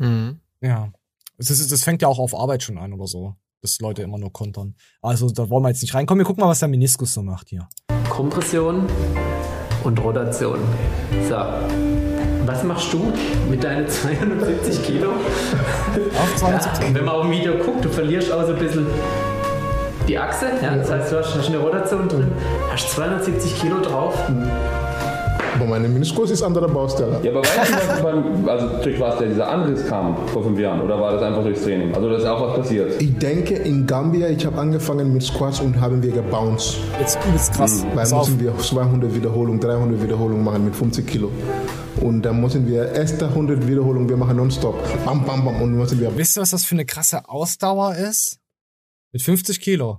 [0.00, 0.40] Mhm.
[0.60, 0.92] Ja.
[1.38, 4.18] Das, ist, das fängt ja auch auf Arbeit schon an oder so, dass Leute immer
[4.18, 4.74] nur kontern.
[5.00, 6.20] Also da wollen wir jetzt nicht reinkommen.
[6.20, 7.68] Wir gucken mal, was der Meniskus so macht hier.
[8.08, 8.86] Kompression
[9.84, 10.58] und Rotation.
[11.28, 11.36] So.
[12.46, 13.12] Was machst du
[13.48, 15.12] mit deinen 270 Kilo?
[15.12, 18.86] Auf 270 ja, wenn man auf dem Video guckt, du verlierst auch so ein bisschen
[20.08, 20.46] die Achse.
[20.62, 22.32] Ja, das heißt, du hast, hast eine Rotation drin,
[22.70, 24.14] hast 270 Kilo drauf.
[25.56, 27.20] Aber meine Meniskus ist andere Baustelle.
[27.22, 30.58] Ja, aber weißt du, was beim, also durch was der dieser Anriss kam vor fünf
[30.58, 30.80] Jahren?
[30.80, 31.94] Oder war das einfach durchs Training?
[31.94, 33.00] Also da ist auch was passiert?
[33.02, 36.78] Ich denke, in Gambia, ich habe angefangen mit Squats und haben wir gebounced.
[36.98, 37.84] Jetzt ist krass.
[37.84, 37.96] Mhm.
[37.96, 41.30] Weil müssen wir 200 Wiederholungen, 300 Wiederholungen machen mit 50 Kilo.
[42.00, 44.76] Und dann müssen wir erste 100 Wiederholungen, wir machen nonstop.
[45.04, 45.60] Bam, bam, bam.
[45.60, 46.16] Und müssen wir.
[46.16, 48.38] Wisst ihr, was das für eine krasse Ausdauer ist?
[49.12, 49.98] Mit 50 Kilo.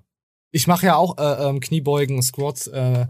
[0.52, 3.06] Ich mache ja auch äh, ähm, Kniebeugen, Squats, äh,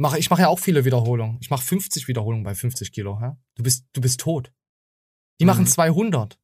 [0.00, 1.38] Mach, ich mache ja auch viele Wiederholungen.
[1.40, 3.18] Ich mache 50 Wiederholungen bei 50 Kilo.
[3.20, 3.36] Ja?
[3.56, 4.52] Du bist, du bist tot.
[5.40, 5.48] Die mhm.
[5.48, 6.38] machen 200.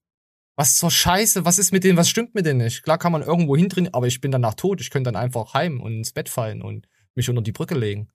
[0.56, 1.44] Was zur Scheiße?
[1.44, 1.96] Was ist mit denen?
[1.96, 2.82] Was stimmt mit denen nicht?
[2.82, 4.80] Klar kann man irgendwo hintrainieren, aber ich bin danach tot.
[4.80, 8.08] Ich könnte dann einfach heim und ins Bett fallen und mich unter die Brücke legen,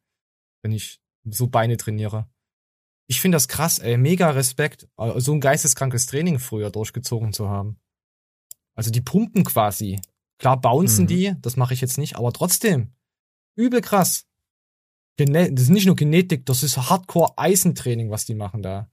[0.62, 2.30] wenn ich so Beine trainiere.
[3.08, 3.98] Ich finde das krass, ey.
[3.98, 7.80] Mega Respekt, äh, so ein geisteskrankes Training früher durchgezogen zu haben.
[8.76, 10.02] Also die pumpen quasi.
[10.38, 11.08] Klar bouncen mhm.
[11.08, 12.94] die, das mache ich jetzt nicht, aber trotzdem.
[13.56, 14.29] Übel krass.
[15.20, 18.90] Gene das ist nicht nur Genetik, das ist Hardcore-Eisentraining, was die machen da.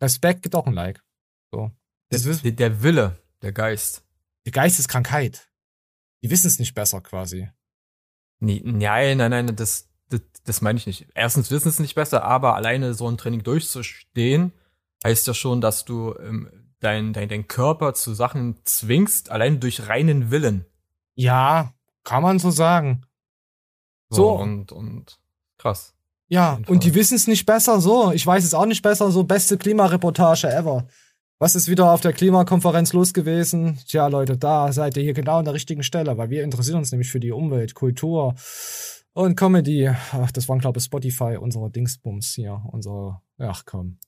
[0.00, 1.04] Respekt gibt auch ein Like.
[1.52, 1.70] So.
[2.08, 4.04] Das der, der, der Wille, der Geist.
[4.44, 5.52] Die Geisteskrankheit.
[6.22, 7.48] Die wissen es nicht besser quasi.
[8.40, 11.06] Nee, nein, nein, nein, das, das, das meine ich nicht.
[11.14, 14.52] Erstens wissen es nicht besser, aber alleine so ein Training durchzustehen,
[15.04, 16.50] heißt ja schon, dass du ähm,
[16.80, 20.66] dein, dein, dein Körper zu Sachen zwingst, allein durch reinen Willen.
[21.14, 23.06] Ja, kann man so sagen.
[24.10, 24.32] So, so.
[24.32, 25.21] und, und
[25.62, 25.94] Krass.
[26.26, 28.10] Ja, und die wissen es nicht besser, so.
[28.10, 30.88] Ich weiß es auch nicht besser, so beste Klimareportage ever.
[31.38, 33.78] Was ist wieder auf der Klimakonferenz los gewesen?
[33.86, 36.90] Tja, Leute, da seid ihr hier genau an der richtigen Stelle, weil wir interessieren uns
[36.90, 38.34] nämlich für die Umwelt, Kultur
[39.12, 39.88] und Comedy.
[39.88, 43.98] Ach, das waren, glaube ich, Spotify, unsere Dingsbums hier, unsere, ach komm.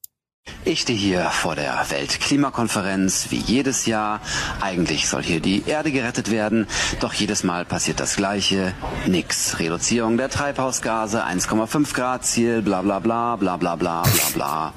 [0.66, 4.20] Ich stehe hier vor der Weltklimakonferenz wie jedes Jahr.
[4.62, 6.66] Eigentlich soll hier die Erde gerettet werden,
[7.00, 8.72] doch jedes Mal passiert das Gleiche.
[9.06, 9.58] Nix.
[9.58, 14.72] Reduzierung der Treibhausgase, 1,5 Grad Ziel, bla bla bla bla bla bla bla bla.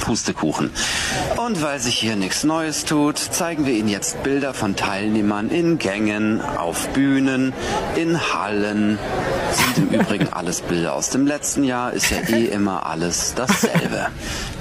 [0.00, 0.70] Pustekuchen.
[1.36, 5.78] Und weil sich hier nichts Neues tut, zeigen wir Ihnen jetzt Bilder von Teilnehmern in
[5.78, 7.52] Gängen, auf Bühnen,
[7.94, 8.98] in Hallen.
[9.52, 14.08] Sind im Übrigen alles Bilder aus dem letzten Jahr, ist ja eh immer alles dasselbe.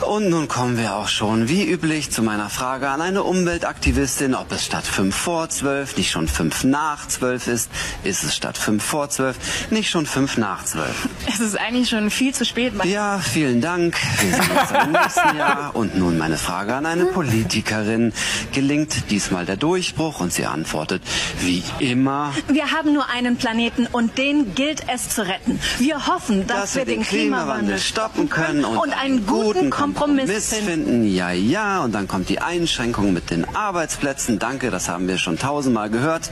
[0.08, 4.52] Und nun kommen wir auch schon, wie üblich, zu meiner Frage an eine Umweltaktivistin, ob
[4.52, 7.72] es statt 5 vor 12 nicht schon 5 nach 12 ist.
[8.04, 11.10] Ist es statt 5 vor 12 nicht schon 5 nach 12?
[11.28, 12.74] Es ist eigentlich schon viel zu spät.
[12.86, 13.96] Ja, vielen Dank.
[14.22, 15.76] Wir sehen uns im nächsten Jahr.
[15.76, 18.14] Und nun meine Frage an eine Politikerin.
[18.52, 20.20] Gelingt diesmal der Durchbruch?
[20.20, 21.02] Und sie antwortet,
[21.40, 22.34] wie immer.
[22.48, 25.60] Wir haben nur einen Planeten und den gilt es zu retten.
[25.78, 30.54] Wir hoffen, dass, dass wir den Klimawandel stoppen können und, und einen guten Kompromiss Kompromiss
[30.54, 31.04] finden.
[31.06, 31.84] Ja, ja.
[31.84, 34.38] Und dann kommt die Einschränkung mit den Arbeitsplätzen.
[34.38, 36.30] Danke, das haben wir schon tausendmal gehört.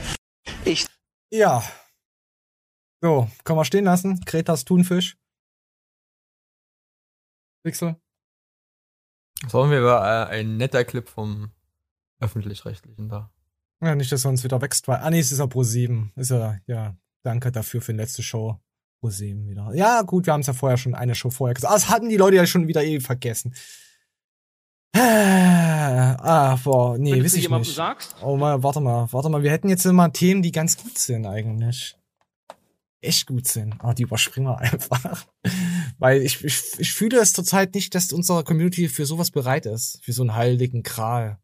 [0.64, 0.86] Ich.
[1.32, 1.64] Ja.
[3.00, 4.24] So, können wir stehen lassen.
[4.24, 5.16] Kretas Thunfisch.
[7.64, 7.96] Pixel.
[9.48, 11.50] Sollen wir über äh, ein netter Clip vom
[12.20, 13.32] öffentlich-rechtlichen da?
[13.80, 14.98] Ja, nicht, dass er uns wieder wächst, weil.
[14.98, 16.12] Ah, nee, es ist ja Pro 7.
[16.14, 18.60] Ist ja, ja, danke dafür für die letzte Show.
[19.00, 19.72] Museum wieder.
[19.74, 21.72] Ja, gut, wir haben es ja vorher schon eine Show vorher gesagt.
[21.72, 23.54] Ah, das hatten die Leute ja schon wieder eh vergessen.
[24.94, 27.74] Ah, boah, nee, weiß ich nicht.
[27.74, 28.16] Sagst?
[28.22, 29.42] Oh mal, warte mal, warte mal.
[29.42, 31.96] Wir hätten jetzt immer Themen, die ganz gut sind eigentlich.
[33.00, 33.74] Echt gut sind.
[33.74, 35.26] Aber ah, die überspringen wir einfach.
[35.98, 40.00] Weil ich, ich, ich fühle es zurzeit nicht, dass unsere Community für sowas bereit ist.
[40.02, 41.38] Für so einen heiligen Kral.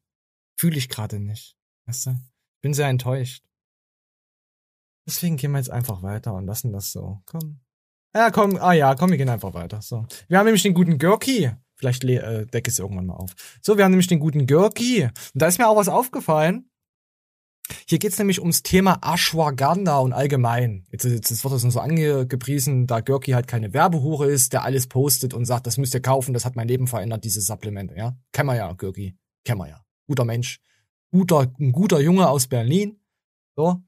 [0.59, 1.57] Fühle ich gerade nicht.
[1.87, 2.17] Weißt du?
[2.61, 3.45] Bin sehr enttäuscht.
[5.07, 7.21] Deswegen gehen wir jetzt einfach weiter und lassen das so.
[7.27, 7.61] Komm.
[8.15, 9.83] Ja, komm, ah ja, komm, wir gehen einfach weiter.
[9.83, 10.07] So.
[10.29, 11.53] Wir haben nämlich den guten Görki.
[11.77, 13.33] Vielleicht äh, decke ich es irgendwann mal auf.
[13.61, 15.05] So, wir haben nämlich den guten Görki.
[15.05, 16.71] Und da ist mir auch was aufgefallen.
[17.89, 20.85] Hier geht's nämlich ums Thema Ashwagandha und allgemein.
[20.91, 24.65] Jetzt, jetzt, jetzt wird das nur so angepriesen, da Görki halt keine Werbehure ist, der
[24.65, 27.93] alles postet und sagt, das müsst ihr kaufen, das hat mein Leben verändert, dieses Supplement,
[27.97, 28.17] ja.
[28.33, 29.17] Kennen wir ja, Görki.
[29.45, 29.81] Kennen wir ja.
[30.07, 30.61] Guter Mensch.
[31.11, 33.01] Guter, ein guter Junge aus Berlin.
[33.57, 33.83] So.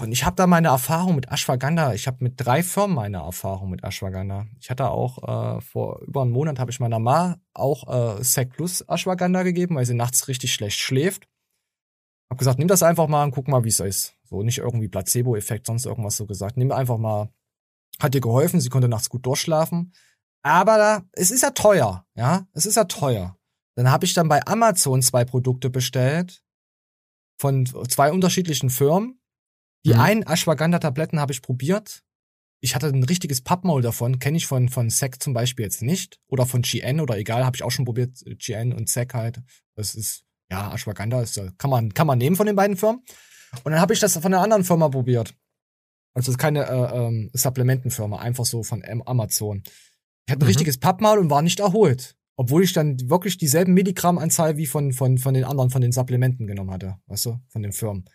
[0.00, 1.94] Und ich habe da meine Erfahrung mit Ashwagandha.
[1.94, 4.46] Ich habe mit drei Firmen meine Erfahrung mit Ashwagandha.
[4.58, 8.50] Ich hatte auch äh, vor über einem Monat habe ich meiner Ma auch äh, Sec
[8.54, 11.28] Plus Ashwagandha gegeben, weil sie nachts richtig schlecht schläft.
[12.30, 14.16] Hab gesagt, nimm das einfach mal und guck mal, wie es ist.
[14.24, 16.56] So nicht irgendwie Placebo-Effekt, sonst irgendwas so gesagt.
[16.56, 17.32] Nimm einfach mal.
[18.00, 19.92] Hat ihr geholfen, sie konnte nachts gut durchschlafen.
[20.42, 23.38] Aber da, es ist ja teuer, ja, es ist ja teuer.
[23.76, 26.42] Dann habe ich dann bei Amazon zwei Produkte bestellt
[27.40, 29.20] von zwei unterschiedlichen Firmen
[29.84, 30.00] die mhm.
[30.00, 32.02] einen Ashwagandha-Tabletten habe ich probiert.
[32.60, 36.18] Ich hatte ein richtiges Pappmaul davon, kenne ich von, von Sec zum Beispiel jetzt nicht.
[36.28, 38.18] Oder von GN oder egal, habe ich auch schon probiert.
[38.24, 39.42] GN und Sec halt.
[39.74, 43.02] Das ist, ja, Ashwagandha ist, kann man, kann man nehmen von den beiden Firmen.
[43.62, 45.34] Und dann habe ich das von einer anderen Firma probiert.
[46.14, 49.62] Also das ist keine äh, ähm, Supplementenfirma, einfach so von Amazon.
[50.26, 50.48] Ich hatte ein mhm.
[50.48, 52.16] richtiges Pappmaul und war nicht erholt.
[52.36, 56.46] Obwohl ich dann wirklich dieselben Milligrammanzahl wie von, von, von den anderen, von den Supplementen
[56.46, 56.96] genommen hatte.
[57.06, 58.06] Weißt du, von den Firmen.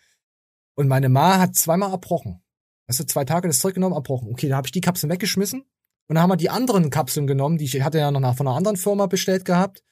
[0.80, 2.42] Und meine Ma hat zweimal erbrochen.
[2.86, 4.30] Also zwei Tage das Zeug genommen, erbrochen.
[4.30, 5.60] Okay, da habe ich die Kapseln weggeschmissen.
[5.60, 8.56] Und dann haben wir die anderen Kapseln genommen, die ich hatte ja noch von einer
[8.56, 9.84] anderen Firma bestellt gehabt.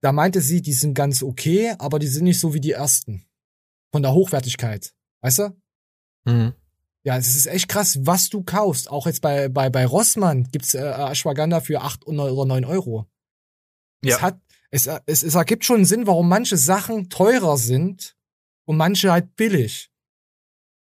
[0.00, 3.26] Da meinte sie, die sind ganz okay, aber die sind nicht so wie die ersten.
[3.92, 4.94] Von der Hochwertigkeit.
[5.20, 5.60] Weißt du?
[6.24, 6.54] Mhm.
[7.04, 8.90] Ja, es ist echt krass, was du kaufst.
[8.90, 13.06] Auch jetzt bei, bei, bei Rossmann gibt's äh, Ashwagandha für acht oder neun Euro.
[14.02, 14.16] Ja.
[14.16, 14.40] Es hat,
[14.70, 18.16] es, es, es ergibt schon Sinn, warum manche Sachen teurer sind
[18.64, 19.89] und manche halt billig.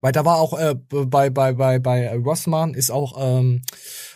[0.00, 3.62] Weil da war auch äh, bei bei bei bei Rossmann ist auch ähm,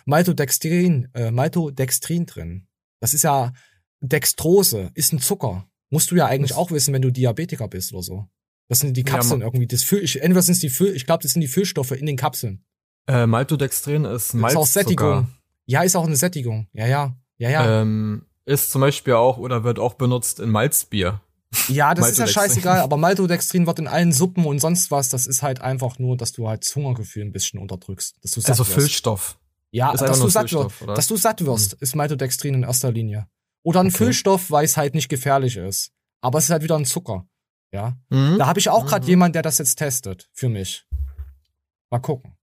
[0.07, 2.67] Maltodextrin äh, Maltodextrin drin.
[3.01, 3.53] Das ist ja
[4.01, 5.69] Dextrose, ist ein Zucker.
[5.91, 8.29] Musst du ja eigentlich das auch wissen, wenn du Diabetiker bist oder so.
[8.69, 9.67] Das sind die Kapseln ja, irgendwie.
[9.67, 12.07] Das Füll, ich, entweder sind es die Füll, ich glaube, das sind die Füllstoffe in
[12.07, 12.65] den Kapseln.
[13.07, 14.63] Äh, Maltodextrin ist Malzzucker.
[14.63, 15.29] Ist auch Sättigung.
[15.67, 16.69] Ja, ist auch eine Sättigung.
[16.73, 17.83] Ja, ja, ja, ja.
[17.83, 21.21] Ähm, ist zum Beispiel auch oder wird auch benutzt in Malzbier.
[21.69, 25.27] Ja, das ist ja scheißegal, aber Maltodextrin wird in allen Suppen und sonst was, das
[25.27, 28.17] ist halt einfach nur, dass du halt das Hungergefühl ein bisschen unterdrückst.
[28.23, 28.75] Dass du satt also wirst.
[28.75, 29.39] Füllstoff.
[29.71, 33.27] Ja, dass du, satt wirst, dass du satt wirst, ist Maltodextrin in erster Linie.
[33.65, 33.97] Oder ein okay.
[33.97, 35.91] Füllstoff, weil es halt nicht gefährlich ist.
[36.21, 37.27] Aber es ist halt wieder ein Zucker.
[37.73, 37.97] Ja.
[38.09, 38.39] Mhm.
[38.39, 39.11] Da habe ich auch gerade mhm.
[39.11, 40.87] jemand, der das jetzt testet für mich.
[41.91, 42.37] Mal gucken.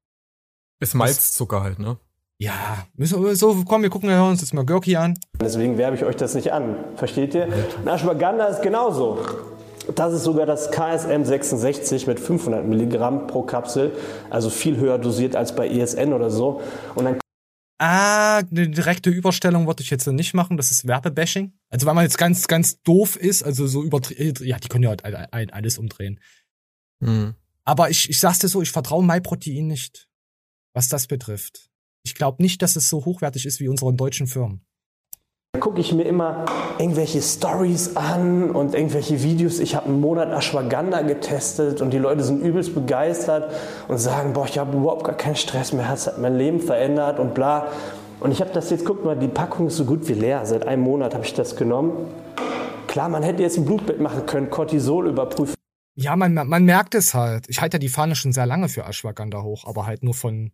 [0.79, 1.97] Ist Malzzucker halt, ne?
[2.41, 5.15] Ja, müssen wir so, komm, wir gucken uns jetzt mal Görki an.
[5.39, 6.75] Deswegen werbe ich euch das nicht an.
[6.95, 7.47] Versteht ihr?
[7.77, 9.23] Und Ashwagandha ist genauso.
[9.93, 13.91] Das ist sogar das KSM 66 mit 500 Milligramm pro Kapsel,
[14.31, 16.63] also viel höher dosiert als bei ESN oder so.
[16.95, 17.19] Und dann
[17.77, 21.53] Ah, eine direkte Überstellung wollte ich jetzt nicht machen, das ist Werbebashing.
[21.69, 24.89] Also weil man jetzt ganz, ganz doof ist, also so überdreht, ja, die können ja
[24.89, 26.19] halt alles umdrehen.
[27.01, 27.35] Mhm.
[27.65, 30.07] Aber ich, ich sag's dir so, ich vertraue MyProtein nicht,
[30.73, 31.70] was das betrifft.
[32.03, 34.65] Ich glaube nicht, dass es so hochwertig ist wie unsere deutschen Firmen.
[35.53, 36.45] Da gucke ich mir immer
[36.79, 39.59] irgendwelche Stories an und irgendwelche Videos.
[39.59, 43.53] Ich habe einen Monat Ashwagandha getestet und die Leute sind übelst begeistert
[43.89, 47.19] und sagen, boah, ich habe überhaupt gar keinen Stress mehr, es hat mein Leben verändert
[47.19, 47.67] und bla.
[48.21, 50.45] Und ich habe das jetzt, guckt mal, die Packung ist so gut wie leer.
[50.45, 52.07] Seit einem Monat habe ich das genommen.
[52.87, 55.55] Klar, man hätte jetzt ein Blutbild machen können, Cortisol überprüfen.
[55.95, 57.49] Ja, man, man merkt es halt.
[57.49, 60.51] Ich halte ja die Fahne schon sehr lange für Ashwagandha hoch, aber halt nur von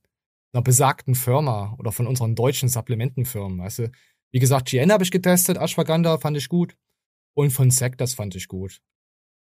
[0.53, 3.59] einer besagten Firma oder von unseren deutschen Supplementenfirmen.
[3.59, 3.91] Weißt du,
[4.31, 6.75] wie gesagt, GN habe ich getestet, Ashwagandha fand ich gut
[7.33, 8.81] und von Sec, das fand ich gut.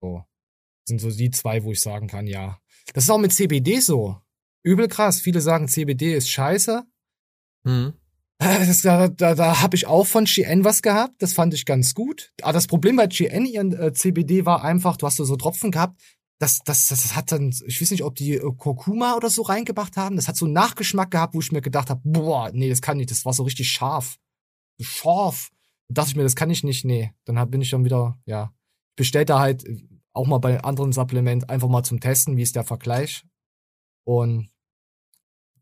[0.00, 0.24] So.
[0.84, 2.60] Das sind so die zwei, wo ich sagen kann, ja.
[2.94, 4.20] Das ist auch mit CBD so.
[4.62, 5.20] Übel krass.
[5.20, 6.84] Viele sagen, CBD ist scheiße.
[7.64, 7.94] Mhm.
[8.42, 11.20] Das, da da, da habe ich auch von GN was gehabt.
[11.20, 12.32] Das fand ich ganz gut.
[12.40, 16.00] Aber das Problem bei GN, ihren äh, CBD war einfach, du hast so Tropfen gehabt,
[16.40, 19.98] das, das, das hat dann, ich weiß nicht, ob die äh, Kurkuma oder so reingebracht
[19.98, 20.16] haben.
[20.16, 22.96] Das hat so einen Nachgeschmack gehabt, wo ich mir gedacht habe, boah, nee, das kann
[22.96, 23.10] nicht.
[23.10, 24.18] Das war so richtig scharf.
[24.80, 25.50] Scharf.
[25.88, 27.12] Da dachte ich mir, das kann ich nicht, nee.
[27.26, 28.54] Dann hab, bin ich dann wieder, ja,
[28.96, 32.56] bestellt da halt äh, auch mal bei anderen Supplement einfach mal zum Testen, wie ist
[32.56, 33.26] der Vergleich.
[34.04, 34.48] Und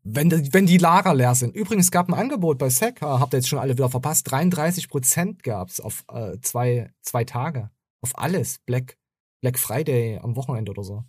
[0.03, 1.55] wenn die, wenn die Lager leer sind.
[1.55, 5.43] Übrigens gab ein Angebot bei SEC, habt ihr jetzt schon alle wieder verpasst, 33 Prozent
[5.43, 7.69] gab's auf äh, zwei, zwei Tage.
[8.01, 8.59] Auf alles.
[8.59, 8.97] Black,
[9.41, 11.03] Black Friday am Wochenende oder so.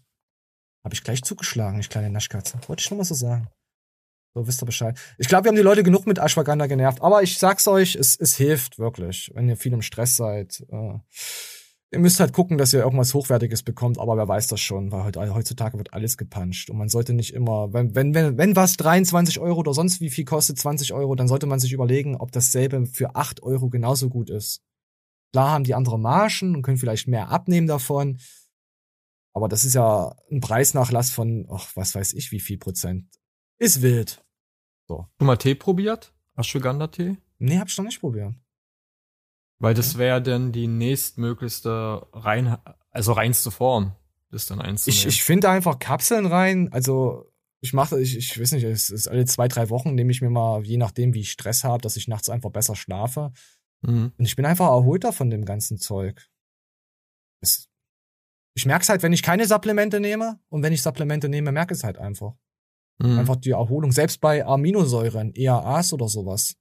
[0.84, 2.58] Habe ich gleich zugeschlagen, ich kleine Naschkatze.
[2.66, 3.48] Wollte ich nur mal so sagen.
[4.34, 4.98] So, wisst ihr Bescheid.
[5.18, 7.02] Ich glaube, wir haben die Leute genug mit Ashwagandha genervt.
[7.02, 10.64] Aber ich sag's euch, es, es hilft wirklich, wenn ihr viel im Stress seid.
[10.70, 10.98] Äh,
[11.92, 15.34] Ihr müsst halt gucken, dass ihr irgendwas Hochwertiges bekommt, aber wer weiß das schon, weil
[15.34, 19.40] heutzutage wird alles gepanscht und man sollte nicht immer, wenn, wenn, wenn, wenn was 23
[19.40, 22.86] Euro oder sonst wie viel kostet, 20 Euro, dann sollte man sich überlegen, ob dasselbe
[22.86, 24.62] für 8 Euro genauso gut ist.
[25.32, 28.18] Klar haben die andere Margen und können vielleicht mehr abnehmen davon,
[29.32, 33.06] aber das ist ja ein Preisnachlass von, ach, was weiß ich, wie viel Prozent.
[33.58, 34.24] Ist wild.
[34.88, 35.06] So.
[35.18, 36.12] Schon mal Tee probiert?
[36.36, 37.16] Ashwagandha-Tee?
[37.38, 38.34] Nee, hab ich noch nicht probiert.
[39.58, 42.56] Weil das wäre dann die nächstmöglichste rein,
[42.90, 43.92] also reinste Form,
[44.30, 44.98] das dann einzunehmen.
[44.98, 49.06] Ich, ich finde einfach Kapseln rein, also ich mache, ich, ich weiß nicht, es ist
[49.06, 51.96] alle zwei, drei Wochen nehme ich mir mal, je nachdem, wie ich Stress habe, dass
[51.96, 53.32] ich nachts einfach besser schlafe.
[53.82, 54.12] Mhm.
[54.16, 56.28] Und ich bin einfach erholter von dem ganzen Zeug.
[57.42, 57.68] Es,
[58.54, 61.74] ich merke es halt, wenn ich keine Supplemente nehme und wenn ich Supplemente nehme, merke
[61.74, 62.34] ich es halt einfach.
[62.98, 63.18] Mhm.
[63.18, 66.56] Einfach die Erholung, selbst bei Aminosäuren, EAAs oder sowas,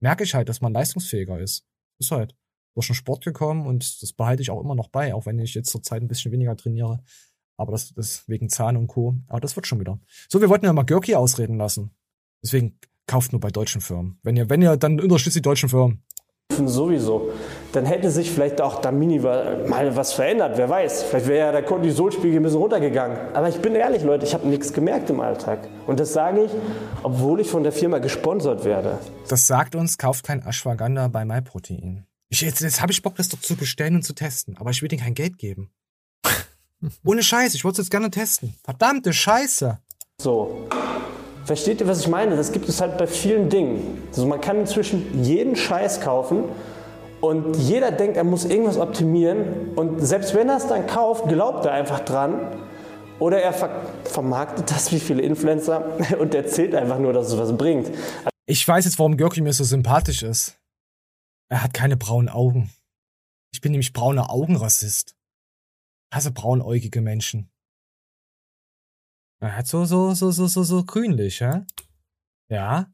[0.00, 1.64] merke ich halt, dass man leistungsfähiger ist.
[1.98, 2.36] Ist halt
[2.74, 5.54] durch den Sport gekommen und das behalte ich auch immer noch bei, auch wenn ich
[5.54, 7.02] jetzt zurzeit ein bisschen weniger trainiere.
[7.56, 9.16] Aber das, das wegen Zahn und Co.
[9.26, 9.98] Aber das wird schon wieder.
[10.28, 11.90] So, wir wollten ja mal Görki ausreden lassen.
[12.42, 14.20] Deswegen kauft nur bei deutschen Firmen.
[14.22, 16.04] Wenn ihr, wenn ihr, dann unterstützt die deutschen Firmen.
[16.66, 17.30] Sowieso.
[17.72, 21.04] Dann hätte sich vielleicht auch da mini mal was verändert, wer weiß.
[21.04, 23.34] Vielleicht wäre ja der Cortisolspiegel ein bisschen runtergegangen.
[23.34, 25.68] Aber ich bin ehrlich, Leute, ich habe nichts gemerkt im Alltag.
[25.86, 26.50] Und das sage ich,
[27.02, 28.98] obwohl ich von der Firma gesponsert werde.
[29.28, 32.06] Das sagt uns, kauft kein Ashwagandha bei MyProtein.
[32.30, 34.56] Ich, jetzt jetzt habe ich Bock, das doch zu bestellen und zu testen.
[34.58, 35.70] Aber ich will denen kein Geld geben.
[37.04, 38.54] Ohne Scheiß, ich wollte es jetzt gerne testen.
[38.64, 39.78] Verdammte Scheiße.
[40.20, 40.66] So.
[41.48, 42.36] Versteht ihr, was ich meine?
[42.36, 44.02] Das gibt es halt bei vielen Dingen.
[44.08, 46.44] Also man kann inzwischen jeden Scheiß kaufen
[47.22, 49.74] und jeder denkt, er muss irgendwas optimieren.
[49.74, 52.54] Und selbst wenn er es dann kauft, glaubt er einfach dran.
[53.18, 53.70] Oder er ver
[54.04, 57.90] vermarktet das wie viele Influencer und erzählt einfach nur, dass es was bringt.
[58.44, 60.58] Ich weiß jetzt, warum Görki mir so sympathisch ist.
[61.50, 62.70] Er hat keine braunen Augen.
[63.54, 65.16] Ich bin nämlich brauner Augenrassist.
[66.12, 67.48] Hasse braunäugige Menschen.
[69.40, 71.64] Er hat so, so, so, so, so, so grünlich, hä?
[72.48, 72.92] Ja.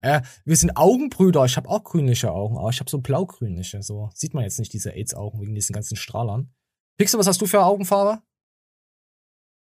[0.00, 1.44] Äh, wir sind Augenbrüder.
[1.44, 3.82] Ich habe auch grünliche Augen, aber ich habe so blaugrünliche.
[3.82, 6.52] So sieht man jetzt nicht diese AIDS-Augen wegen diesen ganzen Strahlern.
[6.98, 8.22] Pixel, was hast du für Augenfarbe?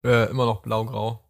[0.06, 1.22] Äh, immer noch blau-grau.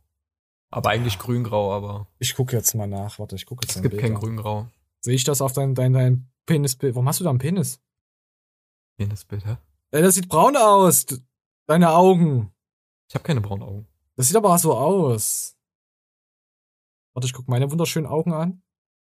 [0.72, 2.08] Aber eigentlich grün-grau, aber.
[2.20, 3.18] Ich gucke jetzt mal nach.
[3.20, 4.68] Warte, ich gucke jetzt Es gibt kein grün-grau.
[5.02, 6.96] Sehe ich das auf dein, dein, dein Penisbild?
[6.96, 7.82] Warum hast du da einen Penis?
[8.98, 9.58] Penisbild, hä?
[9.92, 11.06] Ey, das sieht braun aus.
[11.68, 12.54] Deine Augen.
[13.08, 13.88] Ich habe keine braunen Augen.
[14.16, 15.56] Das sieht aber so aus.
[17.14, 18.62] Warte, ich guck meine wunderschönen Augen an.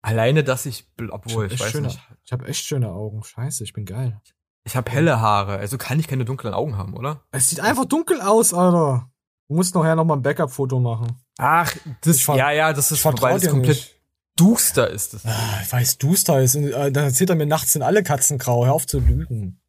[0.02, 2.00] Alleine, dass ich, obwohl, ich, echt weiß schöne, nicht.
[2.24, 3.22] Ich habe echt schöne Augen.
[3.22, 4.20] Scheiße, ich bin geil.
[4.64, 7.24] Ich habe helle Haare, also kann ich keine dunklen Augen haben, oder?
[7.30, 9.10] Es sieht einfach dunkel aus, Alter.
[9.48, 11.20] Du musst nachher noch mal ein Backup-Foto machen.
[11.38, 14.00] Ach, das, Ich ja, ja, das ist ich vorbei, das komplett nicht.
[14.36, 15.26] duster ist das.
[15.26, 16.56] Ah, ich weiß, duster ist.
[16.56, 18.64] Und, äh, dann erzählt er mir, nachts sind alle Katzen grau.
[18.64, 19.60] Hör auf zu lügen.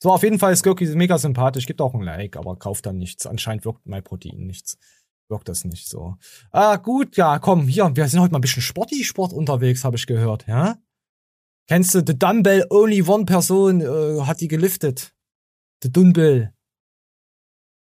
[0.00, 1.66] So, auf jeden Fall ist Gurki mega sympathisch.
[1.66, 3.26] Gibt auch ein Like, aber kauft dann nichts.
[3.26, 4.78] Anscheinend wirkt MyProtein nichts.
[5.28, 6.16] Wirkt das nicht so.
[6.52, 10.06] Ah, gut, ja, komm, hier, wir sind heute mal ein bisschen Sporty-Sport unterwegs, habe ich
[10.06, 10.78] gehört, ja?
[11.66, 15.14] Kennst du, The Dumbbell Only One Person äh, hat die geliftet.
[15.82, 16.54] The Dumbbell.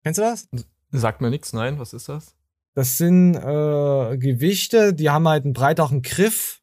[0.02, 0.48] Kennst du das?
[0.90, 2.34] Sagt mir nichts, nein, was ist das?
[2.74, 6.62] Das sind äh, Gewichte, die haben halt einen breiteren Griff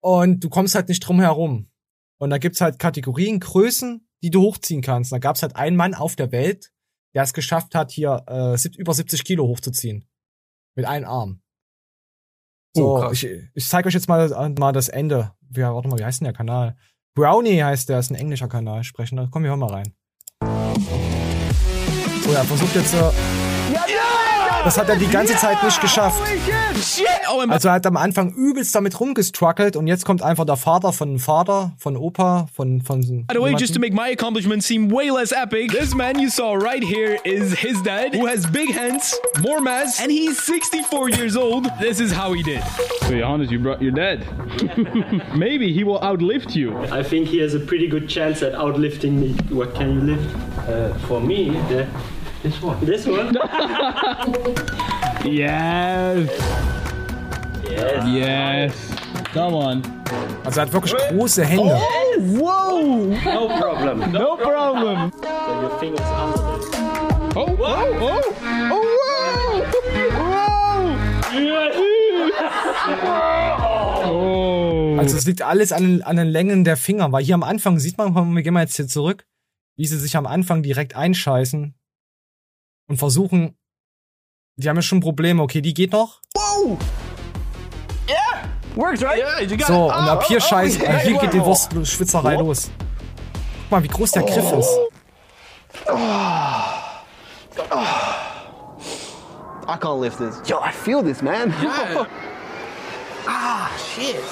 [0.00, 1.70] und du kommst halt nicht drum herum.
[2.18, 5.12] Und da gibt's halt Kategorien, Größen, die du hochziehen kannst.
[5.12, 6.72] Da gab's halt einen Mann auf der Welt,
[7.14, 10.08] der es geschafft hat, hier äh, über 70 Kilo hochzuziehen.
[10.74, 11.42] Mit einem Arm.
[12.74, 13.12] So, Oh, krass.
[13.22, 15.32] ich, ich zeige euch jetzt mal, äh, mal das Ende.
[15.54, 16.76] Ja, warte mal, wie heißt denn der Kanal?
[17.14, 18.84] Brownie heißt der, ist ein englischer Kanal.
[18.84, 19.28] Sprechen.
[19.30, 19.94] Komm, wir hören mal rein.
[22.22, 22.92] So, er versucht jetzt.
[22.94, 23.10] Äh,
[24.66, 26.20] das hat er die ganze Zeit nicht geschafft.
[27.48, 31.20] Also er hat am Anfang übelst damit rumgestruggelt und jetzt kommt einfach der Vater von
[31.20, 35.08] Vater, von Opa, von von By the way, just to make my accomplishment seem way
[35.08, 39.14] less epic, this man you saw right here is his dad, who has big hands,
[39.40, 41.66] more mass, and he's 64 years old.
[41.80, 42.62] This is how he did.
[43.02, 44.26] To be honest, you brought your dad.
[45.36, 46.76] Maybe he will outlift you.
[46.90, 49.34] I think he has a pretty good chance at outlifting me.
[49.54, 50.34] What can you lift?
[50.68, 51.86] Uh, for me, the,
[52.42, 52.78] this one.
[52.86, 53.36] This one?
[55.24, 56.30] Yes.
[57.68, 58.04] Yes.
[58.06, 58.72] Yes.
[59.32, 59.82] Come on.
[60.44, 61.76] Also er hat wirklich große Hände.
[62.20, 63.12] Whoa!
[63.24, 64.12] No problem.
[64.12, 65.10] No problem.
[65.20, 66.70] So your fingers under this.
[67.34, 67.64] Oh, oh,
[68.00, 68.20] oh,
[68.70, 68.82] oh,
[74.08, 74.96] Oh.
[74.98, 77.78] Also es liegt alles an, den- an den Längen der Finger, weil hier am Anfang
[77.78, 79.26] sieht man, komm, wir gehen mal jetzt hier zurück,
[79.76, 81.74] wie sie sich am Anfang direkt einscheißen
[82.88, 83.56] und versuchen,
[84.56, 86.20] die haben ja schon Probleme, okay, die geht noch.
[86.34, 86.78] Whoa!
[88.08, 88.48] Yeah!
[88.74, 89.18] Works, right?
[89.18, 89.96] Yeah, you got So, it.
[89.96, 91.40] und ab hier Oh, oh, scheißen, yeah, hier geht die.
[91.44, 92.70] Wurstschwitzerei los.
[93.62, 94.78] Guck mal, wie groß der Griff ist.
[99.68, 100.40] I can't lift this.
[100.48, 101.52] Yo, I feel this, man.
[103.28, 104.22] Ah, shit.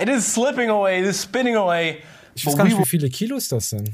[0.00, 2.02] It is slipping away, it is spinning away.
[2.34, 3.90] Ich weiß gar nicht, wie viele Kilos das sind.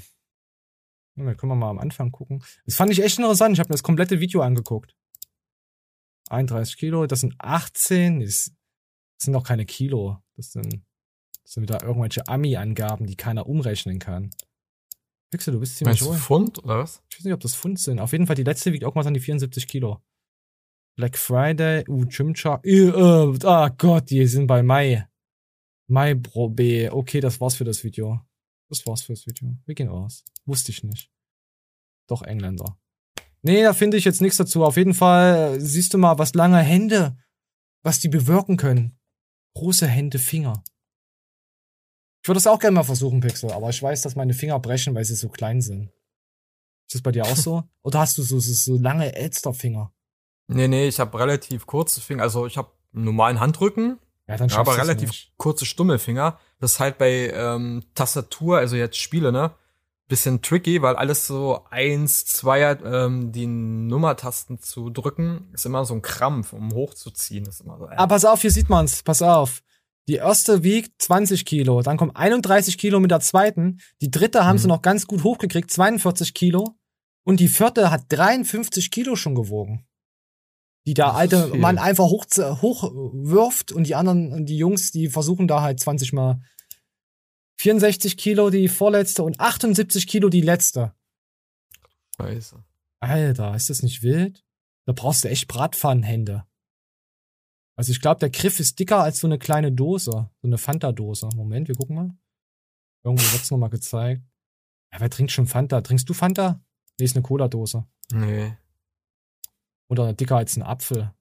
[1.17, 2.43] Na, Da können wir mal am Anfang gucken.
[2.65, 3.55] Das fand ich echt interessant.
[3.55, 4.95] Ich habe mir das komplette Video angeguckt.
[6.31, 8.21] 31 Kilo, das sind 18.
[8.21, 8.53] Das
[9.19, 10.19] sind doch keine Kilo.
[10.37, 10.83] Das sind,
[11.43, 14.31] das sind wieder irgendwelche Ami-Angaben, die keiner umrechnen kann.
[15.31, 16.19] Pixel, du bist ziemlich Meinst du.
[16.19, 17.03] Pfund oder was?
[17.11, 18.01] Ich weiß nicht, ob das Pfund sind.
[18.01, 20.03] Auf jeden Fall, die letzte wiegt irgendwas an die 74 Kilo.
[20.97, 22.61] Black Friday, uh, Chimcha.
[22.65, 25.09] Äh, äh, ah Gott, die sind bei Mai.
[25.89, 26.91] Mai Bro B.
[26.91, 28.21] Okay, das war's für das Video.
[28.71, 29.57] Das war's für das Video.
[29.67, 30.25] Wir gehen raus.
[30.47, 31.11] Wusste ich nicht.
[32.07, 32.79] Doch Engländer.
[33.43, 34.65] Nee, da finde ich jetzt nichts dazu.
[34.65, 37.19] Auf jeden Fall äh, siehst du mal, was lange Hände,
[37.83, 38.99] was die bewirken können.
[39.55, 40.63] Große Hände, Finger.
[42.23, 44.95] Ich würde das auch gerne mal versuchen, Pixel, aber ich weiß, dass meine Finger brechen,
[44.95, 45.91] weil sie so klein sind.
[46.87, 47.65] Ist das bei dir auch so?
[47.83, 49.93] Oder hast du so, so, so lange Elsterfinger?
[50.49, 52.23] Nee, nee, ich habe relativ kurze Finger.
[52.23, 53.99] Also ich habe einen normalen Handrücken,
[54.31, 55.33] Ja, dann ja, aber relativ nicht.
[55.37, 56.39] kurze Stummelfinger.
[56.61, 59.53] Das ist halt bei ähm, Tastatur, also jetzt Spiele, ne?
[60.07, 65.95] Bisschen tricky, weil alles so eins, zweier, ähm, die Nummertasten zu drücken, ist immer so
[65.95, 67.47] ein Krampf, um hochzuziehen.
[67.47, 67.95] Ist immer so, äh.
[67.97, 69.03] Ah, pass auf, hier sieht man's.
[69.03, 69.63] Pass auf.
[70.09, 73.81] Die erste wiegt 20 Kilo, dann kommen 31 Kilo mit der zweiten.
[74.01, 76.77] Die dritte haben sie noch ganz gut hochgekriegt, 42 Kilo.
[77.25, 79.87] Und die vierte hat 53 Kilo schon gewogen.
[80.91, 81.47] Die der Das alte.
[81.55, 86.43] Mann einfach hoch, hochwirft und die anderen, die Jungs, die versuchen da halt 20 mal
[87.61, 90.93] 64 Kilo die vorletzte und 78 Kilo die letzte.
[92.17, 92.65] Scheiße.
[92.99, 94.45] Alter, ist das nicht wild?
[94.85, 96.45] Da brauchst du echt Bratpfannenhände.
[97.77, 100.11] Also ich glaube, der Griff ist dicker als so eine kleine Dose.
[100.11, 101.29] So eine Fanta-Dose.
[101.37, 102.11] Moment, wir gucken mal.
[103.05, 104.23] Irgendwo wird's noch mal gezeigt.
[104.93, 105.83] Ja, wer trinkt schon Fanta?
[105.83, 106.61] Trinkst du Fanta?
[106.99, 107.87] Nee, ist eine Cola-Dose.
[108.13, 108.57] Nee.
[109.91, 111.13] Oder dicker als ein Apfel.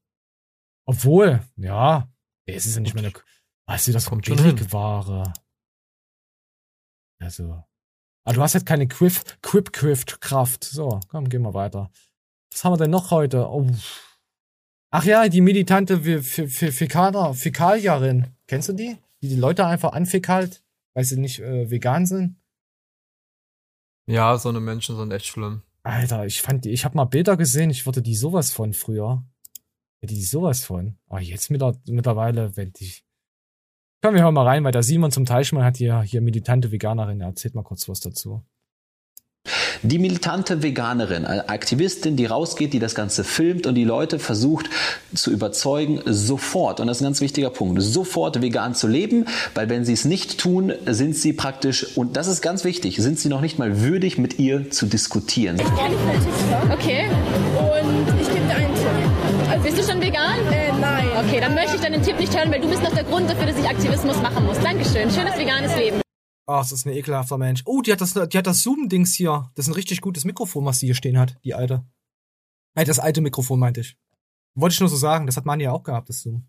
[0.85, 2.07] Obwohl, ja.
[2.45, 3.13] Es ist ja nicht mehr eine...
[3.67, 5.33] Weißt du, das kommt Billigware.
[7.19, 7.63] Also...
[8.25, 10.63] Ah, du hast halt keine Quiff, Quip-Quift-Kraft.
[10.63, 11.89] So, komm, gehen wir weiter.
[12.51, 13.47] Was haben wir denn noch heute?
[13.49, 13.69] Oh.
[14.91, 18.35] Ach ja, die militante Fe- Fe- Fe- Fäkaler, Fäkalierin.
[18.47, 18.97] Kennst du die?
[19.21, 20.63] Die die Leute einfach anfäkalt,
[20.93, 22.39] weil sie nicht äh, vegan sind?
[24.07, 25.63] Ja, so eine Menschen sind echt schlimm.
[25.83, 29.23] Alter, ich fand die, ich habe mal Bilder gesehen, ich wurde die sowas von früher.
[30.01, 30.97] Hätte die sowas von.
[31.07, 32.93] Aber jetzt mit der, mittlerweile, wenn die.
[34.01, 37.21] Komm, wir hören mal rein, weil der Simon zum Teichmann hat hier, hier militante Veganerin.
[37.21, 38.45] Erzählt mal kurz was dazu.
[39.81, 44.69] Die militante Veganerin, eine Aktivistin, die rausgeht, die das Ganze filmt und die Leute versucht
[45.13, 49.25] zu überzeugen, sofort, und das ist ein ganz wichtiger Punkt, sofort vegan zu leben,
[49.55, 53.19] weil wenn sie es nicht tun, sind sie praktisch, und das ist ganz wichtig, sind
[53.19, 55.57] sie noch nicht mal würdig, mit ihr zu diskutieren.
[56.71, 57.05] Okay.
[57.57, 59.63] Und ich gebe dir einen Tipp.
[59.63, 60.39] bist du schon vegan?
[60.51, 61.07] Äh, nein.
[61.25, 63.45] Okay, dann möchte ich deinen Tipp nicht hören, weil du bist noch der Grund dafür,
[63.45, 64.59] dass ich Aktivismus machen muss.
[64.59, 65.09] Dankeschön.
[65.09, 66.01] Schönes veganes Leben.
[66.49, 67.61] Ach, das ist ein ekelhafter Mensch.
[67.65, 69.51] Oh, die hat das, die hat das Zoom-Dings hier.
[69.53, 71.85] Das ist ein richtig gutes Mikrofon, was sie hier stehen hat, die alte.
[72.73, 73.97] Äh, das alte Mikrofon meinte ich.
[74.55, 76.47] Wollte ich nur so sagen, das hat Mani ja auch gehabt, das Zoom.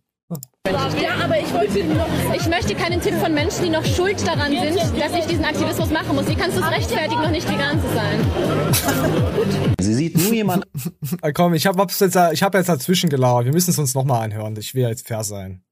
[0.67, 2.09] Ja, aber ich wollte noch.
[2.35, 5.91] Ich möchte keinen Tipp von Menschen, die noch schuld daran sind, dass ich diesen Aktivismus
[5.91, 6.27] machen muss.
[6.29, 9.75] Wie kannst du es rechtfertigen, noch nicht vegan zu sein?
[9.81, 10.67] Sie sieht nur jemand.
[11.23, 13.45] Ah, komm, ich habe jetzt, ich hab jetzt dazwischen gelauert.
[13.45, 14.57] Wir müssen es uns nochmal anhören.
[14.57, 15.63] Ich will jetzt fair sein.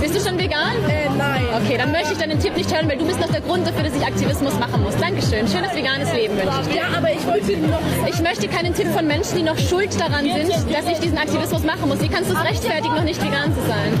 [0.00, 0.76] Bist du schon vegan?
[0.88, 1.42] Äh, nein.
[1.62, 3.84] Okay, dann möchte ich deinen Tipp nicht hören, weil du bist noch der Grund dafür,
[3.84, 4.96] dass ich Aktivismus machen muss.
[4.96, 5.46] Dankeschön.
[5.48, 6.76] Schönes veganes Leben wünsche ich dir.
[6.76, 7.80] Ja, aber ich wollte noch.
[8.08, 11.62] Ich möchte keinen Tipp von Menschen, die noch schuld daran sind, dass ich diesen Aktivismus
[11.62, 12.00] machen muss.
[12.00, 13.92] Wie kannst du es rechtfertigen, noch nicht vegan zu sein?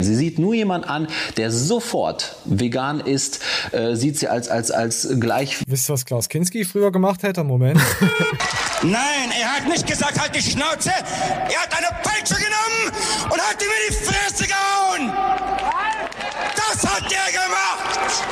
[0.00, 1.06] Sie sieht nur jemand an,
[1.36, 3.40] der sofort vegan ist,
[3.72, 5.58] äh, sieht sie als, als, als gleich.
[5.66, 7.44] Wisst ihr, was Klaus Kinski früher gemacht hätte?
[7.44, 7.80] Moment.
[8.82, 10.90] Nein, er hat nicht gesagt, halt die Schnauze.
[10.90, 15.51] Er hat eine Peitsche genommen und hat ihm in die Fresse gehauen.
[16.72, 18.24] Das hat er gemacht.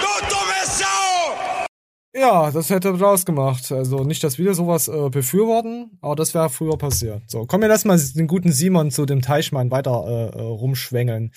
[0.00, 1.66] Du dumme Sau.
[2.12, 3.70] Ja, das hätte Klaus gemacht.
[3.70, 7.22] Also nicht, dass wir sowas äh, befürworten, aber das wäre früher passiert.
[7.28, 11.30] So, komm mir lass mal den guten Simon zu dem Teichmann weiter äh, äh, rumschwängeln.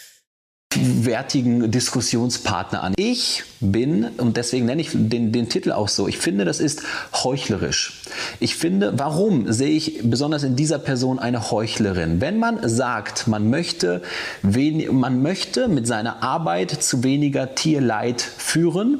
[1.07, 2.93] Wertigen Diskussionspartner an.
[2.97, 6.83] Ich bin, und deswegen nenne ich den, den Titel auch so, ich finde, das ist
[7.13, 8.01] heuchlerisch.
[8.39, 12.21] Ich finde, warum sehe ich besonders in dieser Person eine Heuchlerin?
[12.21, 14.01] Wenn man sagt, man möchte,
[14.41, 18.99] wen, man möchte mit seiner Arbeit zu weniger Tierleid führen,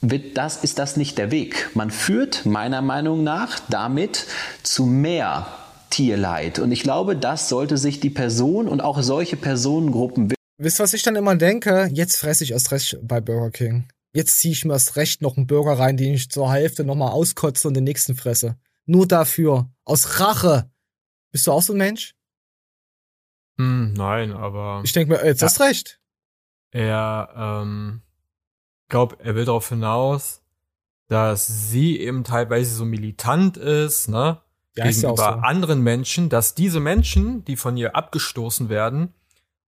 [0.00, 1.70] wird das, ist das nicht der Weg.
[1.74, 4.26] Man führt meiner Meinung nach damit
[4.62, 5.46] zu mehr
[5.90, 6.58] Tierleid.
[6.58, 10.94] Und ich glaube, das sollte sich die Person und auch solche Personengruppen Wisst ihr, was
[10.94, 11.88] ich dann immer denke?
[11.92, 13.88] Jetzt fresse ich erst recht bei Burger King.
[14.12, 17.10] Jetzt ziehe ich mir erst recht noch einen Burger rein, den ich zur Hälfte nochmal
[17.12, 18.56] auskotze und den nächsten fresse.
[18.86, 19.70] Nur dafür.
[19.84, 20.70] Aus Rache.
[21.30, 22.14] Bist du auch so ein Mensch?
[23.58, 24.80] Hm, nein, aber.
[24.84, 26.00] Ich denke mir, jetzt hast recht.
[26.70, 28.02] Er, ähm,
[28.88, 30.42] glaub, er will darauf hinaus,
[31.08, 34.40] dass sie eben teilweise so militant ist, ne?
[34.76, 35.46] Ja, ist ja gegenüber so.
[35.46, 39.14] anderen Menschen, dass diese Menschen, die von ihr abgestoßen werden,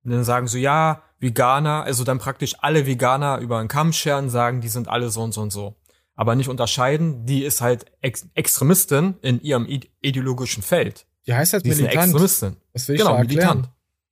[0.08, 4.30] und dann sagen so, ja, Veganer, also dann praktisch alle Veganer über einen Kamm scheren,
[4.30, 5.74] sagen, die sind alle so und so und so.
[6.14, 11.06] Aber nicht unterscheiden, die ist halt Ex Extremistin in ihrem ide- ideologischen Feld.
[11.26, 12.06] Die heißt halt Die ist eine militant.
[12.12, 12.56] Extremistin.
[12.72, 13.56] Das will ich genau, erklären.
[13.58, 13.70] militant.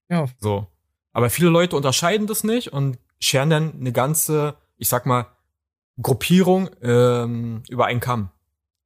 [0.08, 0.26] Ja.
[0.40, 0.66] So.
[1.12, 5.26] Aber viele Leute unterscheiden das nicht und scheren dann eine ganze, ich sag mal,
[6.00, 8.30] Gruppierung ähm, über einen Kamm.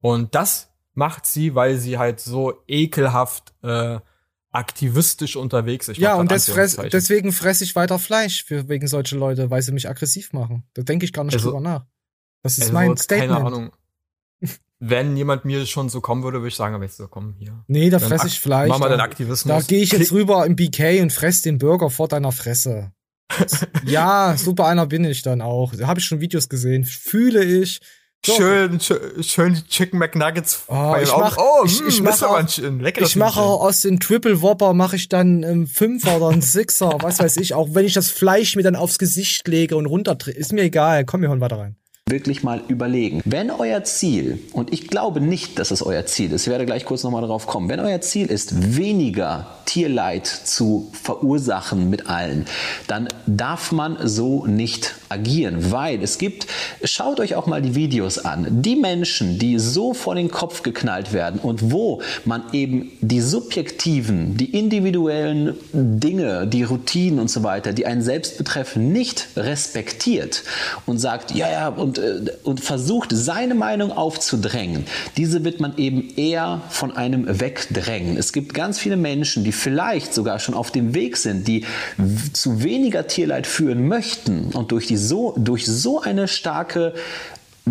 [0.00, 3.98] Und das macht sie, weil sie halt so ekelhaft äh,
[4.52, 5.88] aktivistisch unterwegs.
[5.88, 9.62] Ich Ja, und des fress, deswegen fresse ich weiter Fleisch für, wegen solche Leute, weil
[9.62, 10.64] sie mich aggressiv machen.
[10.74, 11.86] Da denke ich gar nicht Also- drüber nach.
[12.42, 13.32] Das ist Also, mein Statement.
[13.32, 13.72] Keine Ahnung.
[14.78, 17.64] Wenn jemand mir schon so kommen würde, würde ich sagen, aber jetzt so, komm hier.
[17.68, 18.70] Nee, da Dann fresse ich Fleisch.
[18.70, 19.54] Mach mal den Aktivismus.
[19.54, 22.92] Da gehe ich jetzt rüber im BK und fress den Burger vor deiner Fresse.
[23.84, 25.74] ja, super einer bin ich dann auch.
[25.76, 26.84] Da habe ich schon Videos gesehen.
[26.84, 27.80] Fühle ich.
[28.24, 28.34] So.
[28.34, 32.34] Schön, schön, schön die Chicken McNuggets Oh, ich mach, oh, ich, mm, ich mach auch,
[32.34, 32.46] ein,
[32.98, 37.18] ich mache aus dem Triple Whopper mache ich dann einen Fünfer oder einen Sixer, was
[37.18, 37.54] weiß ich.
[37.54, 41.06] Auch wenn ich das Fleisch mir dann aufs Gesicht lege und runterdrehe, ist mir egal.
[41.06, 41.76] Komm, wir hören weiter rein.
[42.10, 43.20] Wirklich mal überlegen.
[43.24, 46.84] Wenn euer Ziel, und ich glaube nicht, dass es euer Ziel ist, ich werde gleich
[46.84, 52.46] kurz nochmal darauf kommen, wenn euer Ziel ist, weniger Tierleid zu verursachen mit allen,
[52.88, 56.48] dann darf man so nicht agieren, weil es gibt,
[56.82, 61.12] schaut euch auch mal die Videos an, die Menschen, die so vor den Kopf geknallt
[61.12, 67.72] werden und wo man eben die subjektiven, die individuellen Dinge, die Routinen und so weiter,
[67.72, 70.42] die einen selbst betreffen, nicht respektiert
[70.84, 74.86] und sagt, ja, ja, und, äh, und versucht, seine Meinung aufzudrängen,
[75.16, 78.16] diese wird man eben eher von einem wegdrängen.
[78.16, 81.64] Es gibt ganz viele Menschen, die vielleicht sogar schon auf dem Weg sind, die
[82.32, 86.94] zu weniger Tierleid führen möchten und durch, die so, durch so eine starke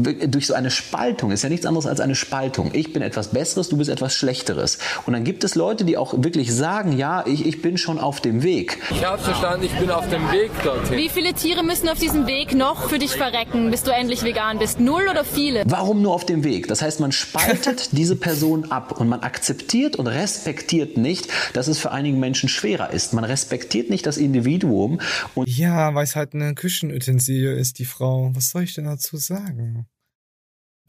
[0.03, 2.71] durch so eine Spaltung, ist ja nichts anderes als eine Spaltung.
[2.73, 4.77] Ich bin etwas Besseres, du bist etwas Schlechteres.
[5.05, 8.21] Und dann gibt es Leute, die auch wirklich sagen, ja, ich, ich bin schon auf
[8.21, 8.79] dem Weg.
[8.91, 10.97] Ich habe verstanden, ich bin auf dem Weg dorthin.
[10.97, 14.59] Wie viele Tiere müssen auf diesem Weg noch für dich verrecken, bis du endlich vegan
[14.59, 14.79] bist?
[14.79, 15.63] Null oder viele?
[15.65, 16.67] Warum nur auf dem Weg?
[16.67, 21.79] Das heißt, man spaltet diese Person ab und man akzeptiert und respektiert nicht, dass es
[21.79, 23.13] für einige Menschen schwerer ist.
[23.13, 24.99] Man respektiert nicht das Individuum
[25.35, 28.31] und Ja, weil es halt eine Küchenutensilie ist, die Frau.
[28.33, 29.88] Was soll ich denn dazu sagen?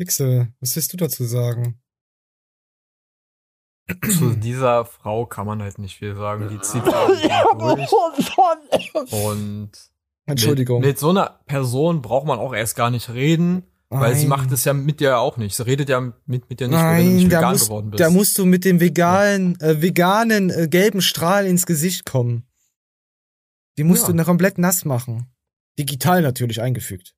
[0.01, 1.79] Pixel, was willst du dazu sagen?
[4.17, 6.49] Zu dieser Frau kann man halt nicht viel sagen.
[6.49, 7.29] Die zieht irgendwie
[7.59, 9.13] durch.
[9.13, 9.71] Und
[10.25, 10.81] Entschuldigung.
[10.81, 14.39] Mit, mit so einer Person braucht man auch erst gar nicht reden, weil sie Nein.
[14.39, 15.55] macht es ja mit dir auch nicht.
[15.55, 17.91] Sie redet ja mit, mit dir nicht, weil du Nein, nicht da vegan musst, geworden
[17.91, 18.01] bist.
[18.01, 22.47] da musst du mit dem veganen, äh, veganen äh, gelben Strahl ins Gesicht kommen.
[23.77, 24.15] Die musst Ja.
[24.15, 25.27] du komplett nass machen.
[25.79, 27.15] Digital natürlich eingefügt.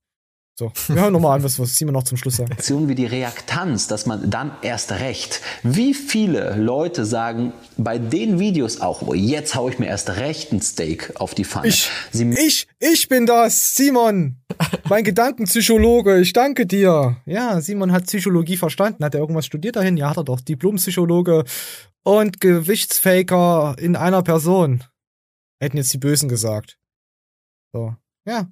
[0.55, 2.53] So, wir hören nochmal an, was, was Simon noch zum Schluss sagt.
[2.53, 5.40] Aktionen wie die Reaktanz, dass man dann erst recht.
[5.62, 10.53] Wie viele Leute sagen bei den Videos auch, oh, jetzt hau ich mir erst recht
[10.53, 11.68] ein Steak auf die Pfanne.
[11.68, 14.42] Ich, Sie ich, ich bin das, Simon.
[14.90, 17.16] Mein Gedankenpsychologe, ich danke dir.
[17.24, 19.03] Ja, Simon hat Psychologie verstanden.
[19.05, 19.96] Hat er irgendwas studiert dahin?
[19.96, 20.42] Ja, hat er doch.
[20.42, 21.44] Diplompsychologe
[22.03, 24.84] und Gewichtsfaker in einer Person.
[25.61, 26.78] Hätten jetzt die Bösen gesagt.
[27.72, 27.96] So,
[28.26, 28.48] ja.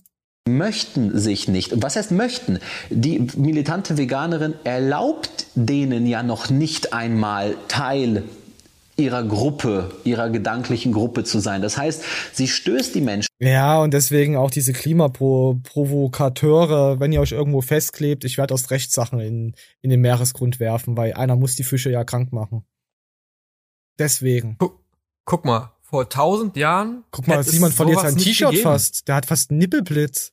[0.57, 1.73] Möchten sich nicht.
[1.73, 2.59] Und was heißt möchten?
[2.91, 8.25] Die militante Veganerin erlaubt denen ja noch nicht einmal Teil
[9.01, 11.63] ihrer Gruppe, ihrer gedanklichen Gruppe zu sein.
[11.63, 17.33] Das heißt, sie stößt die Menschen Ja, und deswegen auch diese Klimaprovokateure, wenn ihr euch
[17.33, 21.65] irgendwo festklebt, ich werde aus Rechtssachen in, in den Meeresgrund werfen, weil einer muss die
[21.65, 22.65] Fische ja krank machen.
[23.99, 24.55] Deswegen.
[24.59, 24.79] Guck,
[25.25, 27.03] guck mal, vor tausend Jahren.
[27.11, 29.09] Guck mal, Simon verliert sein T-Shirt fast.
[29.09, 30.33] Der hat fast einen Nippelblitz.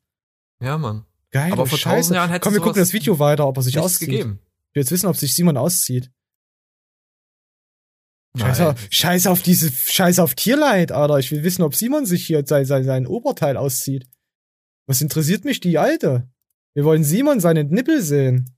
[0.61, 1.05] Ja, Mann.
[1.31, 1.95] Geil, Aber vor Scheiße.
[1.97, 4.09] tausend Jahren hätte Komm, wir gucken das Video weiter, ob er sich auszieht.
[4.09, 4.39] gegeben.
[4.69, 6.11] Ich will jetzt wissen, ob sich Simon auszieht.
[8.37, 8.75] Scheiße, Nein.
[8.89, 11.17] Scheiße auf diese, Scheiße auf Tierleid, Alter.
[11.17, 14.07] Ich will wissen, ob Simon sich hier sein, sein, sein Oberteil auszieht.
[14.87, 16.29] Was interessiert mich die Alte?
[16.75, 18.55] Wir wollen Simon seine Nippel sehen.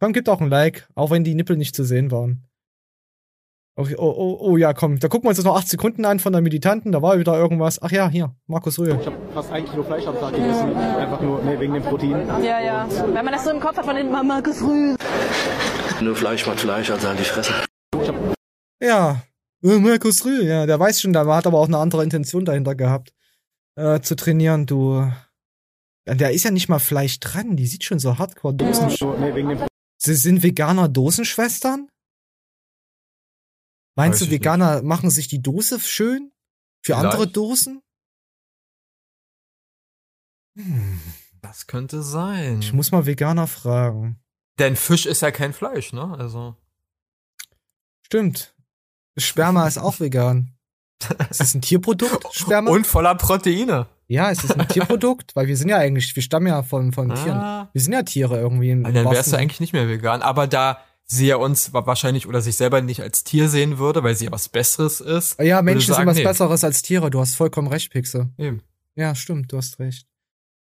[0.00, 2.47] Komm, gib auch ein Like, auch wenn die Nippel nicht zu sehen waren.
[3.78, 4.98] Okay, oh, oh, oh, ja, komm.
[4.98, 6.90] Da gucken wir uns das noch acht Sekunden an von der Militanten.
[6.90, 7.80] Da war wieder irgendwas.
[7.80, 8.98] Ach ja, hier, Markus Rühl.
[9.00, 12.26] Ich habe fast ein Kilo Fleisch am Tag gegessen, einfach nur nee, wegen dem Protein.
[12.42, 12.88] Ja, ja.
[12.90, 14.96] Wenn man das so im Kopf hat von den Mama gefrüh.
[16.00, 17.52] Nur Fleisch macht Fleisch, also halt die Fresse.
[18.82, 19.22] Ja,
[19.62, 22.74] äh, Markus Rühl, ja, der weiß schon, der hat aber auch eine andere Intention dahinter
[22.74, 23.12] gehabt.
[23.76, 25.08] äh, zu trainieren, du.
[26.04, 28.88] Da ist ja nicht mal Fleisch dran, die sieht schon so hardcore Dosen.
[29.20, 29.58] Nee, wegen dem
[29.98, 31.88] Sie sind Veganer Dosenschwestern?
[33.98, 36.30] Meinst Weiß du, Veganer machen sich die Dose schön?
[36.82, 37.04] Für Vielleicht.
[37.04, 37.82] andere Dosen?
[40.56, 41.00] Hm,
[41.40, 42.60] Das könnte sein.
[42.60, 44.20] ich muss mal Veganer fragen.
[44.58, 46.16] Denn Fisch ist ja kein Fleisch, ne?
[46.18, 46.56] Also.
[48.02, 48.54] Stimmt.
[49.16, 50.54] Sperma ist auch vegan.
[51.30, 52.70] Ist das ein Tierprodukt, Sperma?
[52.70, 53.86] Und voller Proteine.
[54.08, 55.36] Ja, ist das ein Tierprodukt?
[55.36, 57.14] Weil wir sind ja eigentlich, wir stammen ja von, von Ah.
[57.22, 57.68] Tieren.
[57.72, 58.70] Wir sind ja Tiere irgendwie.
[58.70, 60.22] Im Dann wärst du eigentlich nicht mehr vegan.
[60.22, 60.80] Aber da
[61.10, 64.26] sie ja uns wa- wahrscheinlich oder sich selber nicht als Tier sehen würde, weil sie
[64.26, 65.40] ja was Besseres ist.
[65.40, 66.24] Ja, Menschen sind sagen, was nee.
[66.24, 67.10] Besseres als Tiere.
[67.10, 68.28] Du hast vollkommen recht, Pixel.
[68.36, 68.62] Eben.
[68.94, 70.06] Ja, stimmt, du hast recht.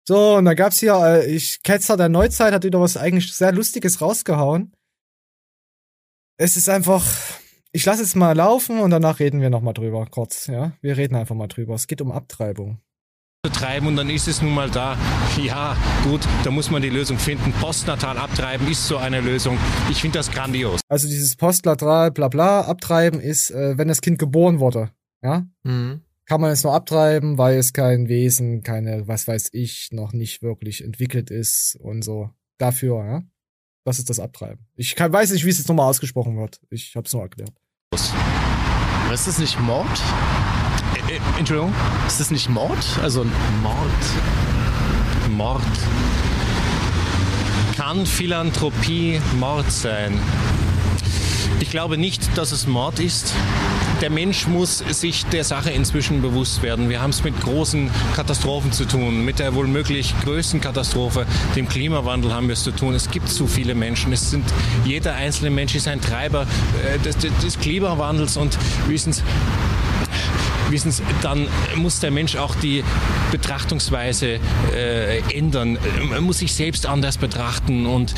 [0.08, 3.52] So, und da gab's hier, äh, ich, Ketzer der Neuzeit hat wieder was eigentlich sehr
[3.52, 4.72] Lustiges rausgehauen.
[6.38, 7.04] Es ist einfach,
[7.72, 10.74] ich lasse es mal laufen und danach reden wir nochmal drüber, kurz, ja.
[10.82, 11.74] Wir reden einfach mal drüber.
[11.74, 12.80] Es geht um Abtreibung.
[13.52, 14.98] Treiben und dann ist es nun mal da.
[15.42, 17.52] Ja, gut, da muss man die Lösung finden.
[17.54, 19.58] Postnatal abtreiben ist so eine Lösung.
[19.90, 20.82] Ich finde das grandios.
[20.90, 24.92] Also dieses postlateral bla bla abtreiben ist, äh, wenn das Kind geboren wurde,
[25.24, 26.02] ja, Mhm.
[26.26, 30.42] kann man es nur abtreiben, weil es kein Wesen, keine, was weiß ich, noch nicht
[30.42, 32.30] wirklich entwickelt ist und so.
[32.58, 33.24] Dafür, ja.
[33.84, 34.66] Das ist das Abtreiben.
[34.76, 36.60] Ich kann, weiß nicht, wie es jetzt nochmal ausgesprochen wird.
[36.72, 37.54] Ich hab's nur erklärt.
[39.14, 39.86] Ist das nicht Mord?
[41.08, 41.74] Äh, Entschuldigung?
[42.08, 42.78] Ist das nicht Mord?
[43.02, 43.26] Also
[43.62, 43.76] Mord.
[45.30, 45.62] Mord.
[47.78, 50.20] Kann Philanthropie Mord sein?
[51.60, 53.34] Ich glaube nicht, dass es Mord ist.
[54.02, 56.90] Der Mensch muss sich der Sache inzwischen bewusst werden.
[56.90, 61.26] Wir haben es mit großen Katastrophen zu tun, mit der wohl möglich größten Katastrophe,
[61.56, 62.94] dem Klimawandel haben wir es zu tun.
[62.94, 64.12] Es gibt zu viele Menschen.
[64.12, 64.46] Es sind,
[64.84, 66.46] jeder einzelne Mensch ist ein Treiber
[66.86, 69.14] äh, des, des des Klimawandels und wissen
[70.70, 72.84] Wissen Sie, dann muss der Mensch auch die
[73.32, 74.40] Betrachtungsweise
[74.74, 75.78] äh, ändern.
[76.12, 78.14] Er muss sich selbst anders betrachten und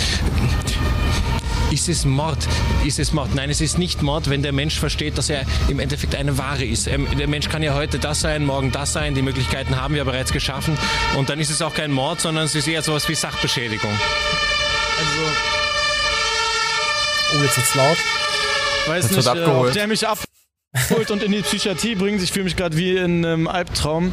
[1.71, 2.37] ist es Mord?
[2.85, 3.35] Ist es Mord?
[3.35, 6.63] Nein, es ist nicht Mord, wenn der Mensch versteht, dass er im Endeffekt eine Ware
[6.63, 6.87] ist.
[6.87, 9.13] Ähm, Der Mensch kann ja heute das sein, morgen das sein.
[9.15, 10.77] Die Möglichkeiten haben wir bereits geschaffen.
[11.17, 13.91] Und dann ist es auch kein Mord, sondern es ist eher sowas wie Sachbeschädigung.
[17.37, 17.97] Oh, jetzt wird's laut.
[18.87, 19.67] weiß Jetzt nicht, wird äh, abgeholt.
[19.71, 20.07] ob der mich
[20.73, 22.21] abholt und in die Psychiatrie bringt.
[22.21, 24.11] Ich fühle mich gerade wie in einem Albtraum.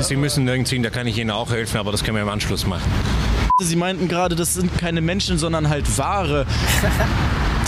[0.00, 2.28] Sie müssen nirgends hin, da kann ich Ihnen auch helfen, aber das können wir im
[2.28, 2.90] Anschluss machen.
[3.60, 6.46] Sie meinten gerade, das sind keine Menschen, sondern halt Ware.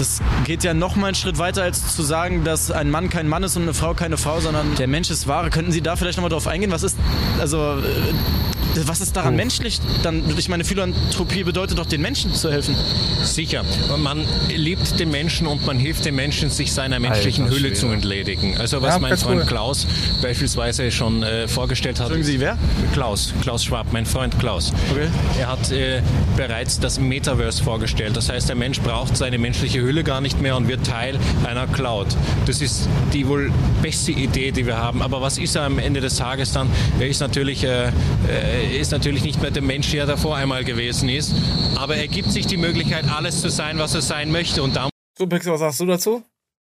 [0.01, 3.29] Das geht ja noch mal einen Schritt weiter, als zu sagen, dass ein Mann kein
[3.29, 5.51] Mann ist und eine Frau keine Frau, sondern der Mensch ist Ware.
[5.51, 6.71] Könnten Sie da vielleicht noch mal drauf eingehen?
[6.71, 6.97] Was ist,
[7.39, 9.79] also, äh, was ist daran menschlich?
[10.03, 12.75] Dann, ich meine, Philanthropie bedeutet doch, den Menschen zu helfen.
[13.23, 13.63] Sicher.
[13.99, 17.89] Man liebt den Menschen und man hilft dem Menschen, sich seiner menschlichen Alter Hülle zu
[17.89, 18.57] entledigen.
[18.57, 19.47] Also was Ja, mein Freund cool.
[19.47, 19.87] Klaus
[20.23, 22.07] beispielsweise schon äh, vorgestellt hat.
[22.07, 22.57] Entschuldigen Sie, wer?
[22.95, 23.35] Klaus.
[23.43, 24.73] Klaus Schwab, mein Freund Klaus.
[24.91, 25.09] Okay.
[25.39, 26.01] Er hat äh,
[26.39, 28.17] bereits das Metaverse vorgestellt.
[28.17, 31.67] Das heißt, der Mensch braucht seine menschliche Hülle gar nicht mehr und wird Teil einer
[31.67, 32.07] Cloud.
[32.47, 35.03] Das ist die wohl beste Idee, die wir haben.
[35.03, 36.71] Aber was ist er am Ende des Tages dann?
[36.99, 37.91] Er ist natürlich, äh,
[38.29, 41.35] äh, ist natürlich nicht mehr der Mensch, der davor einmal gewesen ist.
[41.77, 44.63] Aber er gibt sich die Möglichkeit, alles zu sein, was er sein möchte.
[44.63, 44.89] Und da
[45.19, 46.23] So, Pixel, was sagst du dazu?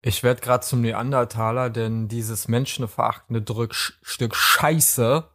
[0.04, 5.28] Ich werde gerade zum Neandertaler, denn dieses menschenverachtende Drück Stück Scheiße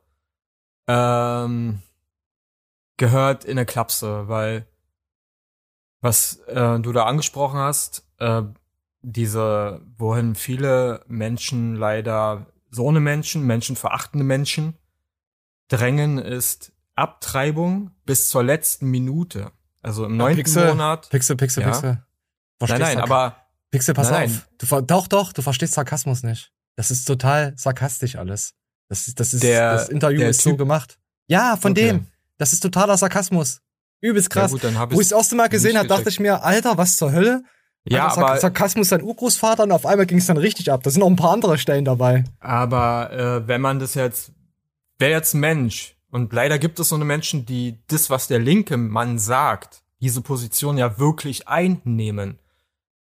[0.87, 1.81] ähm,
[2.97, 4.67] gehört in eine Klapse, weil
[6.07, 8.41] was äh, du da angesprochen hast, äh,
[9.01, 14.75] diese, wohin viele Menschen leider so eine Menschen, menschenverachtende Menschen
[15.69, 19.51] drängen, ist Abtreibung bis zur letzten Minute.
[19.81, 21.09] Also im Ja, neunten Pixel, Monat.
[21.09, 21.69] Pixel, Pixel, Ja.
[21.71, 21.89] Pixel.
[21.91, 22.03] Nein,
[22.59, 23.35] Verstehst nein, Sark- aber
[23.71, 24.47] Pixel, pass Nein, auf.
[24.71, 24.81] nein.
[24.81, 26.51] Du, doch, doch, du verstehst Sarkasmus nicht.
[26.75, 28.53] Das ist total sarkastisch alles.
[28.89, 30.97] Das ist, das ist, Der- das Interview ist so Typ- gemacht.
[31.27, 31.88] Ja, von Okay.
[31.91, 32.07] dem.
[32.38, 33.61] Das ist totaler Sarkasmus.
[34.01, 34.51] Übelst krass.
[34.51, 37.11] Ja gut, Wo ich das erste Mal gesehen habe, dachte ich mir, Alter, was zur
[37.11, 37.43] Hölle?
[37.89, 40.83] Ja, Alter, aber- Sarkasmus sein Urgroßvater und auf einmal ging es dann richtig ab.
[40.83, 42.23] Da sind noch ein paar andere Stellen dabei.
[42.39, 44.31] Aber äh, wenn man das jetzt,
[44.99, 48.77] wäre jetzt Mensch und leider gibt es so eine Menschen, die das, was der linke
[48.77, 52.39] Mann sagt, diese Position ja wirklich einnehmen.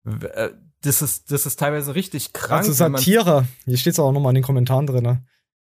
[0.05, 0.49] Äh,
[0.81, 2.63] Das ist, das ist teilweise richtig krank.
[2.67, 3.45] Also Satire.
[3.65, 5.19] Hier steht's auch nochmal in den Kommentaren drin.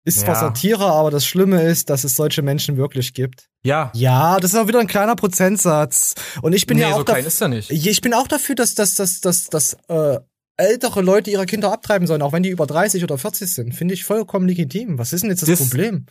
[0.08, 0.40] Ist zwar Ja.
[0.40, 3.48] Satire, aber das Schlimme ist, dass es solche Menschen wirklich gibt.
[3.62, 3.90] Ja.
[3.94, 6.14] Ja, das ist auch wieder ein kleiner Prozentsatz.
[6.42, 7.70] Und ich bin Nee, ja auch so klein ist er nicht.
[7.70, 10.18] Ich bin auch dafür, dass, dass, dass, dass, dass äh,
[10.56, 13.74] ältere Leute ihre Kinder abtreiben sollen, auch wenn die über 30 oder 40 sind.
[13.74, 14.98] Finde ich vollkommen legitim.
[14.98, 16.06] Was ist denn jetzt das, Das- Problem?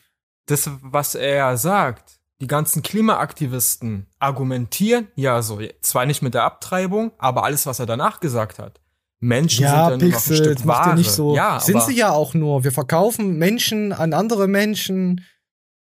[0.46, 7.12] das, was er sagt, die ganzen Klimaaktivisten argumentieren ja so, zwar nicht mit der Abtreibung,
[7.18, 8.80] aber alles, was er danach gesagt hat.
[9.20, 10.98] Menschen Ja, sind dann noch ein Pixel, Stück das macht ja Ware.
[10.98, 11.36] nicht so.
[11.36, 12.64] Ja, Sind sie ja auch nur.
[12.64, 15.26] Wir verkaufen Menschen an andere Menschen.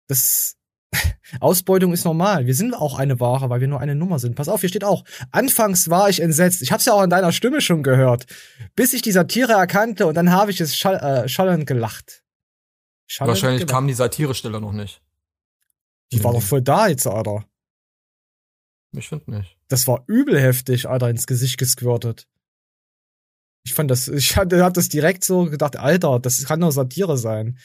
[0.07, 0.57] Das
[1.41, 2.45] Ausbeutung ist normal.
[2.47, 4.35] Wir sind auch eine Ware, weil wir nur eine Nummer sind.
[4.35, 5.05] Pass auf, hier steht auch.
[5.31, 6.61] Anfangs war ich entsetzt.
[6.61, 8.27] Ich hab's ja auch an deiner Stimme schon gehört.
[8.75, 12.23] Bis ich die Satire erkannte und dann habe ich es schall, äh, schallend gelacht.
[13.07, 13.73] Schallend wahrscheinlich gelacht.
[13.75, 15.01] kam die Satirestelle noch nicht.
[16.13, 17.47] Die war doch voll da jetzt, Alter.
[18.95, 19.57] Ich finde nicht.
[19.69, 22.27] Das war übel heftig, Alter, ins Gesicht gesquirtet.
[23.65, 27.17] Ich fand das, ich hatte, hab das direkt so gedacht, Alter, das kann nur Satire
[27.17, 27.59] sein.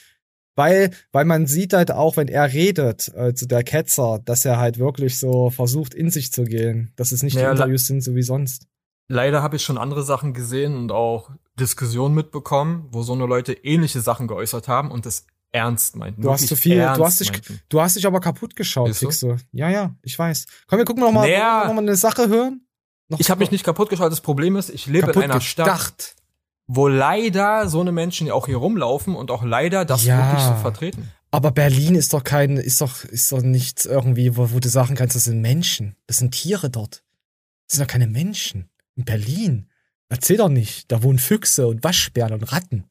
[0.55, 4.79] Weil, weil man sieht halt auch, wenn er redet, also der Ketzer, dass er halt
[4.79, 6.91] wirklich so versucht, in sich zu gehen.
[6.95, 8.65] Dass es nicht Ja, die Interviews sind, so wie sonst.
[9.07, 11.29] Leider habe ich schon andere Sachen gesehen und auch
[11.59, 16.21] Diskussionen mitbekommen, wo so eine Leute ähnliche Sachen geäußert haben und das ernst meinten.
[16.23, 17.59] Du hast zu viel, du hast dich, meinten.
[17.69, 19.37] du hast dich aber kaputt geschaut, du?
[19.51, 20.45] Ja, ja, ich weiß.
[20.67, 21.65] Komm, wir gucken noch mal, Naja.
[21.67, 22.66] noch mal eine Sache hören.
[23.09, 24.11] Noch Ich habe mich nicht kaputt geschaut.
[24.11, 26.15] Das Problem ist, ich lebe in einer Stadt, gedacht.
[26.67, 30.17] wo leider so eine Menschen ja auch hier rumlaufen und auch leider das Ja.
[30.31, 31.11] wirklich so vertreten.
[31.31, 34.95] Aber Berlin ist doch kein, ist doch, ist doch nichts irgendwie, wo, wo du sagen
[34.95, 35.95] kannst, das sind Menschen.
[36.07, 37.03] Das sind Tiere dort.
[37.67, 38.69] Das sind doch keine Menschen.
[38.95, 39.67] In Berlin.
[40.09, 40.91] Erzähl doch nicht.
[40.91, 42.85] Da wohnen Füchse und Waschbären und Ratten.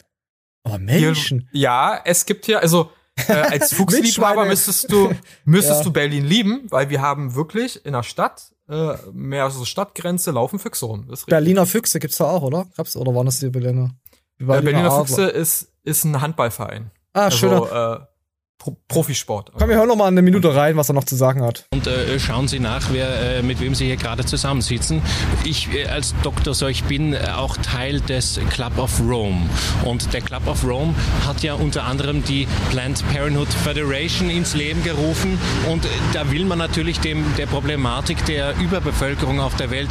[0.64, 1.48] Aber Menschen.
[1.52, 2.90] Hier, ja, es gibt hier, also
[3.28, 5.14] äh, als Fuchsliebhaber müsstest du,
[5.44, 5.84] müsstest Ja.
[5.84, 10.58] du Berlin lieben, weil wir haben wirklich in der Stadt, äh, mehr so Stadtgrenze, laufen
[10.58, 11.08] Füchse rum.
[11.26, 12.66] Berliner Füchse gibt's da auch, oder?
[12.76, 13.94] Gab's, oder waren das die Berliner?
[14.38, 15.06] Äh, Berliner Adler.
[15.06, 16.90] Füchse ist, ist ein Handballverein.
[17.12, 18.00] Ah, also, schöner.
[18.00, 18.15] Äh,
[18.58, 19.52] Pro Profisport.
[19.56, 21.66] Komm, wir hören noch mal eine Minute rein, was er noch zu sagen hat.
[21.72, 25.02] Und äh, schauen Sie nach, wer, äh, mit wem Sie hier gerade zusammensitzen.
[25.44, 29.48] Ich äh, als Doktor Seuch bin äh, auch Teil des Club of Rome.
[29.84, 30.94] Und der Club of Rome
[31.26, 35.38] hat ja unter anderem die Planned Parenthood Federation ins Leben gerufen.
[35.70, 39.90] Und äh, da will man natürlich dem, der Problematik der Überbevölkerung auf der Welt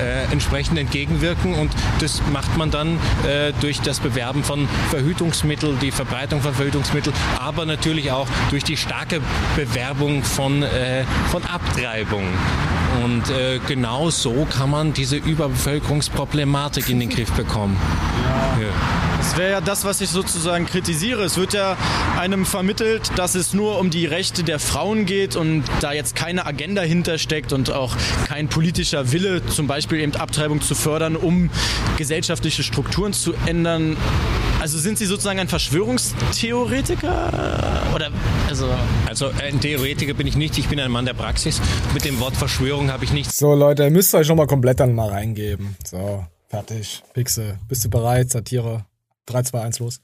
[0.00, 1.54] äh, entsprechend entgegenwirken.
[1.54, 1.70] Und
[2.00, 7.66] das macht man dann äh, durch das Bewerben von Verhütungsmitteln, die Verbreitung von Verhütungsmitteln, aber
[7.66, 9.20] natürlich auch durch die starke
[9.56, 12.24] Bewerbung von, äh, von Abtreibung.
[13.04, 17.76] Und äh, genau so kann man diese Überbevölkerungsproblematik in den Griff bekommen.
[18.60, 19.15] Ja.
[19.18, 21.24] Das wäre ja das, was ich sozusagen kritisiere.
[21.24, 21.76] Es wird ja
[22.18, 26.46] einem vermittelt, dass es nur um die Rechte der Frauen geht und da jetzt keine
[26.46, 27.96] Agenda hintersteckt und auch
[28.28, 31.50] kein politischer Wille, zum Beispiel eben Abtreibung zu fördern, um
[31.96, 33.96] gesellschaftliche Strukturen zu ändern.
[34.60, 37.92] Also sind Sie sozusagen ein Verschwörungstheoretiker?
[37.94, 38.10] Oder
[38.48, 38.68] also
[39.06, 41.60] Also ein Theoretiker bin ich nicht, ich bin ein Mann der Praxis.
[41.94, 43.36] Mit dem Wort Verschwörung habe ich nichts.
[43.36, 45.76] So, Leute, ihr müsst euch noch mal komplett dann mal reingeben.
[45.84, 47.02] So, fertig.
[47.14, 48.30] Pixel, bist du bereit?
[48.30, 48.84] Satire.
[49.26, 50.00] 3, 2, 1, los.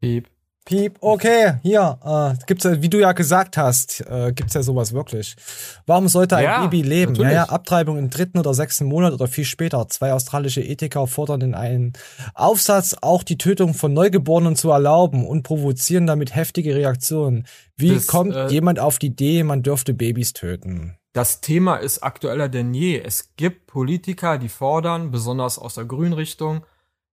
[0.00, 0.28] Piep.
[0.66, 4.94] Piep, okay, hier, äh, gibt's ja, wie du ja gesagt hast, äh, gibt's ja sowas
[4.94, 5.36] wirklich.
[5.84, 7.12] Warum sollte ein Ja, Baby leben?
[7.12, 7.32] natürlich.
[7.32, 9.86] Ja, ja, Abtreibung im dritten oder sechsten Monat oder viel später.
[9.88, 11.92] Zwei australische Ethiker fordern in einem
[12.32, 17.46] Aufsatz auch die Tötung von Neugeborenen zu erlauben und provozieren damit heftige Reaktionen.
[17.76, 20.96] Wie Das, kommt äh, jemand auf die Idee, man dürfte Babys töten?
[21.12, 22.98] Das Thema ist aktueller denn je.
[23.02, 26.64] Es gibt Politiker, die fordern, besonders aus der grünen Richtung,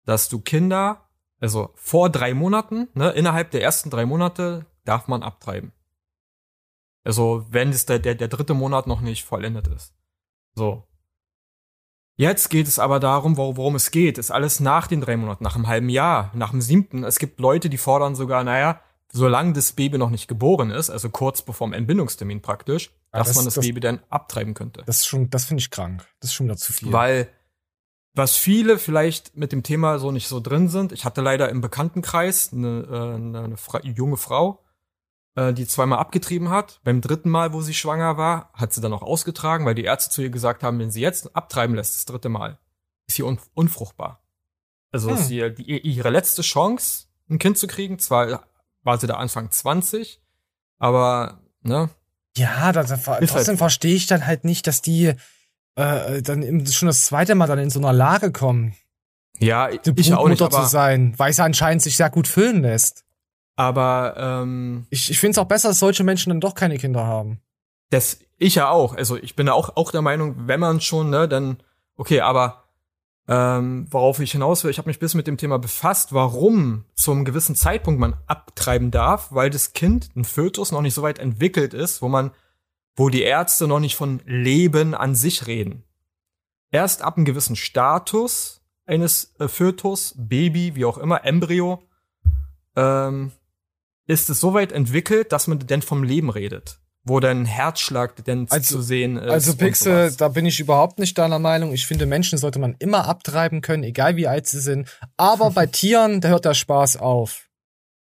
[0.06, 1.08] dass du Kinder,
[1.40, 5.72] also vor drei Monaten, ne, innerhalb der ersten drei Monate darf man abtreiben.
[7.04, 9.94] Also wenn es der, der, der dritte Monat noch nicht vollendet ist.
[10.54, 10.88] So.
[12.16, 14.18] Jetzt geht es aber darum, wor- worum es geht.
[14.18, 17.04] Ist alles nach den drei Monaten, nach einem halben Jahr, nach dem siebten.
[17.04, 21.10] Es gibt Leute, die fordern sogar, naja, solange das Baby noch nicht geboren ist, also
[21.10, 24.84] kurz bevor dem Entbindungstermin praktisch, Ja, dass das- man das, das- Baby dann abtreiben könnte.
[24.86, 26.06] Das ist schon, das finde ich krank.
[26.20, 26.92] Das ist schon wieder zu viel.
[26.94, 27.30] Weil
[28.14, 31.62] was viele vielleicht mit dem Thema so nicht so drin sind, ich hatte leider im
[31.62, 34.64] Bekanntenkreis eine, äh, eine, eine Fra junge Frau,
[35.36, 36.82] äh, die zweimal abgetrieben hat.
[36.84, 40.10] Beim dritten Mal, wo sie schwanger war, hat sie dann auch ausgetragen, weil die Ärzte
[40.12, 42.60] zu ihr gesagt haben, wenn sie jetzt abtreiben lässt, das dritte Mal,
[43.08, 44.22] ist sie un unfruchtbar.
[44.92, 45.16] Also Hm.
[45.16, 47.98] ist sie, die, ihre letzte Chance, ein Kind zu kriegen.
[47.98, 48.44] Zwar
[48.84, 50.22] war sie da Anfang 20,
[50.80, 51.90] aber ne,
[52.36, 53.60] Ja, da, da, Ist halt trotzdem so.
[53.60, 55.14] verstehe ich dann halt nicht, dass die
[55.76, 58.76] äh, dann im, schon das zweite Mal dann in so einer Lage kommen,
[59.40, 62.62] ja, die ich auch nicht, aber, zu sein, weil sie anscheinend sich sehr gut füllen
[62.62, 63.06] lässt.
[63.56, 67.06] aber ähm, Ich, ich finde es auch besser, dass solche Menschen dann doch keine Kinder
[67.06, 67.42] haben.
[67.90, 68.96] Das, ich ja auch.
[68.96, 71.58] Also ich bin auch, auch der Meinung, wenn man schon, ne, dann,
[71.96, 72.64] okay, aber
[73.28, 76.86] ähm, worauf ich hinaus will, ich habe mich ein bisschen mit dem Thema befasst, warum
[76.96, 81.20] zum gewissen Zeitpunkt man abtreiben darf, weil das Kind, ein Fötus, noch nicht so weit
[81.20, 82.32] entwickelt ist, wo man,
[82.96, 85.84] wo die Ärzte noch nicht von Leben an sich reden.
[86.72, 91.82] Erst ab einem gewissen Status eines äh, Fötus, Baby, wie auch immer, Embryo,
[92.76, 93.32] ähm,
[94.08, 96.78] ist es so weit entwickelt, dass man denn vom Leben redet.
[97.04, 99.28] wo dein Herzschlag denn Also- zu sehen ist.
[99.32, 101.74] Also Pixel, da bin ich überhaupt nicht deiner Meinung.
[101.74, 104.88] Ich finde, Menschen sollte man immer abtreiben können, egal wie alt sie sind.
[105.18, 107.50] Aber bei Tieren, da hört der Spaß auf.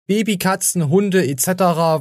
[0.07, 1.47] Babykatzen, Hunde etc.,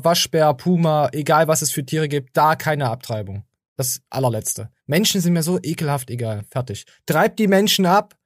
[0.04, 3.44] Waschbär, Puma, egal was es für Tiere gibt, da keine Abtreibung.
[3.76, 4.70] Das allerletzte.
[4.86, 6.44] Menschen sind mir so ekelhaft egal.
[6.50, 6.86] Fertig.
[7.04, 8.16] Treibt die Menschen ab,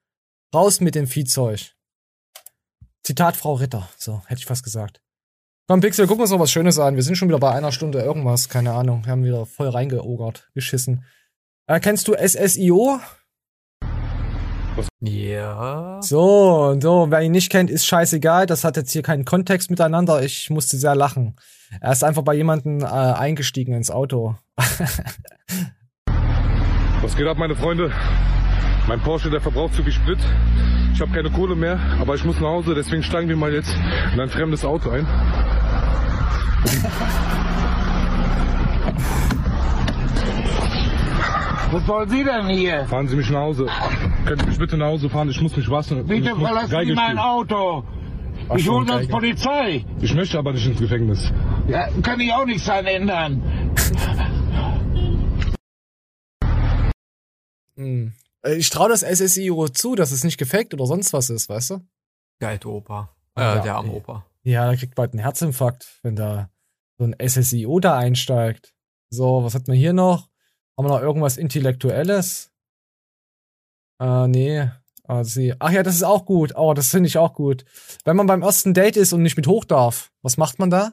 [0.54, 1.74] raus mit dem Viehzeug.
[3.02, 3.88] Zitat Frau Ritter.
[3.96, 5.00] So, hätte ich fast gesagt.
[5.66, 6.96] Komm, Pixel, gucken wir uns noch was Schönes an.
[6.96, 8.48] Wir sind schon wieder bei einer Stunde irgendwas.
[8.48, 9.04] Keine Ahnung.
[9.04, 11.04] Wir haben wieder voll reingeogert, geschissen.
[11.66, 13.00] Äh, kennst du SSIO?
[15.00, 16.00] Ja.
[16.02, 18.46] So, so, wer ihn nicht kennt, ist scheißegal.
[18.46, 20.22] Das hat jetzt hier keinen Kontext miteinander.
[20.22, 21.36] Ich musste sehr lachen.
[21.80, 24.36] Er ist einfach bei jemandem äh, eingestiegen ins Auto.
[27.02, 27.90] Was geht ab, meine Freunde?
[28.86, 30.18] Mein Porsche, der verbraucht zu viel Sprit.
[30.92, 33.74] Ich habe keine Kohle mehr, aber ich muss nach Hause, deswegen steigen wir mal jetzt
[34.12, 35.06] in ein fremdes Auto ein.
[41.72, 42.84] Was wollen Sie denn hier?
[42.86, 43.66] Fahren Sie mich nach Hause.
[44.26, 45.28] Können Sie mich bitte nach Hause fahren?
[45.30, 46.04] Ich muss mich waschen.
[46.06, 47.18] Bitte verlassen Sie Geige mein spielen.
[47.18, 47.84] Auto.
[48.48, 49.12] Ach Ich hole sonst Geige.
[49.12, 49.84] Polizei.
[50.00, 51.32] Ich möchte aber nicht ins Gefängnis.
[51.68, 53.42] Ja, kann ich auch nichts daran ändern.
[57.76, 58.12] Hm.
[58.42, 61.70] Äh, Ich traue das SSIO zu, dass es nicht gefaked oder sonst was ist, weißt
[61.70, 61.80] du?
[62.40, 63.14] Der alte Opa.
[63.36, 63.92] Äh, Ja, der arme.
[63.92, 64.26] Opa.
[64.42, 66.50] Ja, da kriegt bald einen Herzinfarkt, wenn da
[66.98, 68.72] so ein SSIO da einsteigt.
[69.10, 70.29] So, was hat man hier noch?
[70.80, 72.50] Haben wir noch irgendwas Intellektuelles?
[74.00, 74.66] Äh, nee.
[75.04, 75.52] Ah, sie.
[75.58, 76.54] Ach ja, das ist auch gut.
[76.56, 77.66] Oh, das finde ich auch gut.
[78.06, 80.92] Wenn man beim ersten Date ist und nicht mit hoch darf, was macht man da?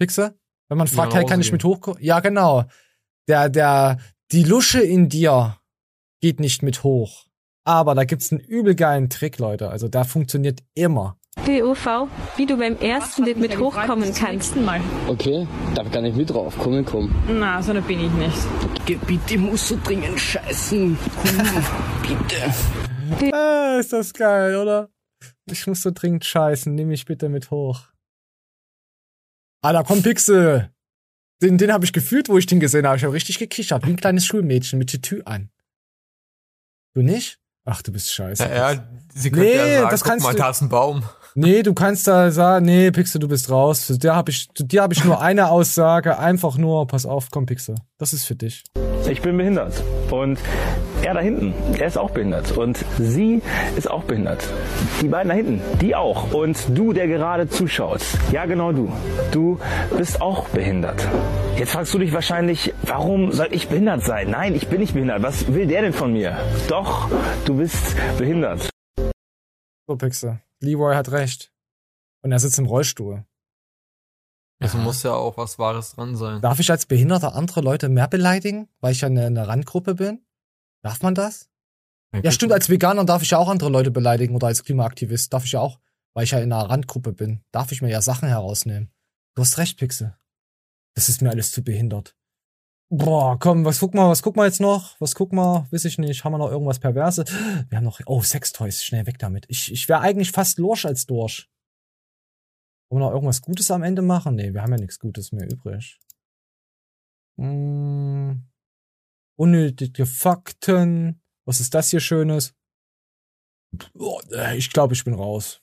[0.00, 0.34] Fixe?
[0.68, 1.96] Wenn man fragt, hey, kann ich mit hoch?
[2.00, 2.64] Ja, genau.
[3.28, 3.98] Der, der,
[4.32, 5.56] die Lusche in dir
[6.20, 7.26] geht nicht mit hoch.
[7.62, 9.70] Aber da gibt's einen übel geilen Trick, Leute.
[9.70, 11.16] Also der funktioniert immer.
[11.36, 14.54] DOV, wie du beim ersten Date mit hochkommen kannst.
[15.08, 16.54] Okay, darf gar nicht mit drauf.
[16.58, 17.12] Komm, komm.
[17.26, 19.06] Na, so eine bin ich nicht.
[19.06, 20.96] Bitte musst du dringend scheißen.
[23.18, 23.34] Bitte.
[23.34, 24.88] Ah, ist das geil, oder?
[25.46, 26.72] Ich muss so dringend scheißen.
[26.74, 27.80] Nimm mich bitte mit hoch.
[29.62, 30.70] Ah, da kommt Pixel.
[31.42, 32.96] Den, den habe ich gefühlt, wo ich den gesehen habe.
[32.96, 35.50] Ich habe richtig gekichert, wie ein kleines Schulmädchen mit Tütü an.
[36.94, 37.40] Du nicht?
[37.64, 38.42] Ach, du bist scheiße.
[38.44, 40.68] Ja, ja, sie könnte Nee, ja sagen, das guck kannst mal, du- da ist ein
[40.68, 41.02] Baum.
[41.34, 43.86] Nee, du kannst da sagen, nee, Pixel, du bist raus.
[43.86, 47.28] Zu dir habe ich, zu dir habe ich nur eine Aussage, einfach nur, pass auf,
[47.30, 47.76] komm, Pixel.
[47.98, 48.64] Das ist für dich.
[49.08, 49.82] Ich bin behindert.
[50.10, 50.38] Und
[51.02, 52.56] er da hinten, er ist auch behindert.
[52.56, 53.40] Und sie
[53.76, 54.46] ist auch behindert.
[55.00, 56.34] Die beiden da hinten, die auch.
[56.34, 58.02] Und du, der gerade zuschaut.
[58.30, 58.92] Ja, genau du.
[59.30, 59.58] Du
[59.96, 61.08] bist auch behindert.
[61.56, 64.30] Jetzt fragst du dich wahrscheinlich, warum soll ich behindert sein?
[64.30, 65.22] Nein, ich bin nicht behindert.
[65.22, 66.36] Was will der denn von mir?
[66.68, 67.10] Doch,
[67.46, 68.68] du bist behindert.
[69.86, 70.38] So, Pixel.
[70.62, 71.52] Leroy hat recht.
[72.22, 73.24] Und er sitzt im Rollstuhl.
[74.60, 76.40] Also muss ja auch was Wahres dran sein.
[76.40, 80.24] Darf ich als Behinderter andere Leute mehr beleidigen, weil ich ja eine, eine Randgruppe bin?
[80.82, 81.50] Darf man das?
[82.22, 85.44] Ja, stimmt, als Veganer darf ich ja auch andere Leute beleidigen oder als Klimaaktivist darf
[85.44, 85.80] ich ja auch,
[86.14, 88.92] weil ich ja in einer Randgruppe bin, darf ich mir ja Sachen herausnehmen.
[89.34, 90.16] Du hast recht, Pixel.
[90.94, 92.14] Das ist mir alles zu behindert.
[92.94, 95.00] Boah, komm, was guck mal, was guck mal jetzt noch?
[95.00, 97.24] Was guck mal, weiß ich nicht, haben wir noch irgendwas Perverse?
[97.70, 99.46] Wir haben noch, oh, Sextoys, schnell weg damit.
[99.48, 101.50] Ich, ich wäre eigentlich fast Lorsch als Dorsch.
[102.90, 104.34] Wollen wir noch irgendwas Gutes am Ende machen?
[104.34, 105.98] Nee, wir haben ja nichts Gutes mehr übrig.
[107.38, 108.46] Hm,
[109.36, 111.22] unnötige Fakten.
[111.46, 112.54] Was ist das hier Schönes?
[113.98, 114.20] Oh,
[114.54, 115.62] ich glaube, ich bin raus.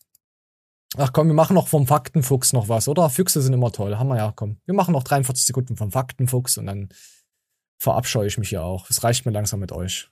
[0.98, 3.12] Ach komm, wir machen noch vom Faktenfuchs noch was, oder?
[3.12, 4.00] Füchse sind immer toll.
[4.00, 4.58] Haben wir ja, komm.
[4.66, 6.90] Wir machen noch 43 Sekunden vom Faktenfuchs und dann
[7.80, 8.90] verabscheue ich mich hier auch.
[8.90, 10.10] Es reicht mir langsam mit euch.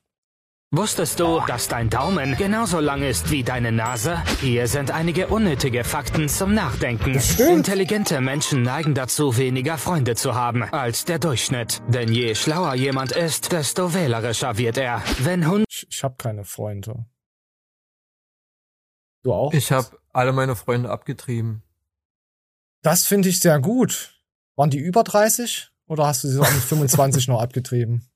[0.72, 4.22] Wusstest du, dass dein Daumen genauso lang ist wie deine Nase?
[4.42, 7.18] Hier sind einige unnötige Fakten zum Nachdenken.
[7.40, 11.82] Intelligente Menschen neigen dazu, weniger Freunde zu haben als der Durchschnitt.
[11.88, 15.02] Denn je schlauer jemand ist, desto wählerischer wird er.
[15.20, 17.06] Wenn Hunde Ich, ich habe keine Freunde.
[19.24, 19.54] Du auch?
[19.54, 21.64] Ich habe alle meine Freunde abgetrieben.
[22.82, 24.22] Das finde ich sehr gut.
[24.58, 25.72] Waren die über 30?
[25.88, 28.08] Oder hast du sie auch mit 25 noch abgetrieben?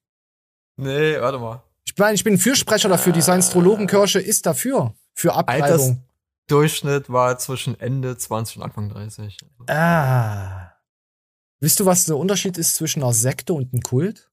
[0.78, 1.64] Nee, warte mal.
[1.86, 3.14] Ich meine, ich bin Fürsprecher dafür.
[3.14, 4.94] Die Science-Trologenkirche ist dafür.
[5.14, 6.04] Für Abtreibung.
[6.48, 9.38] Altersdurchschnitt war zwischen Ende 20 und Anfang 30.
[9.68, 10.72] Ah.
[11.60, 14.30] Wisst du, was der Unterschied ist zwischen einer Sekte und einem Kult?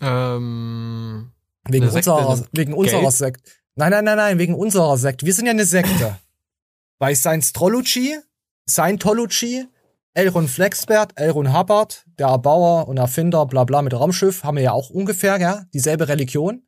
[0.00, 1.32] Ähm,
[1.68, 3.10] Wegen Sekte unserer, nimmt wegen unserer?
[3.10, 3.50] Sekte.
[3.76, 5.26] Nein, nein, nein, nein, wegen unserer Sekte.
[5.26, 6.18] Wir sind ja eine Sekte.
[6.98, 8.18] Bei Science-Trology,
[8.68, 9.66] Scientology,
[10.14, 14.72] Elron Flexbert, Elron Hubbard, der Erbauer und Erfinder, bla bla mit Raumschiff, haben wir ja
[14.72, 16.62] auch ungefähr, ja, dieselbe Religion.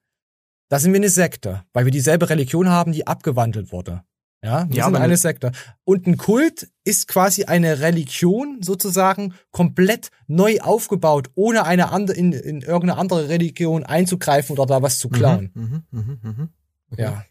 [0.69, 4.03] Da sind wir eine Sekte, weil wir dieselbe Religion haben, die abgewandelt wurde.
[4.43, 5.53] Ja, wir Ja, sind eine ne- Sekte.
[5.85, 12.33] Und ein Kult ist quasi eine Religion sozusagen komplett neu aufgebaut, ohne eine andere in,
[12.33, 15.51] in irgendeine andere Religion einzugreifen oder da was zu klauen.
[15.55, 16.49] Mhm, mhm, mhm.
[16.91, 17.03] Okay.
[17.03, 17.25] Ja.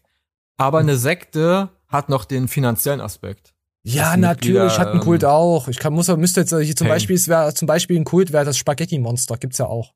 [0.56, 3.54] Aber eine Sekte hat noch den finanziellen Aspekt.
[3.88, 5.68] Ja, natürlich hat ein Kult ähm, auch.
[5.68, 6.96] Ich kann, muss, müsste jetzt äh, hier zum Pain.
[6.96, 9.94] Beispiel, es wäre zum Beispiel ein Kult wäre das Spaghetti-Monster, gibt's ja auch.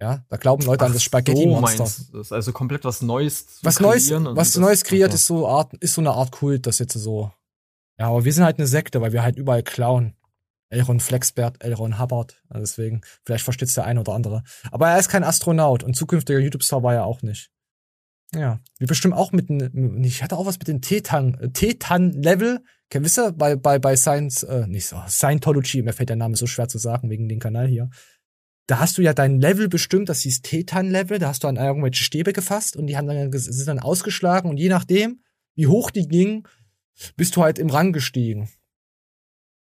[0.00, 1.88] Ja, da glauben Leute an das So Spaghetti-Monster.
[2.12, 2.32] das?
[2.32, 6.10] Also komplett was Neues was Neues, was Neues kreiert, ist so Art, ist so eine
[6.10, 7.30] Art Kult, das jetzt so.
[7.96, 10.16] Ja, aber wir sind halt eine Sekte, weil wir halt überall klauen.
[10.68, 14.42] Elron Flexbert, Elron Hubbard, also deswegen, vielleicht versteht's der eine oder andere.
[14.70, 17.50] Aber er ist kein Astronaut und zukünftiger YouTube-Star war er auch nicht.
[18.34, 19.50] Ja, wir bestimmen auch mit
[20.04, 22.64] ich hatte auch was mit dem Tetan, äh, Tetan-Level.
[22.90, 26.36] Kennt wisst ihr, bei, bei, bei Science, äh, nicht so, Scientology, mir fällt der Name
[26.36, 27.88] so schwer zu sagen wegen dem Kanal hier.
[28.66, 32.04] Da hast du ja dein Level bestimmt, das hieß Tetan-Level, da hast du an irgendwelche
[32.04, 35.22] Stäbe gefasst und die haben dann, sind dann ausgeschlagen und je nachdem,
[35.56, 36.46] wie hoch die gingen,
[37.16, 38.48] bist du halt im Rang gestiegen.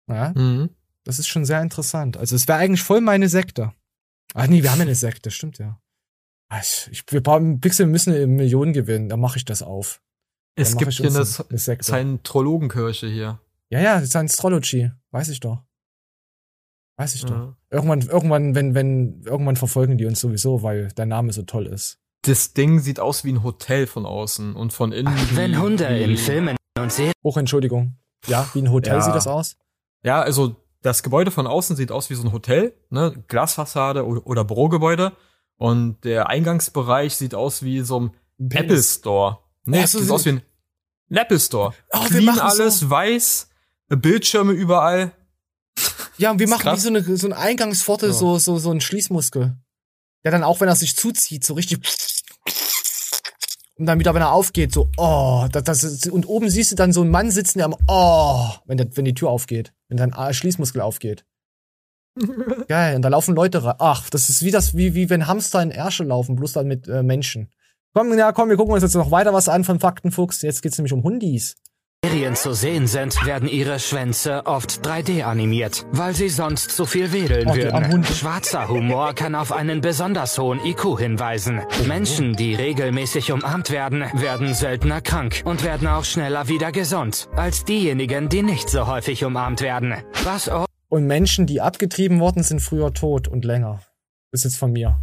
[0.10, 0.70] Ja, Mhm.
[1.04, 2.18] das ist schon sehr interessant.
[2.18, 3.74] Also es wäre eigentlich voll meine Sekte.
[4.34, 5.80] Ach nee, wir haben ja eine Sekte, stimmt ja.
[6.50, 10.02] Ah, Ich, wir brauchen Pixel müssen eine Million gewinnen, dann mache ich das auf.
[10.58, 11.84] Es gibt hier eine, eine Sekte.
[11.86, 13.40] Scientologenkirche hier.
[13.70, 15.64] Ja, ja, das ist ein Astrology, weiß ich doch.
[16.98, 17.36] Weiß ich doch.
[17.36, 17.56] Ja.
[17.70, 22.00] Irgendwann, irgendwann, wenn, wenn, irgendwann verfolgen die uns sowieso, weil der Name so toll ist.
[22.24, 25.14] Das Ding sieht aus wie ein Hotel von außen und von innen.
[25.34, 27.96] Wenn wie- Hunde in Filmen und Serien Hoch, Entschuldigung.
[28.26, 29.02] Ja, wie ein Hotel Ja.
[29.02, 29.58] sieht das aus?
[30.04, 33.14] Ja, also das Gebäude von außen sieht aus wie so ein Hotel, ne?
[33.28, 35.14] Glasfassade oder, oder Bürogebäude.
[35.58, 38.12] Und der Eingangsbereich sieht aus wie so ein.
[38.40, 39.40] Apple Store.
[39.64, 40.42] Nee, Ach so, sieht aus wie ein
[41.10, 41.74] Apple Store.
[41.92, 42.90] Oh, wir Clean machen alles, so.
[42.90, 43.48] weiß,
[43.90, 45.12] Bildschirme überall.
[46.18, 46.82] Ja, und wir machen wie krass.
[46.84, 48.14] so eine, so eine Eingangspforte, Ja.
[48.14, 49.56] so, so, so ein Schließmuskel.
[50.24, 51.80] Der dann auch, wenn er sich zuzieht, so richtig.
[53.76, 56.76] Und dann wieder, wenn er aufgeht, so, oh, das, das ist, und oben siehst du
[56.76, 59.98] dann so einen Mann sitzen, der am, oh, wenn, der, wenn die Tür aufgeht, wenn
[59.98, 61.26] dein Schließmuskel aufgeht.
[62.68, 63.76] Geil, und da laufen Leute rein.
[63.78, 66.88] Ach, das ist wie das, wie, wie wenn Hamster in Ärsche laufen, bloß dann mit
[66.88, 67.52] äh, Menschen.
[67.98, 70.44] Komm, ja, komm, wir gucken uns jetzt noch weiter was an von Faktenfuchs.
[70.44, 71.56] Jetzt geht's nämlich um Hundis.
[72.36, 77.50] zu sehen sind, werden ihre Schwänze oft 3D animiert, weil sie sonst zu viel wedeln
[77.50, 78.04] Oh, würden.
[78.04, 81.62] Schwarzer Humor kann auf einen besonders hohen IQ hinweisen.
[81.88, 87.66] Menschen, die regelmäßig umarmt werden, werden seltener krank und werden auch schneller wieder gesund, als
[87.66, 89.96] diejenigen, die nicht so häufig umarmt werden.
[90.24, 90.52] Was
[90.90, 93.80] Und Menschen, die abgetrieben worden sind, früher tot und länger.
[94.32, 95.00] Das ist jetzt von mir.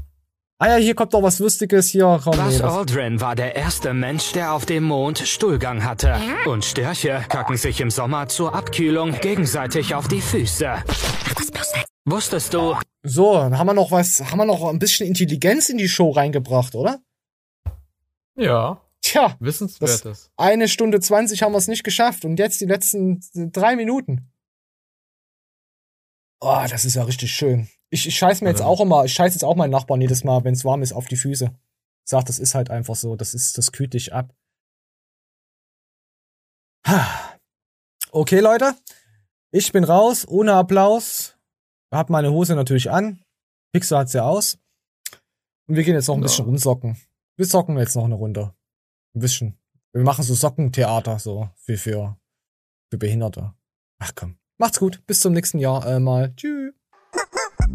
[0.65, 1.91] Ah ja, hier kommt doch was Lustiges.
[1.91, 5.85] Hier, komm, nee, Buzz das, Aldrin war der erste Mensch, der auf dem Mond Stuhlgang
[5.85, 6.19] hatte.
[6.47, 10.83] Und Störche kacken sich im Sommer zur Abkühlung gegenseitig auf die Füße.
[12.07, 15.77] Wusstest du, so, dann haben wir noch was, haben wir noch ein bisschen Intelligenz in
[15.77, 16.99] die Show reingebracht, oder?
[18.35, 18.81] Ja.
[19.03, 20.31] Tja, Wissenswertes.
[20.39, 23.21] eine Stunde 20 haben wir es nicht geschafft und jetzt die letzten
[23.53, 24.33] drei Minuten.
[26.41, 27.69] Oh, das ist ja richtig schön.
[27.95, 30.43] Ich, ich scheiß mir jetzt auch immer, ich scheiß jetzt auch meinen Nachbarn jedes Mal,
[30.43, 31.55] wenn es warm ist, auf die Füße.
[32.05, 34.35] Sag, das ist halt einfach so, das ist, das kühlt dich ab.
[38.11, 38.75] Okay, Leute.
[39.53, 41.37] Ich bin raus, ohne Applaus.
[41.93, 43.23] Hab meine Hose natürlich an.
[43.73, 44.59] Pixar hat's ja aus.
[45.69, 46.25] Und wir gehen jetzt noch ein Ja.
[46.25, 46.97] bisschen rumsocken.
[47.37, 48.55] Wir socken jetzt noch eine Runde.
[49.15, 49.57] Ein bisschen.
[49.93, 52.19] Wir machen so Sockentheater, so, wie für,
[52.91, 53.55] für Behinderte.
[54.01, 54.37] Ach komm.
[54.59, 55.07] Macht's gut.
[55.07, 56.35] Bis zum nächsten Jahr äh, mal.
[56.35, 56.75] Tschüss.
[57.65, 57.71] Ha